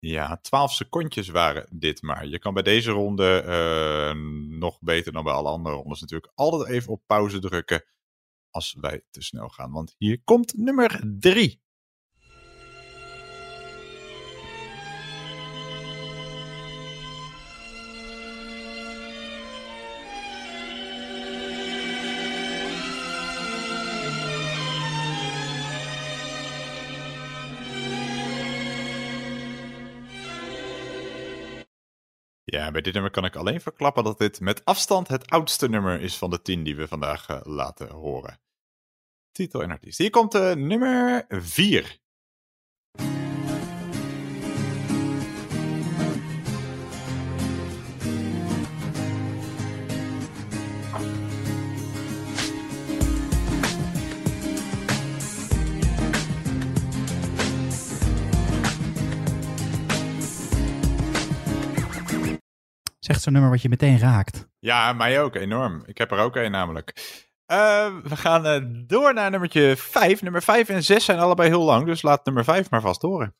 [0.07, 2.27] Ja, 12 secondjes waren dit maar.
[2.27, 4.21] Je kan bij deze ronde eh,
[4.57, 7.83] nog beter dan bij alle andere rondes natuurlijk altijd even op pauze drukken
[8.49, 9.71] als wij te snel gaan.
[9.71, 11.61] Want hier komt nummer 3.
[32.71, 36.17] Bij dit nummer kan ik alleen verklappen dat dit met afstand het oudste nummer is
[36.17, 38.39] van de 10 die we vandaag eh, laten horen.
[39.31, 39.97] Titel en artiest.
[39.97, 41.99] Hier komt eh, nummer 4.
[63.07, 64.47] Zegt zo'n nummer wat je meteen raakt.
[64.59, 65.83] Ja, mij ook, enorm.
[65.85, 66.93] Ik heb er ook een namelijk.
[67.45, 70.21] Eh, we gaan eh, door naar nummertje 5.
[70.21, 73.35] Nummer 5 en 6 zijn allebei heel lang, dus laat nummer 5 maar vast horen.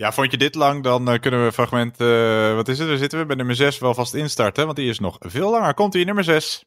[0.00, 2.96] Ja, vond je dit lang, dan eh, kunnen we fragment, eh, wat is het, daar
[2.96, 5.74] zitten we bij nummer 6 wel vast instarten, want die is nog veel langer.
[5.74, 6.64] Komt hier, nummer 6.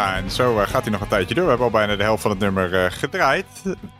[0.00, 1.42] En zo eh, gaat hij nog een tijdje door.
[1.44, 3.46] We hebben al bijna de helft van het nummer eh, gedraaid.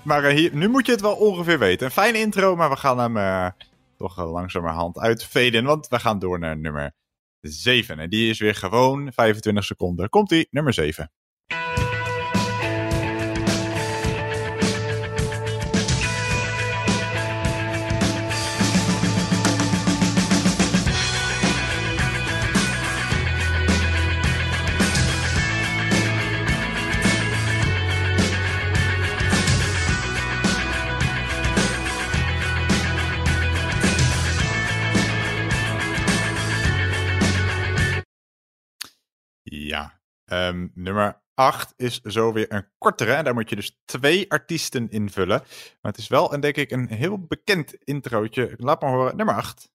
[0.03, 1.87] Maar eh, hier, nu moet je het wel ongeveer weten.
[1.87, 3.53] Een fijne intro, maar we gaan hem
[3.97, 5.65] toch langzamerhand uitveden.
[5.65, 6.93] Want we gaan door naar nummer
[7.41, 7.99] 7.
[7.99, 10.09] En die is weer gewoon 25 seconden.
[10.09, 11.11] Komt-ie, nummer 7.
[40.31, 43.13] Ehm, nummer 8 is zo weer een kortere.
[43.13, 45.39] En daar moet je dus twee artiesten invullen.
[45.81, 48.55] Maar het is wel, en denk ik, een heel bekend introotje.
[48.57, 49.17] Laat maar horen.
[49.17, 49.73] Nummer 8.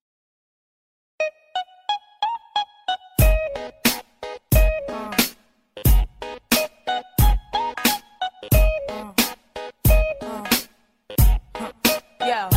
[12.17, 12.47] Yo.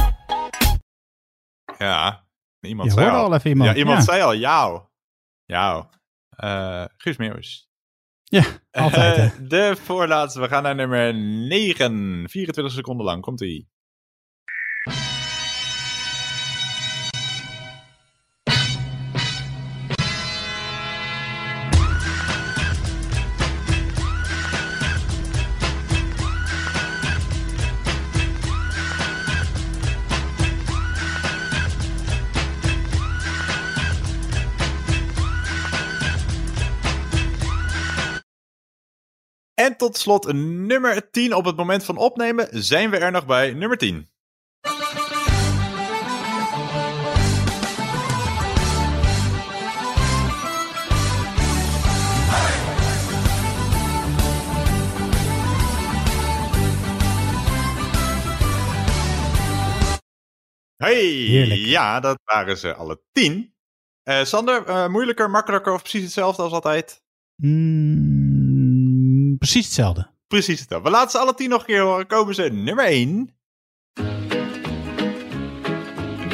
[1.78, 2.24] Ja,
[2.60, 4.04] iemand Je zei hoorde al even iemand, Ja, iemand ja.
[4.04, 4.82] zei al jou.
[5.44, 5.84] Jou.
[6.36, 7.67] Eh Guus Meeuwis.
[8.30, 9.16] Ja, altijd.
[9.16, 10.40] Eh, de voorlaatste.
[10.40, 12.28] We gaan naar nummer 9.
[12.28, 13.22] 24 seconden lang.
[13.22, 13.40] Komt
[39.78, 41.34] tot slot nummer 10.
[41.34, 44.08] Op het moment van opnemen zijn we er nog bij nummer 10.
[60.76, 61.60] Hey, Heerlijk.
[61.60, 63.54] ja, dat waren ze alle 10.
[64.02, 67.02] Eh, Sander, eh, moeilijker, makkelijker of precies hetzelfde als altijd?
[67.36, 68.37] Mm,
[69.38, 70.10] precies hetzelfde.
[70.28, 70.90] Precies hetzelfde.
[70.90, 72.06] We laten ze alle 10 nog een keer horen.
[72.06, 73.34] Komen ze nummer 1.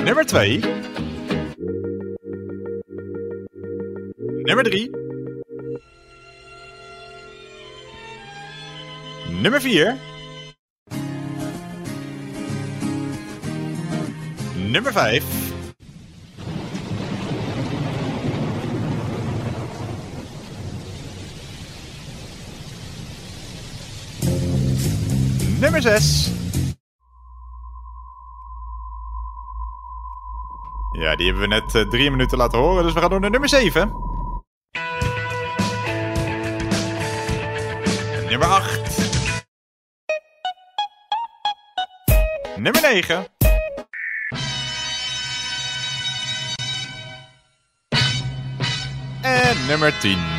[0.04, 0.60] Nummer 2.
[4.42, 4.90] Nummer 3.
[9.40, 9.96] Nummer 4.
[14.70, 15.23] Nummer 5.
[25.84, 26.30] Nummer 6.
[30.92, 33.30] Ja, die hebben we net eh, drie minuten laten horen, dus we gaan door naar
[33.30, 33.92] nummer 7.
[38.28, 38.80] Nummer 8.
[42.56, 43.26] Nummer 9.
[49.22, 50.33] En nummer 10.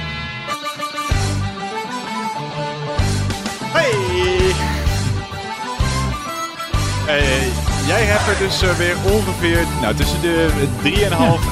[7.88, 10.50] Jij hebt er dus eh, weer ongeveer nou, tussen de
[10.84, 10.90] 3,5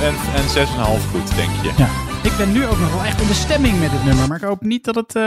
[0.01, 0.45] en, en
[1.01, 1.73] 6,5 goed, denk je.
[1.77, 1.89] Ja.
[2.23, 4.43] Ik ben nu ook nog wel echt in de stemming met dit nummer, maar ik
[4.43, 5.23] hoop niet dat het eh,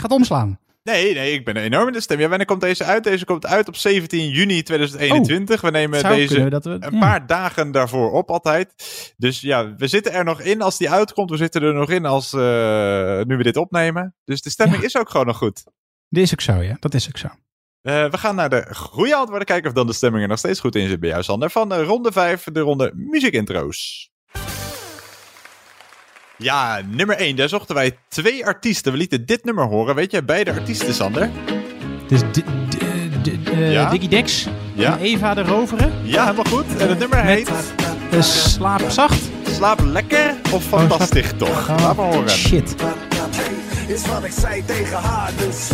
[0.00, 0.58] gaat omslaan.
[0.82, 2.20] Nee, nee, ik ben enorm in de stem.
[2.20, 3.04] Ja, wanneer komt deze uit?
[3.04, 5.60] Deze komt uit op 17 juni 2021.
[5.60, 8.74] we nemen deze een paar dagen daarvoor op altijd.
[9.16, 11.30] Dus ja, we zitten er nog in als die uitkomt.
[11.30, 12.40] We zitten er nog in als eh,
[13.22, 14.14] nu we dit opnemen.
[14.24, 15.64] Dus de stemming is ook gewoon nog goed.
[16.08, 16.76] Dit is ook zo, ja.
[16.80, 17.28] Dat is ook zo.
[17.82, 20.60] Eh, we gaan naar de goede antwoorden kijken of dan de stemming er nog steeds
[20.60, 21.50] goed in zit bij jou, Sander.
[21.50, 24.10] Van de ronde 5, de ronde muziekintro's.
[26.36, 27.36] Ja, nummer 1.
[27.36, 28.92] Daar zochten wij twee artiesten.
[28.92, 29.94] We lieten dit nummer horen.
[29.94, 31.30] Weet jij beide artiesten, Sander?
[32.08, 32.20] Dus
[33.52, 33.90] eh, Ja?
[33.90, 34.92] Diggy Dex Ja.
[34.92, 35.92] en Eva de Roveren.
[36.02, 36.76] Ja, helemaal goed.
[36.76, 37.50] En het nummer heet...
[38.10, 39.22] Eh, slaap zacht.
[39.46, 41.68] Slaap lekker of fantastisch toch?
[41.68, 42.30] Laat maar horen.
[42.30, 42.74] Shit.
[43.86, 45.68] Is wat ik zei tegen haar, dus.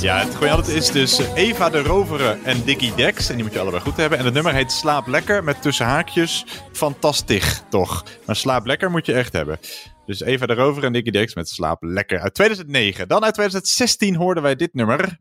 [0.00, 3.28] Ja, het goede antwoord is dus Eva de Roveren en Dickie Dex.
[3.28, 4.18] En die moet je allebei goed hebben.
[4.18, 8.04] En het nummer heet Slaap Lekker met tussen haakjes fantastisch, toch?
[8.26, 9.58] Maar Slaap Lekker moet je echt hebben.
[10.06, 13.08] Dus Eva de Roveren en Dickie Dex met Slaap Lekker uit 2009.
[13.08, 15.18] Dan uit 2016 hoorden wij dit nummer.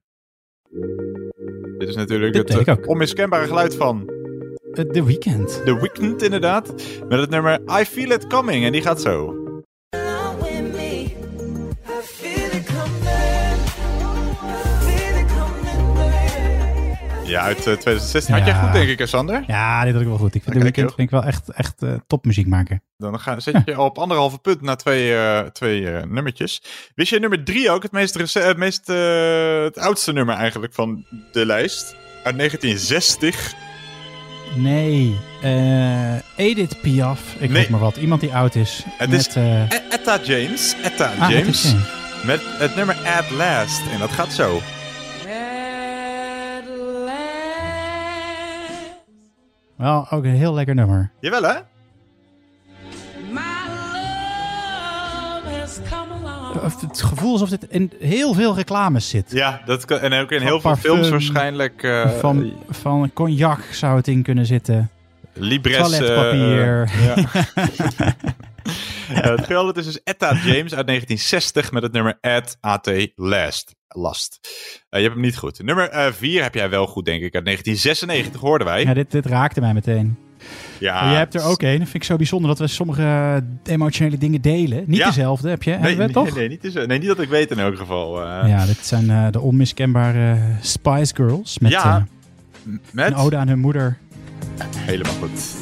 [1.77, 4.09] Dit is natuurlijk Dit het eh, onmiskenbare geluid van
[4.73, 5.65] Eh, The Weeknd.
[5.65, 6.73] The Weeknd, inderdaad.
[7.07, 8.65] Met het nummer I Feel It Coming.
[8.65, 9.46] En die gaat zo.
[17.27, 18.33] Ja, uit eh, 2016.
[18.35, 19.43] Had jij goed, denk ik, hè, Sander?
[19.47, 20.35] Ja, dit had ik wel goed.
[20.35, 22.83] Ik vind Weeknd vind ik wel echt, echt eh, topmuziek maken.
[22.97, 26.61] Dan ga, zet je op anderhalve punt naar twee, eh, twee eh, nummertjes.
[26.95, 31.05] Wist je nummer drie ook, het, meest, het, meest, eh, het oudste nummer eigenlijk van
[31.31, 31.95] de lijst?
[32.23, 33.53] Uit 1960.
[34.55, 37.19] Nee, eh, Edith Piaf.
[37.33, 37.49] Ik Nee.
[37.49, 37.95] weet maar wat.
[37.97, 38.83] Iemand die oud is.
[38.97, 40.75] Het met, is eh, E- Etta James.
[40.83, 41.29] Etta Ah.
[41.29, 41.73] James.
[42.25, 43.81] Met het nummer At Last.
[43.93, 44.61] En dat gaat zo.
[49.77, 51.11] Wel ook een heel lekker nummer.
[51.19, 51.55] Jawel hè?
[56.81, 59.31] Het gevoel alsof dit in heel veel reclames zit.
[59.31, 61.83] Ja, dat kan, en ook in heel veel films waarschijnlijk.
[61.83, 64.89] eh, van, van cognac zou het in kunnen zitten.
[65.33, 65.89] Libres.
[65.89, 66.83] Toiletpapier.
[66.83, 67.15] eh, ja.
[69.13, 69.35] Ja,
[69.67, 73.75] het is dus Etta James uit 1960 met het nummer At AT Last.
[73.87, 74.39] Last.
[74.89, 75.63] Eh, je hebt hem niet goed.
[75.63, 77.35] Nummer 4 heb jij wel goed, denk ik.
[77.35, 78.83] Uit 1996 hoorden wij.
[78.83, 80.17] Ja, dit, dit raakte mij meteen.
[80.79, 81.69] Ja, jij hebt er ook een.
[81.79, 84.83] Dat vind ik zo bijzonder dat we sommige eh, emotionele dingen delen.
[84.87, 85.05] Niet Ja.
[85.05, 85.71] dezelfde, heb je?
[85.71, 86.35] Nee, we nee, toch?
[86.35, 88.21] nee, niet, eens- nee, niet dat ik weet in elk geval.
[88.21, 88.47] eh.
[88.49, 91.59] Ja, dit zijn eh, de onmiskenbare Spice Girls.
[91.59, 91.97] Met Ja,
[92.65, 93.07] eh, met?
[93.07, 93.97] een ode aan hun moeder.
[94.77, 95.55] Helemaal goed.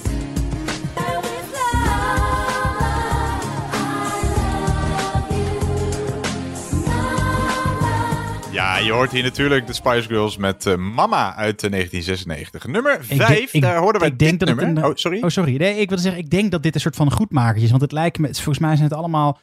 [8.56, 12.68] Ja, je hoort hier natuurlijk de Spice Girls met eh, Mama uit eh, 1996.
[12.68, 14.84] Nummer Ik 5, denk- ik- daar hoorden wij ik denk dit dat het nummer.
[14.84, 15.22] een- oh, sorry.
[15.24, 15.56] Oh, sorry.
[15.58, 17.70] Nee, ik wilde zeggen, ik denk dat dit een soort van goedmakertje is.
[17.70, 19.40] Want het lijkt me, volgens mij zijn het allemaal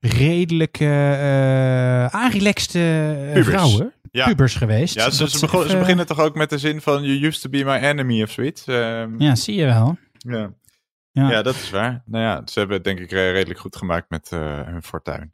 [0.00, 2.78] redelijk eh aanrelaxte
[3.34, 3.92] eh, vrouwen.
[4.10, 4.26] Ja.
[4.26, 4.94] Pubers geweest.
[4.94, 8.22] Ja, ze, beginnen toch ook met de zin van You used to be my enemy
[8.22, 8.64] of zoiets.
[8.66, 9.98] Ehm, Ja, zie je wel.
[10.18, 10.50] ja.
[11.12, 11.30] Ja.
[11.30, 11.42] Ja.
[11.42, 12.02] dat is waar.
[12.06, 15.32] Nou ja, ze hebben het denk ik eh, redelijk goed gemaakt met eh, hun fortuin.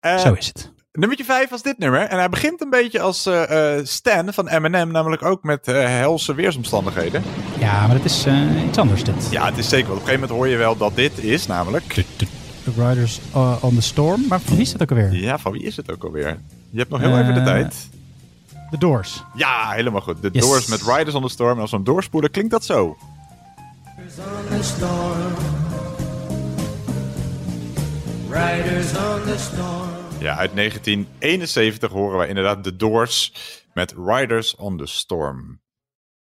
[0.00, 0.72] Eh, Zo is het.
[0.98, 2.00] Nummertje 5 was dit nummer.
[2.00, 5.84] En hij begint een beetje als eh, eh, Stan van Eminem, namelijk ook met eh,
[5.84, 7.22] helse weersomstandigheden.
[7.58, 9.30] Ja, maar dat is eh, iets anders dit.
[9.30, 9.96] Ja, het is zeker wel.
[9.96, 12.04] Op een gegeven moment hoor je wel dat dit is, namelijk...
[12.64, 14.24] The Riders uh, on the Storm.
[14.28, 15.14] Maar van wie is dat ook alweer?
[15.14, 16.38] Ja, van wie is het ook alweer?
[16.70, 17.88] Je hebt nog heel even de tijd.
[18.70, 19.22] The Doors.
[19.34, 20.22] Ja, helemaal goed.
[20.22, 20.42] De Yes.
[20.46, 21.54] Doors met Riders on the Storm.
[21.54, 22.84] En als we hem doorspoelen, klinkt dat zo.
[22.84, 22.96] on
[24.50, 25.34] the storm.
[28.30, 29.93] Riders on the storm.
[30.24, 33.32] Ja, uit 1971 horen wij inderdaad de Doors
[33.74, 35.60] met Riders on the Storm.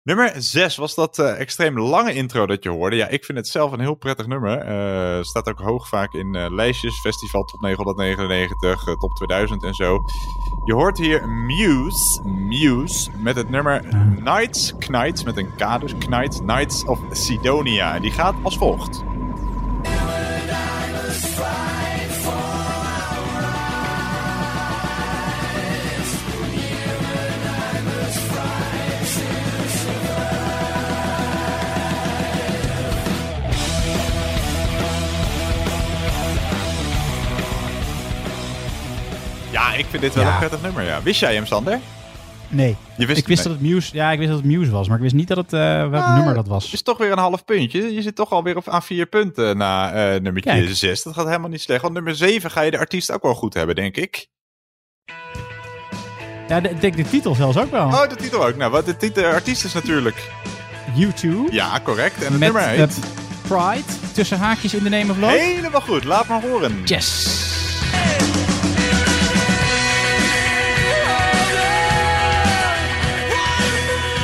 [0.03, 2.95] Nummer 6 was dat eh, extreem lange intro dat je hoorde.
[2.95, 4.57] Ja, ik vind het zelf een heel prettig nummer.
[4.57, 6.99] Eh, staat ook hoog vaak in eh, lijstjes.
[6.99, 9.97] Festival Top 999, eh, Top 2000 en zo.
[10.65, 16.37] Je hoort hier Muse, Muse, met het nummer Nights, Knights, met een K dus, Knights,
[16.37, 17.99] Knights of Sidonia.
[17.99, 19.03] Die gaat als volgt.
[39.59, 40.31] Ja, ik vind dit wel Ja.
[40.31, 41.01] een prettig nummer, ja.
[41.01, 41.79] Wist jij hem, Sander?
[42.47, 42.75] Nee.
[42.97, 44.95] Je wist ik wist dat het Muse, ja, ik wist dat het Muse was, maar
[44.97, 45.59] ik wist niet dat het eh
[45.89, 46.63] welk Ah, nummer dat was.
[46.63, 47.93] Het is toch weer een half puntje.
[47.93, 50.69] Je zit toch alweer op aan vier punten na eh nummertje Kijk.
[50.75, 51.03] 6.
[51.03, 51.81] Dat gaat helemaal niet slecht.
[51.81, 54.27] Want nummer 7 ga je de artiest ook wel goed hebben, denk ik.
[56.47, 57.85] Ja, de- ik denk de titel zelfs ook wel.
[57.87, 58.55] Oh, de titel ook.
[58.55, 60.31] Nou, wat de, titel, de artiest is natuurlijk...
[60.99, 61.27] U2.
[61.51, 62.23] Ja, correct.
[62.23, 62.97] En het nummer heet...
[63.47, 63.83] Pride,
[64.13, 65.37] tussen haakjes in the name of love.
[65.37, 66.03] Helemaal goed.
[66.03, 66.81] Laat maar horen.
[66.85, 67.37] Yes.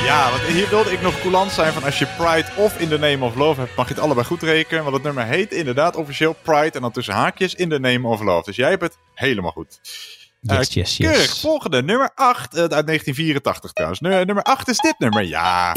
[0.06, 2.98] Ja, want hier wilde ik nog coulant zijn van als je Pride of In the
[2.98, 4.82] Name of Love hebt, mag je het allebei goed rekenen.
[4.82, 8.20] Want het nummer heet inderdaad officieel Pride en dan tussen haakjes In the Name of
[8.22, 8.42] Love.
[8.44, 9.78] Dus jij hebt het helemaal goed.
[10.40, 10.96] Yes, Eh, yes, yes.
[11.10, 11.36] Keurig.
[11.38, 14.00] Volgende, nummer 8 uit 1984 trouwens.
[14.00, 15.24] Nu- nummer 8 is dit nummer.
[15.24, 15.74] Ja.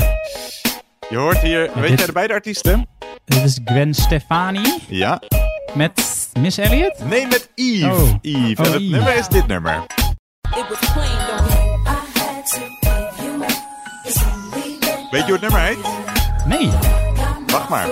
[1.10, 2.88] Je hoort hier, weet dit- jij de beide artiesten?
[3.26, 5.22] Dit is Gwen Stefani Ja.
[5.73, 6.01] met
[6.39, 6.99] Miss Elliot.
[7.03, 7.85] Nee, met Eve.
[7.91, 8.14] Oh.
[8.22, 8.61] Eve.
[8.61, 8.91] Oh, en het Eve.
[8.95, 9.84] nummer is dit nummer.
[10.57, 11.19] It was plain,
[15.11, 15.77] Weet je hoe het nummer heet?
[16.45, 16.72] Nee.
[17.48, 17.88] Wacht maar.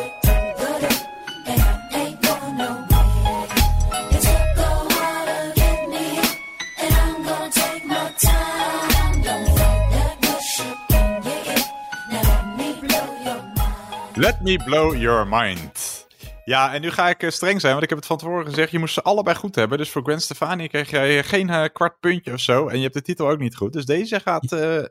[14.16, 16.06] Let me blow your mind.
[16.46, 18.72] Ja, en nu ga ik eh, streng zijn, want ik heb het van tevoren gezegd.
[18.72, 19.78] Je moest ze allebei goed hebben.
[19.78, 22.68] Dus voor Gwen Stefani kreeg jij geen eh, kwart puntje of zo.
[22.68, 23.74] En je hebt de titel ook niet goed.
[23.74, 24.84] Dus deze gaat eh,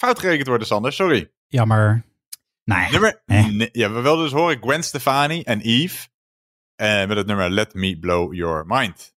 [0.00, 0.92] fout gerekend worden, Sander.
[0.92, 1.30] Sorry.
[1.48, 2.02] Jammer.
[2.64, 2.90] Ja.
[2.90, 6.08] Nummer, nee, ja, we wilden dus horen Gwen Stefani en Eve.
[6.76, 9.14] eh, met het nummer Let Me Blow Your Mind.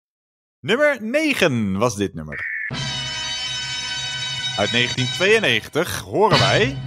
[0.60, 2.46] Nummer 9 was dit nummer.
[4.58, 6.78] Uit 1992 horen wij...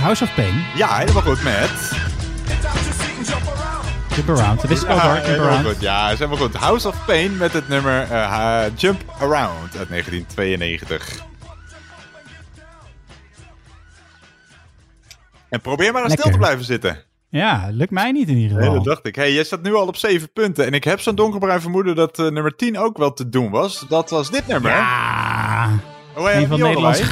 [0.00, 0.64] House of Pain.
[0.76, 1.92] Ja, helemaal goed met...
[4.14, 4.62] Jump Around.
[4.62, 5.66] Het is Ja, helemaal Around.
[5.66, 5.80] goed.
[5.80, 6.54] Ja, is helemaal goed.
[6.54, 11.22] House of Pain met het nummer eh, Jump Around uit 1992.
[15.54, 17.02] En probeer maar eens stil te blijven zitten.
[17.28, 18.82] Ja, lukt mij niet in ieder Nee, geval.
[18.82, 19.14] dat dacht ik.
[19.14, 20.66] Hey, jij staat nu al op 7 punten.
[20.66, 23.84] En ik heb zo'n donkerbruin vermoeden dat eh, nummer 10 ook wel te doen was.
[23.88, 24.70] Dat was dit nummer.
[24.70, 25.68] Ja.
[26.16, 27.02] Oh, hey, een, van Nederlands,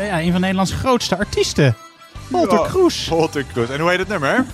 [0.00, 1.76] ja, een van Nederlands grootste artiesten.
[2.28, 3.08] Walter Kroes.
[3.08, 3.68] Walter Kroes.
[3.70, 4.44] En hoe heet het nummer?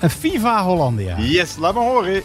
[0.00, 1.18] Een Viva Hollandia.
[1.18, 2.12] Yes, laat me horen.
[2.12, 2.22] We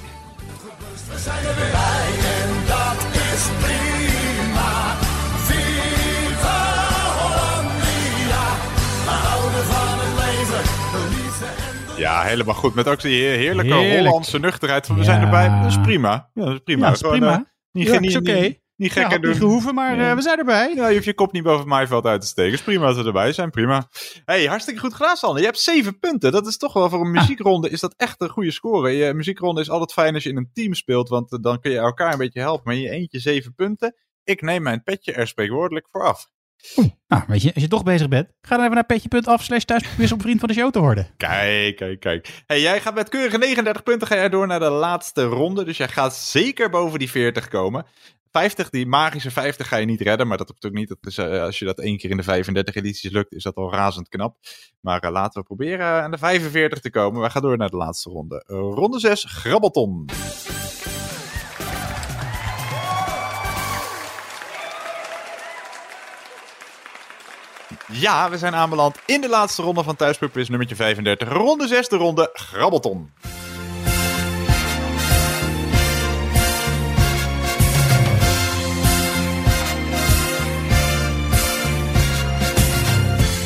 [1.20, 2.08] zijn er weer bij
[2.42, 3.89] en dat is prima.
[12.00, 12.74] Ja, helemaal goed.
[12.74, 14.06] Met ook die heerlijke Heerlijk.
[14.06, 15.50] Hollandse nuchterheid van we zijn erbij.
[15.62, 16.30] Dat is prima.
[16.34, 16.86] Ja, dat is prima.
[16.86, 17.32] Ja, dat is prima.
[17.34, 17.40] eh,
[17.72, 18.56] niet, Ja, is oké.
[18.76, 19.30] niet, gekker doen.
[19.32, 20.74] niet gehoeven, maar eh, we zijn erbij.
[20.76, 22.54] Ja, je hoeft je kop niet boven het maaiveld uit te steken.
[22.54, 23.88] is prima dat we erbij zijn, prima.
[24.26, 25.40] hey, hartstikke goed gedaan, Sander.
[25.40, 26.32] Je hebt zeven punten.
[26.32, 28.92] Dat is toch wel voor een muziekronde is dat echt een goede score.
[28.92, 31.72] Je muziekronde is altijd fijn als je in een team speelt, want eh, dan kun
[31.72, 32.62] je elkaar een beetje helpen.
[32.66, 33.96] Maar in je eentje zeven punten.
[34.24, 36.28] Ik neem mijn petje er spreekwoordelijk voor af.
[37.08, 40.12] Nou, weet je, als je toch bezig bent, ga dan even naar petje.af slash thuisquiz
[40.12, 41.08] om vriend van de show te worden.
[41.18, 42.44] Kijk, kijk, kijk.
[42.46, 45.64] Hey, jij gaat met keurige 39 punten ga door naar de laatste ronde.
[45.64, 47.86] Dus jij gaat zeker boven die 40 komen.
[48.32, 50.28] 50, die magische 50 ga je niet redden.
[50.28, 50.96] Maar dat ook niet.
[51.02, 53.72] Dat eh, als je dat één keer in de 35 edities lukt, is dat al
[53.72, 54.38] razend knap.
[54.80, 57.22] Maar eh, laten we proberen aan de 45 te komen.
[57.22, 58.44] We gaan door naar de laatste ronde.
[58.48, 60.06] Eh, ronde 6, Grabbelton.
[67.92, 71.30] Ja, we zijn aanbeland in de laatste ronde van Thuispub Quiz nummertje 35.
[71.30, 73.12] Ronde 6, de ronde Grabbelton.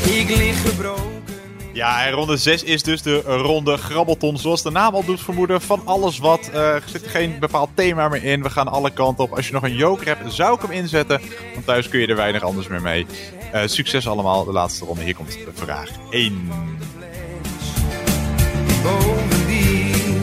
[0.06, 1.12] Ik lig gebroken.
[1.74, 4.38] Ja, en ronde 6 is dus de ronde Grabbelton.
[4.38, 6.50] Zoals de naam al doet vermoeden, van alles wat.
[6.54, 8.44] Eh, er zit geen bepaald thema meer in.
[8.44, 9.36] We gaan alle kanten op.
[9.36, 11.22] Als je nog een joker hebt, zou ik hem inzetten.
[11.54, 13.06] Want thuis kun je er weinig anders meer mee.
[13.54, 15.04] Eh, succes allemaal, de laatste ronde.
[15.04, 16.50] Hier komt vraag 1.
[18.84, 20.22] Bovendien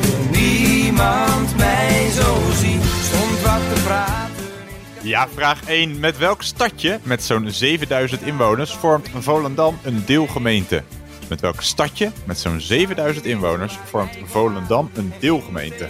[0.00, 2.80] wil niemand mij zo zien.
[3.02, 4.44] Stond wat te praten.
[5.02, 6.00] Ja, vraag 1.
[6.00, 10.82] Met welk stadje met zo'n 7000 inwoners vormt Volendam een deelgemeente?
[11.28, 15.88] Met welk stadje met zo'n 7000 inwoners vormt Volendam een deelgemeente?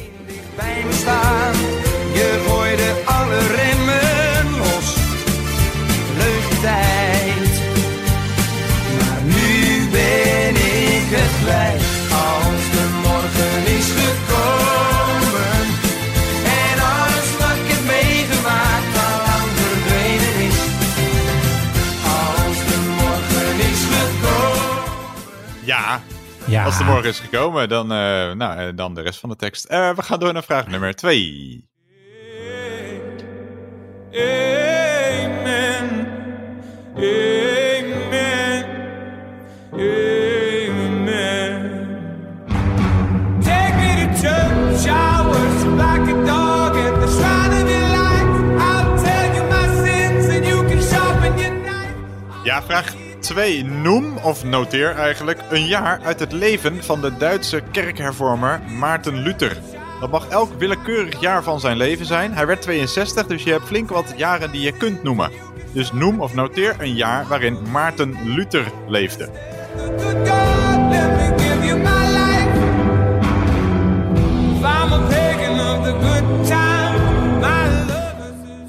[0.57, 1.53] bij me staan.
[2.13, 5.06] Je gooide alle remmen los.
[6.61, 7.61] Tijd.
[8.99, 10.55] Maar nu ben
[10.95, 11.83] ik het kwijt.
[12.27, 15.65] Als de morgen is gekomen.
[16.63, 20.59] En alles wat ik heb meegemaakt al lang verdwenen is.
[22.17, 24.83] Als de morgen is gekomen.
[25.65, 26.03] Ja,
[26.45, 26.65] Ja.
[26.65, 29.65] als de morgen is gekomen, dan, eh, nou, eh, dan de rest van de tekst.
[29.65, 31.69] Eh, we gaan door naar vraag nummer 2.
[34.13, 34.66] Amen.
[52.45, 53.65] Ja, vraag 2.
[53.65, 59.57] Noem, of noteer eigenlijk, een jaar uit het leven van de Duitse kerkhervormer Maarten Luther.
[60.01, 62.33] Dat mag elk willekeurig jaar van zijn leven zijn.
[62.33, 65.46] Hij werd 62, dus je hebt flink wat jaren die je kunt noemen.
[65.77, 69.31] Dus noem of noteer een jaar waarin Maarten Luther leefde.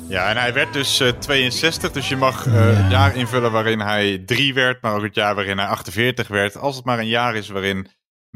[0.07, 3.79] Ja, en hij werd dus eh, 62, dus je mag eh, het jaar invullen waarin
[3.79, 6.57] hij 3 werd, maar ook het jaar waarin hij 48 werd.
[6.57, 7.88] Als het maar een jaar is waarin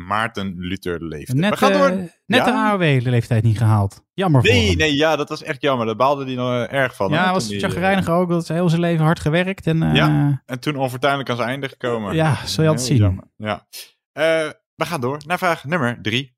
[0.06, 1.34] Maarten Luther leefde.
[1.36, 1.88] Net, We gaan door.
[1.88, 2.46] eh, net Ja?
[2.46, 4.04] de AOW-leeftijd niet gehaald.
[4.14, 4.78] Jammer voor Nee, hem.
[4.78, 5.86] nee, ja, dat was echt jammer.
[5.86, 7.10] Daar baalde hij nog eh, erg van.
[7.12, 8.30] Ja, hè, hij was toen hij, eh, chagrijnig ook.
[8.30, 9.68] Dat is heel zijn leven hard gewerkt.
[9.68, 12.16] En, Ja, en toen onfortuinlijk aan zijn einde gekomen.
[12.16, 13.06] Ja, zul je altijd Heel zien.
[13.06, 13.68] jammer, Ja.
[14.76, 16.36] We gaan door naar vraag nummer drie.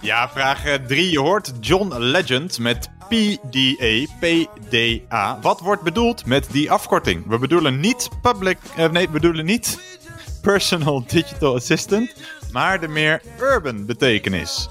[0.00, 1.10] Ja, vraag 3.
[1.10, 5.38] Je hoort John Legend met PDA, PDA.
[5.40, 7.26] Wat wordt bedoeld met die afkorting?
[7.26, 9.78] We bedoelen niet public, eh, nee, we bedoelen niet
[10.42, 12.14] personal digital assistant,
[12.52, 14.68] maar de meer urban betekenis.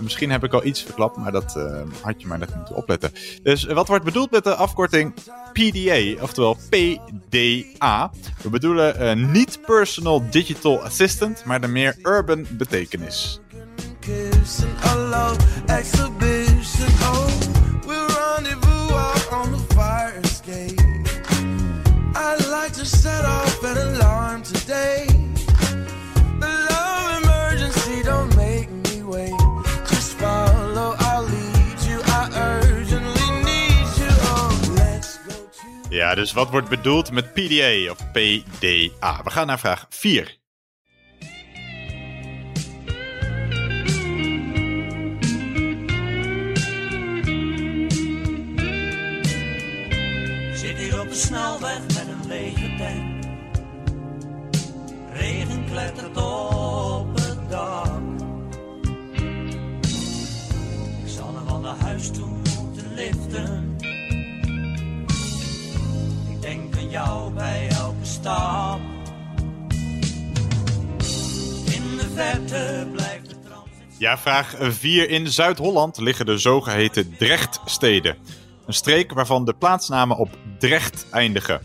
[0.00, 2.76] En misschien heb ik al iets verklapt, maar dat eh, had je maar net moeten
[2.76, 3.10] opletten.
[3.42, 5.14] Dus eh, wat wordt bedoeld met de afkorting
[5.52, 8.10] PDA, oftewel PDA?
[8.42, 13.40] We bedoelen eh, niet personal digital assistant, maar de meer urban betekenis.
[22.14, 25.09] I'd like to set off an alarm today.
[36.00, 39.20] Ja, dus wat wordt bedoeld met PDA of PDA?
[39.24, 40.38] We gaan naar vraag 4.
[50.54, 53.28] Zit hier op de snelweg met een lege tent.
[55.12, 56.59] Regen klettert door.
[66.90, 68.80] Jou bij elke stap.
[71.64, 73.64] In de verte blijft de tram.
[73.98, 75.10] Ja, vraag 4.
[75.10, 78.16] In Zuid-Holland liggen de zogeheten Drechtsteden.
[78.66, 81.60] Een streek waarvan de plaatsnamen op Drecht eindigen.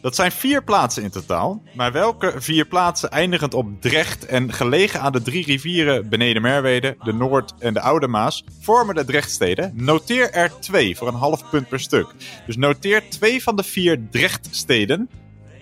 [0.00, 1.62] Dat zijn vier plaatsen in totaal.
[1.74, 6.96] Maar welke vier plaatsen eindigend op Drecht en gelegen aan de drie rivieren beneden Merwede,
[7.02, 9.72] de Noord en de Oude Maas, vormen de Drechtsteden?
[9.74, 12.06] Noteer er twee voor een half punt per stuk.
[12.46, 15.08] Dus noteer twee van de vier Drechtsteden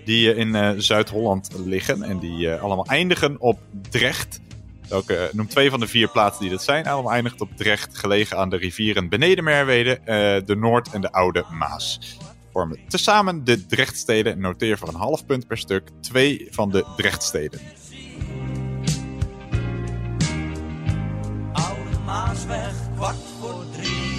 [0.08, 3.58] die eh, in eh, Zuid-Holland liggen en die eh, allemaal eindigen op
[3.90, 4.40] Drecht.
[4.88, 6.86] Welke, noem twee van de vier plaatsen die dat zijn.
[6.86, 10.00] Allemaal eindigt op Drecht, gelegen aan de rivieren beneden Merwede,
[10.44, 12.18] de Noord en de Oude Maas.
[12.58, 14.40] Vormen tezamen de Drechtsteden.
[14.40, 17.60] Noteer voor een half punt per stuk twee van de Drechtsteden.
[21.52, 24.16] Oude Maasweg, kwart voor drie.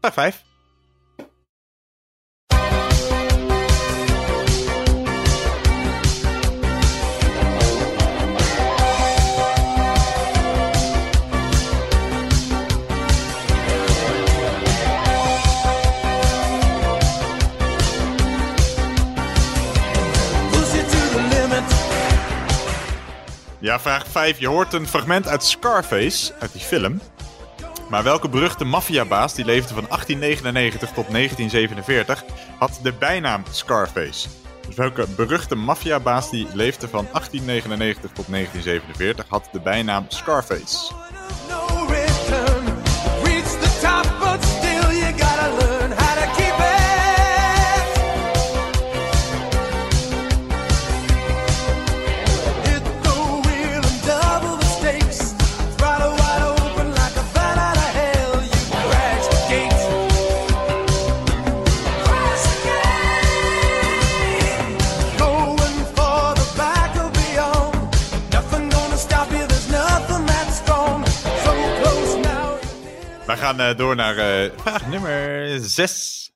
[0.00, 0.53] Vraag 5.
[24.14, 24.38] 5.
[24.38, 27.00] Je hoort een fragment uit Scarface, uit die film.
[27.90, 32.24] Maar welke beruchte maffiabaas, die leefde van 1899 tot 1947,
[32.58, 34.28] had de bijnaam Scarface?
[34.66, 40.92] Dus welke beruchte maffiabaas die leefde van 1899 tot 1947 had de bijnaam Scarface?
[73.44, 76.32] Gaan eh, door naar eh, vraag nummer 6.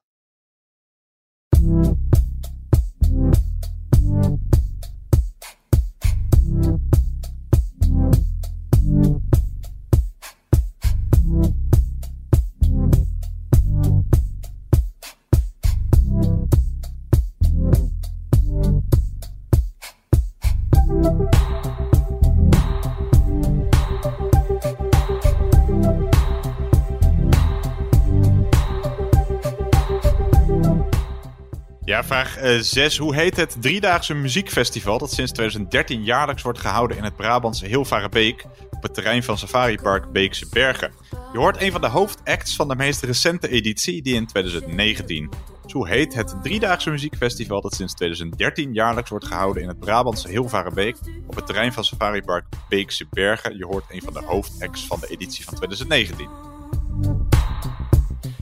[32.39, 32.99] Vraag 6.
[32.99, 38.45] Hoe heet het driedaagse muziekfestival dat sinds 2013 jaarlijks wordt gehouden in het Brabantse Hilvarenbeek
[38.71, 40.93] op het terrein van Safaripark Beekse Bergen?
[41.33, 45.31] Je hoort een van de hoofdacts van de meest recente editie, die in 2019.
[45.63, 50.29] Dus hoe heet het driedaagse muziekfestival dat sinds 2013 jaarlijks wordt gehouden in het Brabantse
[50.29, 50.97] Hilvarenbeek
[51.27, 53.57] op het terrein van Safaripark Beekse Bergen?
[53.57, 56.29] Je hoort een van de hoofdacts van de editie van 2019.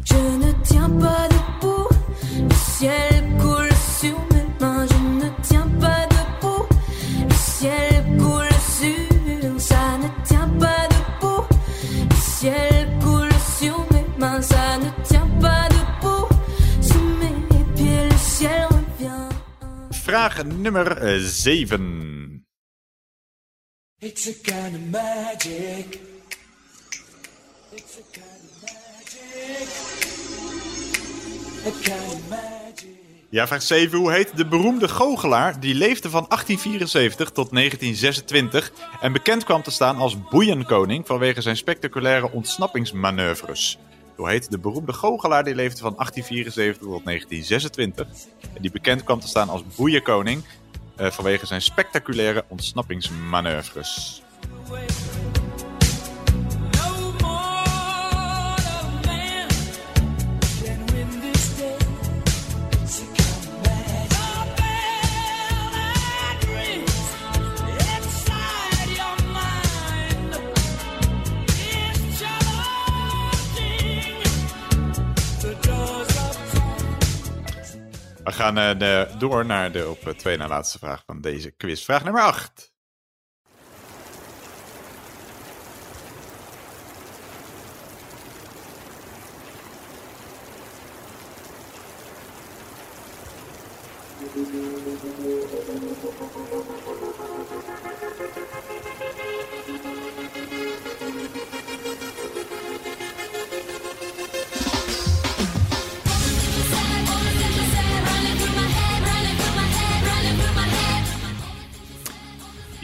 [0.02, 1.90] Je ne tiens pas debout,
[2.48, 3.16] le ciel
[3.98, 4.86] sur mes mains.
[4.86, 6.66] Je ne tiens pas debout,
[7.28, 9.60] le ciel coule sur.
[9.60, 11.44] Ça ne tient pas debout,
[12.10, 14.42] le ciel coule sur mes mains.
[14.42, 16.28] Ça ne tient pas debout,
[16.82, 19.28] sous mes pieds le ciel revient.
[20.04, 20.88] Vraag nummer
[21.20, 21.80] 7.
[24.02, 26.00] It's a kind of magic.
[27.72, 29.68] It's a kind of magic.
[31.66, 32.55] A kind of magic.
[33.36, 33.98] Ja, vraag 7.
[33.98, 39.70] Hoe heet de beroemde goochelaar die leefde van 1874 tot 1926 en bekend kwam te
[39.70, 43.78] staan als boeienkoning vanwege zijn spectaculaire ontsnappingsmanoeuvres?
[44.14, 48.06] Hoe heet de beroemde goochelaar die leefde van 1874 tot 1926
[48.54, 50.44] en die bekend kwam te staan als boeienkoning
[50.96, 54.22] eh, vanwege zijn spectaculaire ontsnappingsmanoeuvres?
[78.26, 81.84] We gaan eh, door naar de op eh, twee na laatste vraag van deze quiz.
[81.84, 82.74] Vraag nummer 8.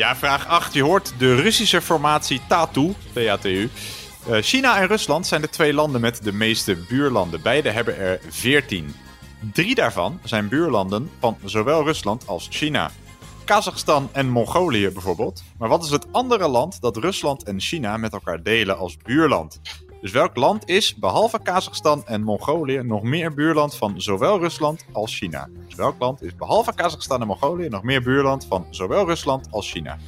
[0.03, 0.75] Ja, vraag 8.
[0.75, 2.95] Je hoort de Russische formatie TATU.
[4.27, 7.43] Eh, China en Rusland zijn de twee landen met de meeste buurlanden.
[7.43, 8.95] Beide hebben er 14.
[9.53, 12.91] Drie daarvan zijn buurlanden van zowel Rusland als China.
[13.45, 15.43] Kazachstan en Mongolië bijvoorbeeld.
[15.59, 19.61] Maar wat is het andere land dat Rusland en China met elkaar delen als buurland?
[20.03, 25.17] Dus welk land is, behalve Kazachstan en Mongolië, nog meer buurland van zowel Rusland als
[25.17, 25.49] China?
[25.67, 29.71] Dus welk land is, behalve Kazachstan en Mongolië, nog meer buurland van zowel Rusland als
[29.71, 29.99] China?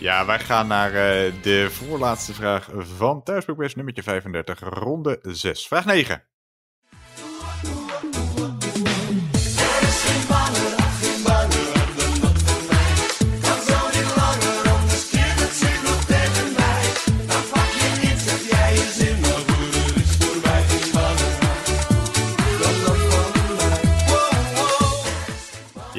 [0.00, 5.66] Ja, wij gaan naar eh, de voorlaatste vraag van Thuisboekbest, nummertje 35, ronde 6.
[5.66, 6.24] Vraag 9.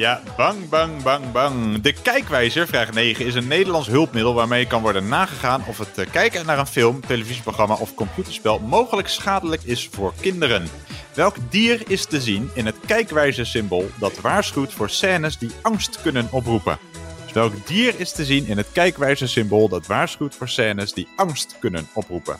[0.00, 1.80] Ja, bang, bang, bang, bang.
[1.80, 6.10] De kijkwijzer, vraag 9, is een Nederlands hulpmiddel waarmee kan worden nagegaan of het eh,
[6.10, 10.66] kijken naar een film, televisieprogramma of computerspel mogelijk schadelijk is voor kinderen.
[11.14, 16.28] Welk dier is te zien in het kijkwijzer-symbool dat waarschuwt voor scènes die angst kunnen
[16.30, 16.78] oproepen?
[17.24, 21.56] Dus welk dier is te zien in het kijkwijzer-symbool dat waarschuwt voor scènes die angst
[21.58, 22.36] kunnen oproepen?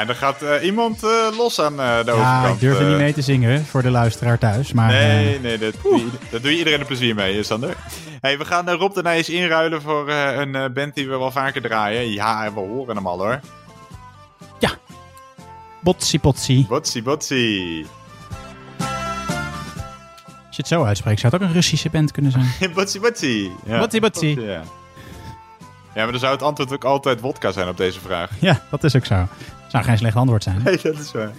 [0.00, 2.54] En er gaat eh, iemand eh, los aan eh, de Ja, overkant.
[2.54, 4.72] ik durf er niet mee te zingen voor de luisteraar thuis.
[4.72, 7.76] Maar, nee, nee, dat, doe je, dat doe je iedereen een plezier mee, Sander.
[8.20, 12.12] Hey, we gaan Rob de Nijs inruilen voor een band die we wel vaker draaien.
[12.12, 13.40] Ja, we horen hem al hoor.
[15.82, 16.66] Botsie Potsie.
[16.68, 17.86] Botsie Botsie.
[20.46, 22.46] Als je het zo uitspreekt, zou het ook een Russische band kunnen zijn.
[22.74, 23.52] Botsie Botsie.
[23.64, 23.78] Ja.
[23.78, 24.40] Botsie Botsie.
[24.40, 24.62] Ja.
[25.94, 28.30] ja, maar dan zou het antwoord ook altijd wodka zijn op deze vraag.
[28.40, 29.26] Ja, dat is ook zo.
[29.70, 30.62] Zou geen slecht antwoord zijn.
[30.64, 31.30] Nee, dat is waar.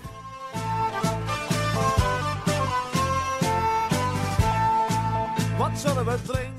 [5.57, 6.49] Wat zullen we drinken?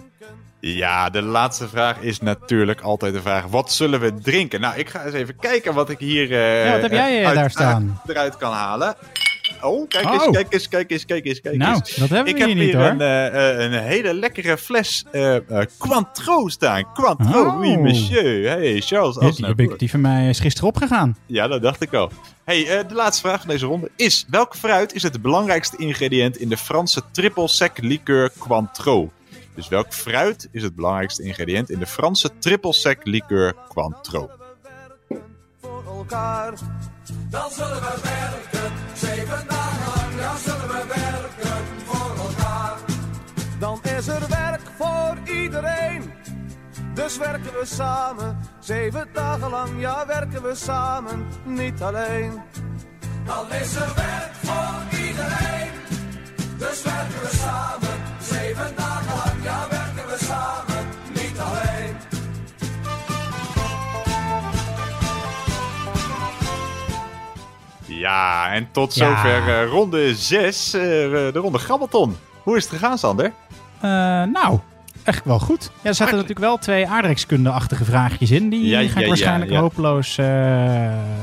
[0.61, 4.61] Ja, de laatste vraag is natuurlijk altijd de vraag: wat zullen we drinken?
[4.61, 7.27] Nou, ik ga eens even kijken wat ik hier eh, Ja, wat heb jij, eh,
[7.27, 7.99] uit- daar staan?
[8.07, 8.95] uit- eruit kan halen.
[9.63, 10.13] Oh, kijk Oh.
[10.13, 11.95] eens, kijk eens, kijk eens, kijk eens, kijk Nou, eens.
[11.97, 12.85] dat hebben we ik heb hier niet, hoor.
[12.85, 16.93] Een, eh, eh, een hele lekkere fles eh eh, Cointreau staan.
[16.95, 17.59] Cointreau, Oh.
[17.59, 18.49] oui monsieur.
[18.49, 19.79] Hey, Charles Ja, die, Aznavour.
[19.79, 21.17] die van mij is gisteren opgegaan.
[21.27, 22.11] Ja, dat dacht ik al.
[22.45, 26.37] Hey, eh, de laatste vraag van deze ronde is: welk fruit is het belangrijkste ingrediënt
[26.37, 29.09] in de Franse triple sec liqueur Cointreau?
[29.55, 34.29] Dus welk fruit is het belangrijkste ingrediënt in de Franse triple sec liqueur Cointreau?
[35.61, 36.53] voor elkaar.
[37.31, 40.21] Dan zullen we werken, zeven dagen lang.
[40.21, 42.77] Dan zullen we werken voor elkaar.
[43.59, 46.13] Dan is er werk voor iedereen.
[46.95, 49.81] Dus werken we samen, zeven dagen lang.
[49.81, 52.43] Ja, werken we samen, niet alleen.
[53.25, 55.71] Dan is er werk voor iedereen.
[56.59, 59.43] Dus werken we samen, zeven dagen lang.
[59.43, 60.72] Ja, werken we samen,
[68.03, 69.07] Ja, en tot Ja.
[69.17, 72.17] zover eh, ronde 6, de ronde Grabbelton.
[72.43, 73.33] Hoe is het gegaan, Sander?
[73.81, 73.91] Eh,
[74.23, 74.59] nou,
[75.05, 75.71] echt wel goed.
[75.83, 78.49] Ja, er zaten natuurlijk wel twee aardrijkskunde-achtige vraagjes in.
[78.49, 79.61] Die Ja, ga ik ja, waarschijnlijk ja.
[79.61, 80.19] hopeloos...
[80.19, 80.27] eh,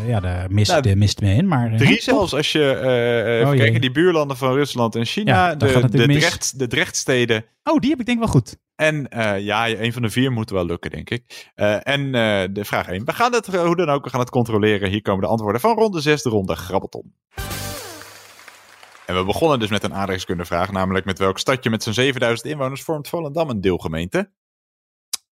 [0.08, 1.48] ja, de mist, Nou, de mist mee in.
[1.48, 5.06] Maar, eh, Drie zelfs als je, eh, even Oh, kijken, die buurlanden van Rusland en
[5.06, 6.08] China, de, de.
[6.08, 7.46] Drecht, de Drechtsteden.
[7.64, 8.58] Oh, die heb ik denk wel goed.
[8.76, 9.08] En
[9.40, 11.50] ja, een van de vier moet wel lukken, denk ik.
[11.84, 12.12] En
[12.54, 13.06] de vraag 1.
[13.06, 14.90] We gaan het, hoe dan ook, we gaan het controleren.
[14.90, 17.14] Hier komen de antwoorden van ronde 6, de ronde Grabbelton.
[19.10, 22.82] En we begonnen dus met een aardrijkskundevraag, namelijk met welk stadje met zijn 7000 inwoners
[22.82, 24.32] vormt Volendam een deelgemeente?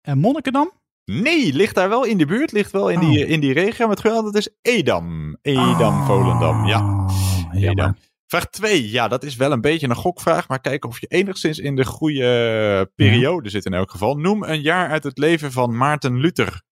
[0.00, 0.70] En Monnikendam?
[1.04, 2.52] Nee, ligt daar wel in de buurt.
[2.52, 3.86] Ligt wel in, die, in die regio.
[3.86, 5.36] Maar het antwoord is Edam.
[5.42, 6.66] Edam, Volendam.
[6.66, 7.06] Ja.
[7.52, 7.96] Edam.
[8.26, 8.90] Vraag 2.
[8.90, 10.48] Ja, dat is wel een beetje een gokvraag.
[10.48, 14.14] Maar kijken of je enigszins in de goede periode zit in elk geval.
[14.14, 16.62] Noem een jaar uit het leven van Maarten Luther.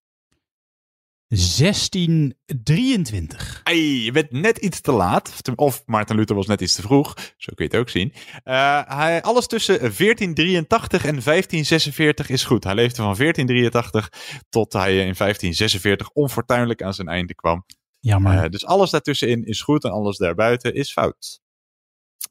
[1.29, 3.61] 1623.
[3.63, 5.41] Ai, je bent net iets te laat.
[5.55, 7.13] Of Maarten Luther was net iets te vroeg.
[7.37, 8.13] Zo kun je het ook zien.
[8.43, 12.63] Eh, hij, alles tussen 1483 en 1546 is goed.
[12.63, 14.11] Hij leefde van 1483
[14.49, 17.65] tot hij in 1546 onfortuinlijk aan zijn einde kwam.
[17.99, 18.43] Jammer.
[18.43, 21.41] Eh, dus alles daartussenin is goed en alles daarbuiten is fout.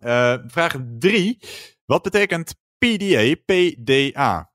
[0.00, 1.38] Eh, vraag 3.
[1.84, 3.34] Wat betekent PDA?
[3.44, 4.50] PDA.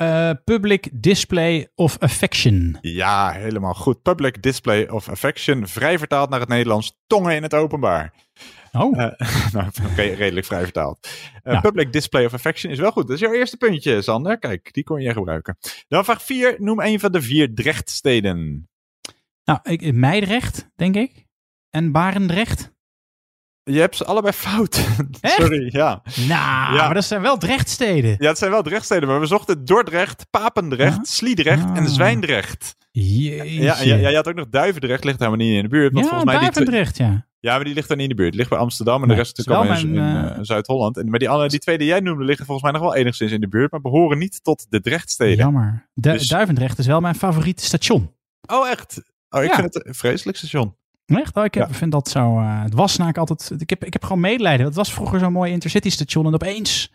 [0.00, 2.78] Eh, public Display of Affection.
[2.80, 4.02] Ja, helemaal goed.
[4.02, 5.66] Public Display of Affection.
[5.66, 7.00] Vrij vertaald naar het Nederlands.
[7.06, 8.12] Tongen in het openbaar.
[8.72, 8.96] Oh.
[9.52, 11.08] nou, oké, redelijk vrij vertaald.
[11.42, 11.60] Eh, Ja.
[11.60, 13.06] Public Display of Affection is wel goed.
[13.06, 14.38] Dat is jouw eerste puntje, Sander.
[14.38, 15.56] Kijk, die kon je gebruiken.
[15.88, 16.54] Dan vraag 4.
[16.58, 18.68] Noem een van de vier Drechtsteden.
[19.44, 21.26] Nou, ik, Meidrecht, denk ik.
[21.70, 22.72] En Barendrecht.
[23.72, 24.86] Je hebt ze allebei fout.
[25.22, 26.02] Sorry, ja.
[26.16, 26.84] Nou, Ja.
[26.84, 28.16] maar dat zijn wel Drechtsteden.
[28.18, 32.76] Ja, het zijn wel Drechtsteden, maar we zochten Dordrecht, Papendrecht, Sliedrecht en Zwijndrecht.
[32.92, 33.62] Jeetje.
[33.62, 35.92] Ja, ja, ja, je had ook nog Duivendrecht, ligt helemaal niet in de buurt.
[35.92, 37.28] Want Ja, volgens mij die Duivendrecht, ja.
[37.40, 38.34] Ja, maar die ligt dan niet in de buurt.
[38.34, 40.96] Ligt bij Amsterdam en Nee, de rest natuurlijk allemaal in, eh, eh, Zuid-Holland.
[40.96, 43.32] En, maar die, andere, die twee die jij noemde liggen volgens mij nog wel enigszins
[43.32, 45.36] in de buurt, maar behoren niet tot de Drechtsteden.
[45.36, 45.88] Jammer.
[45.94, 48.12] Du- Dus- Duivendrecht is wel mijn favoriete station.
[48.46, 49.02] Oh, echt?
[49.30, 49.54] Oh, ik Ja.
[49.56, 50.74] vind het een vreselijk station.
[51.18, 51.36] Echt?
[51.36, 52.38] Oh, ik heb, vind dat zo.
[52.38, 53.60] eh, het was namelijk altijd.
[53.60, 54.66] Ik heb, ik heb gewoon medelijden.
[54.66, 56.26] Het was vroeger zo'n mooi intercity station.
[56.26, 56.92] En opeens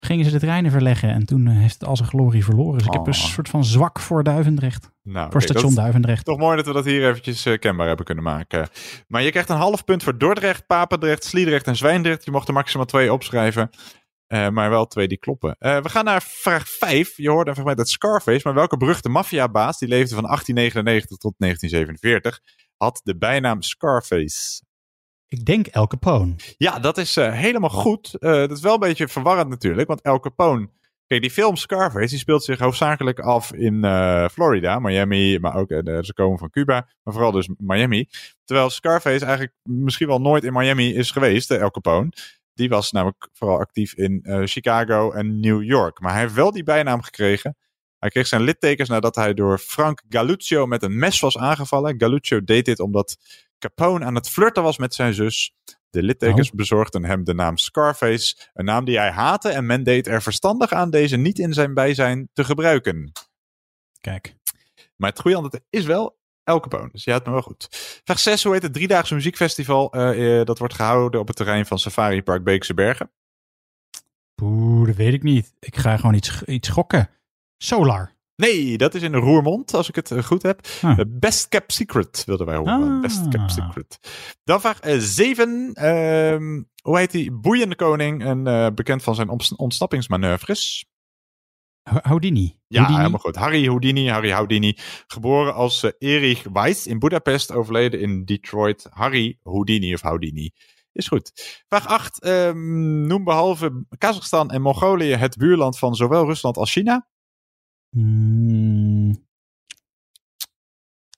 [0.00, 1.08] gingen ze de treinen verleggen.
[1.10, 2.78] En toen heeft het al zijn glorie verloren.
[2.78, 3.18] Dus ik heb een Oh.
[3.18, 4.90] soort van zwak voor Duivendrecht.
[5.02, 6.24] Nou, voor station dat- Duivendrecht.
[6.24, 8.68] Toch mooi dat we dat hier eventjes eh, kenbaar hebben kunnen maken.
[9.08, 12.24] Maar je krijgt een half punt voor Dordrecht, Papendrecht, Sliedrecht en Zwijndrecht.
[12.24, 13.70] Je mocht er maximaal twee opschrijven.
[14.26, 15.56] Eh, maar wel twee die kloppen.
[15.58, 17.16] We gaan naar vraag 5.
[17.16, 18.40] Je hoorde een fragment uit Scarface.
[18.44, 22.40] Maar welke beruchte maffiabaas, die leefde van 1899 tot 1947,
[22.78, 24.62] had de bijnaam Scarface?
[25.28, 26.34] Ik denk El Capone.
[26.56, 28.14] Ja, dat is eh, helemaal goed.
[28.14, 29.88] Eh, dat is wel een beetje verwarrend natuurlijk.
[29.88, 30.68] Want El Capone...
[31.06, 35.68] Kijk, die film Scarface, die speelt zich hoofdzakelijk af in eh, Florida, Miami, maar ook,
[35.68, 38.08] ze komen van Cuba, maar vooral dus Miami.
[38.44, 42.08] Terwijl Scarface eigenlijk misschien wel nooit in Miami is geweest, El Capone.
[42.54, 46.00] Die was namelijk vooral actief in Chicago en New York.
[46.00, 47.56] Maar hij heeft wel die bijnaam gekregen.
[47.98, 52.00] Hij kreeg zijn littekens nadat hij door Frank Galluccio met een mes was aangevallen.
[52.00, 53.16] Galluccio deed dit omdat
[53.58, 55.54] Capone aan het flirten was met zijn zus.
[55.90, 60.06] De littekens bezorgden hem de naam Scarface, een naam die hij haatte en men deed
[60.06, 63.12] er verstandig aan deze niet in zijn bijzijn te gebruiken.
[64.00, 64.36] Kijk.
[64.96, 67.68] Maar het goede antwoord is wel El Capone, dus je had me wel goed.
[68.04, 69.92] Vraag 6, hoe heet het driedaagse muziekfestival?
[69.92, 73.10] Eh, eh, dat wordt gehouden op het terrein van Safari Park Beekse Bergen.
[74.42, 75.54] Oeh, dat weet ik niet.
[75.58, 77.10] Ik ga gewoon iets, iets gokken.
[77.58, 78.16] Solar.
[78.36, 80.66] Nee, dat is in Roermond, als ik het eh, goed heb.
[80.82, 80.98] Ah.
[80.98, 82.92] Eh, Best Kept Secret wilden wij horen.
[82.94, 83.00] Ah.
[83.00, 83.98] Best Kept Secret.
[84.44, 85.72] Dan vraag 7.
[86.82, 88.24] hoe heet die boeiende koning?
[88.24, 90.86] En eh, bekend van zijn onts- ontsnappingsmanoeuvres.
[91.90, 92.58] Ho- Houdini.
[92.66, 92.98] Ja, Houdini.
[92.98, 93.36] helemaal goed.
[93.36, 94.76] Harry Houdini, Harry Houdini.
[95.06, 98.86] Geboren als eh, Erich Weiss in Budapest, overleden in Detroit.
[98.90, 100.50] Harry Houdini of Houdini.
[100.92, 101.32] Is goed.
[101.68, 102.24] Vraag 8.
[102.54, 107.08] noem behalve Kazachstan en Mongolië het buurland van zowel Rusland als China.
[107.90, 109.26] Hmm.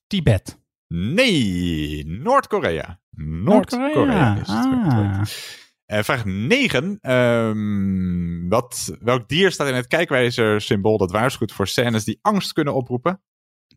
[0.07, 0.59] Tibet.
[0.89, 3.01] Nee, Noord-Korea.
[3.11, 4.33] Noord-Korea.
[4.33, 4.49] Is het.
[4.49, 5.23] Ah.
[5.85, 6.99] Eh, vraag 9.
[7.01, 12.75] Ehm, wat, welk dier staat in het kijkwijzersymbool dat waarschuwt voor scènes die angst kunnen
[12.75, 13.23] oproepen?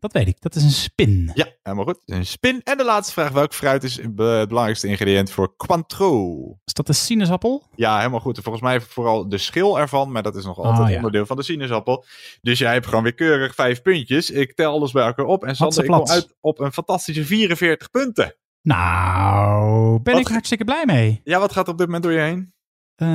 [0.03, 0.41] Dat weet ik.
[0.41, 1.31] Dat is een spin.
[1.33, 1.99] Ja, helemaal goed.
[2.05, 2.61] Een spin.
[2.63, 3.31] En de laatste vraag.
[3.31, 6.53] Welk fruit is het belangrijkste ingrediënt voor Cointreau?
[6.65, 7.63] Is dat een sinaasappel?
[7.75, 8.39] Ja, helemaal goed.
[8.41, 10.95] Volgens mij vooral de schil ervan, maar dat is nog altijd Ah, ja.
[10.95, 12.05] onderdeel van de sinaasappel.
[12.41, 14.29] Dus jij hebt gewoon weer keurig vijf puntjes.
[14.29, 17.89] Ik tel alles bij elkaar op en Sander, ik kom uit op een fantastische 44
[17.89, 18.35] punten.
[18.61, 21.21] Nou, ben Wat ik hartstikke blij mee.
[21.23, 22.53] Ja, wat gaat er op dit moment door je heen?
[22.95, 23.07] Eh,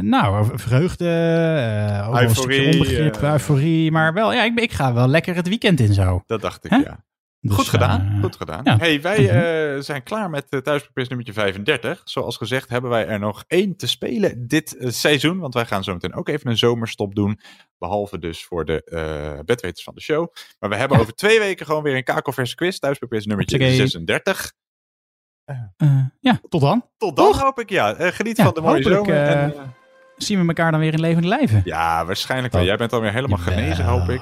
[0.00, 3.32] nou, vreugde, een stukje Euforie, onbegrip, eh.
[3.32, 3.90] euforie.
[3.90, 6.22] Maar wel, ja, ik, ik ga wel lekker het weekend in zo.
[6.26, 7.04] Dat dacht ik, ja.
[7.40, 8.60] Dus, goed gedaan, goed gedaan.
[8.64, 8.76] ja.
[8.76, 9.80] Hey, wij Mhm.
[9.82, 12.00] zijn klaar met uh, thuispapiers nummertje 35.
[12.04, 15.38] Zoals gezegd hebben wij er nog één te spelen dit seizoen.
[15.38, 17.40] Want wij gaan zo meteen ook even een zomerstop doen.
[17.78, 20.34] Behalve dus voor de bedweters van de show.
[20.58, 22.78] Maar we hebben over twee weken gewoon weer een kakelverse quiz.
[22.78, 23.78] Thuispapiers nummertje Hoppakee.
[23.80, 24.52] 36.
[25.46, 25.88] Eh,
[26.20, 26.84] ja, tot dan.
[26.98, 27.94] Tot dan hoop ik, ja.
[27.94, 29.26] Eh, geniet Ja, van de mooie zomer.
[29.26, 29.60] en, eh,
[30.16, 31.60] Zien we elkaar dan weer in levende lijven?
[31.64, 32.62] ja, waarschijnlijk wel.
[32.62, 33.54] Jij bent alweer helemaal Jawel.
[33.54, 34.20] genezen, hoop ik.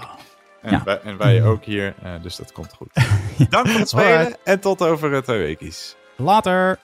[0.63, 0.83] En, Ja.
[0.85, 1.95] wij, en wij ook hier.
[2.03, 2.89] eh, dus dat komt goed.
[3.51, 4.17] Dank voor het spelen.
[4.19, 4.39] Alright.
[4.45, 5.97] En tot over twee weekjes.
[6.17, 6.79] Later.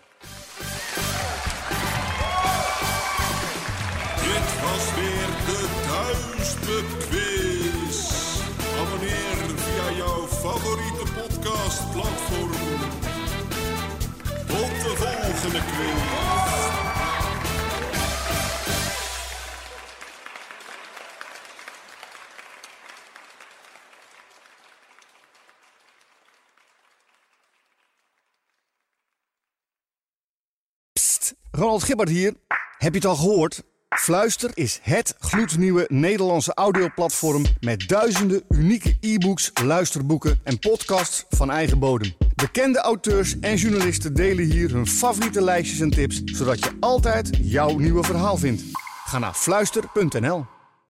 [31.60, 32.34] Ronald Gibbard hier.
[32.78, 33.62] Heb je het al gehoord?
[33.88, 41.78] Fluister is het gloednieuwe Nederlandse audioplatform met duizenden unieke e-books, luisterboeken en podcasts van eigen
[41.78, 42.12] bodem.
[42.34, 47.78] Bekende auteurs en journalisten delen hier hun favoriete lijstjes en tips, zodat je altijd jouw
[47.78, 48.62] nieuwe verhaal vindt.
[49.04, 50.59] Ga naar fluister.nl.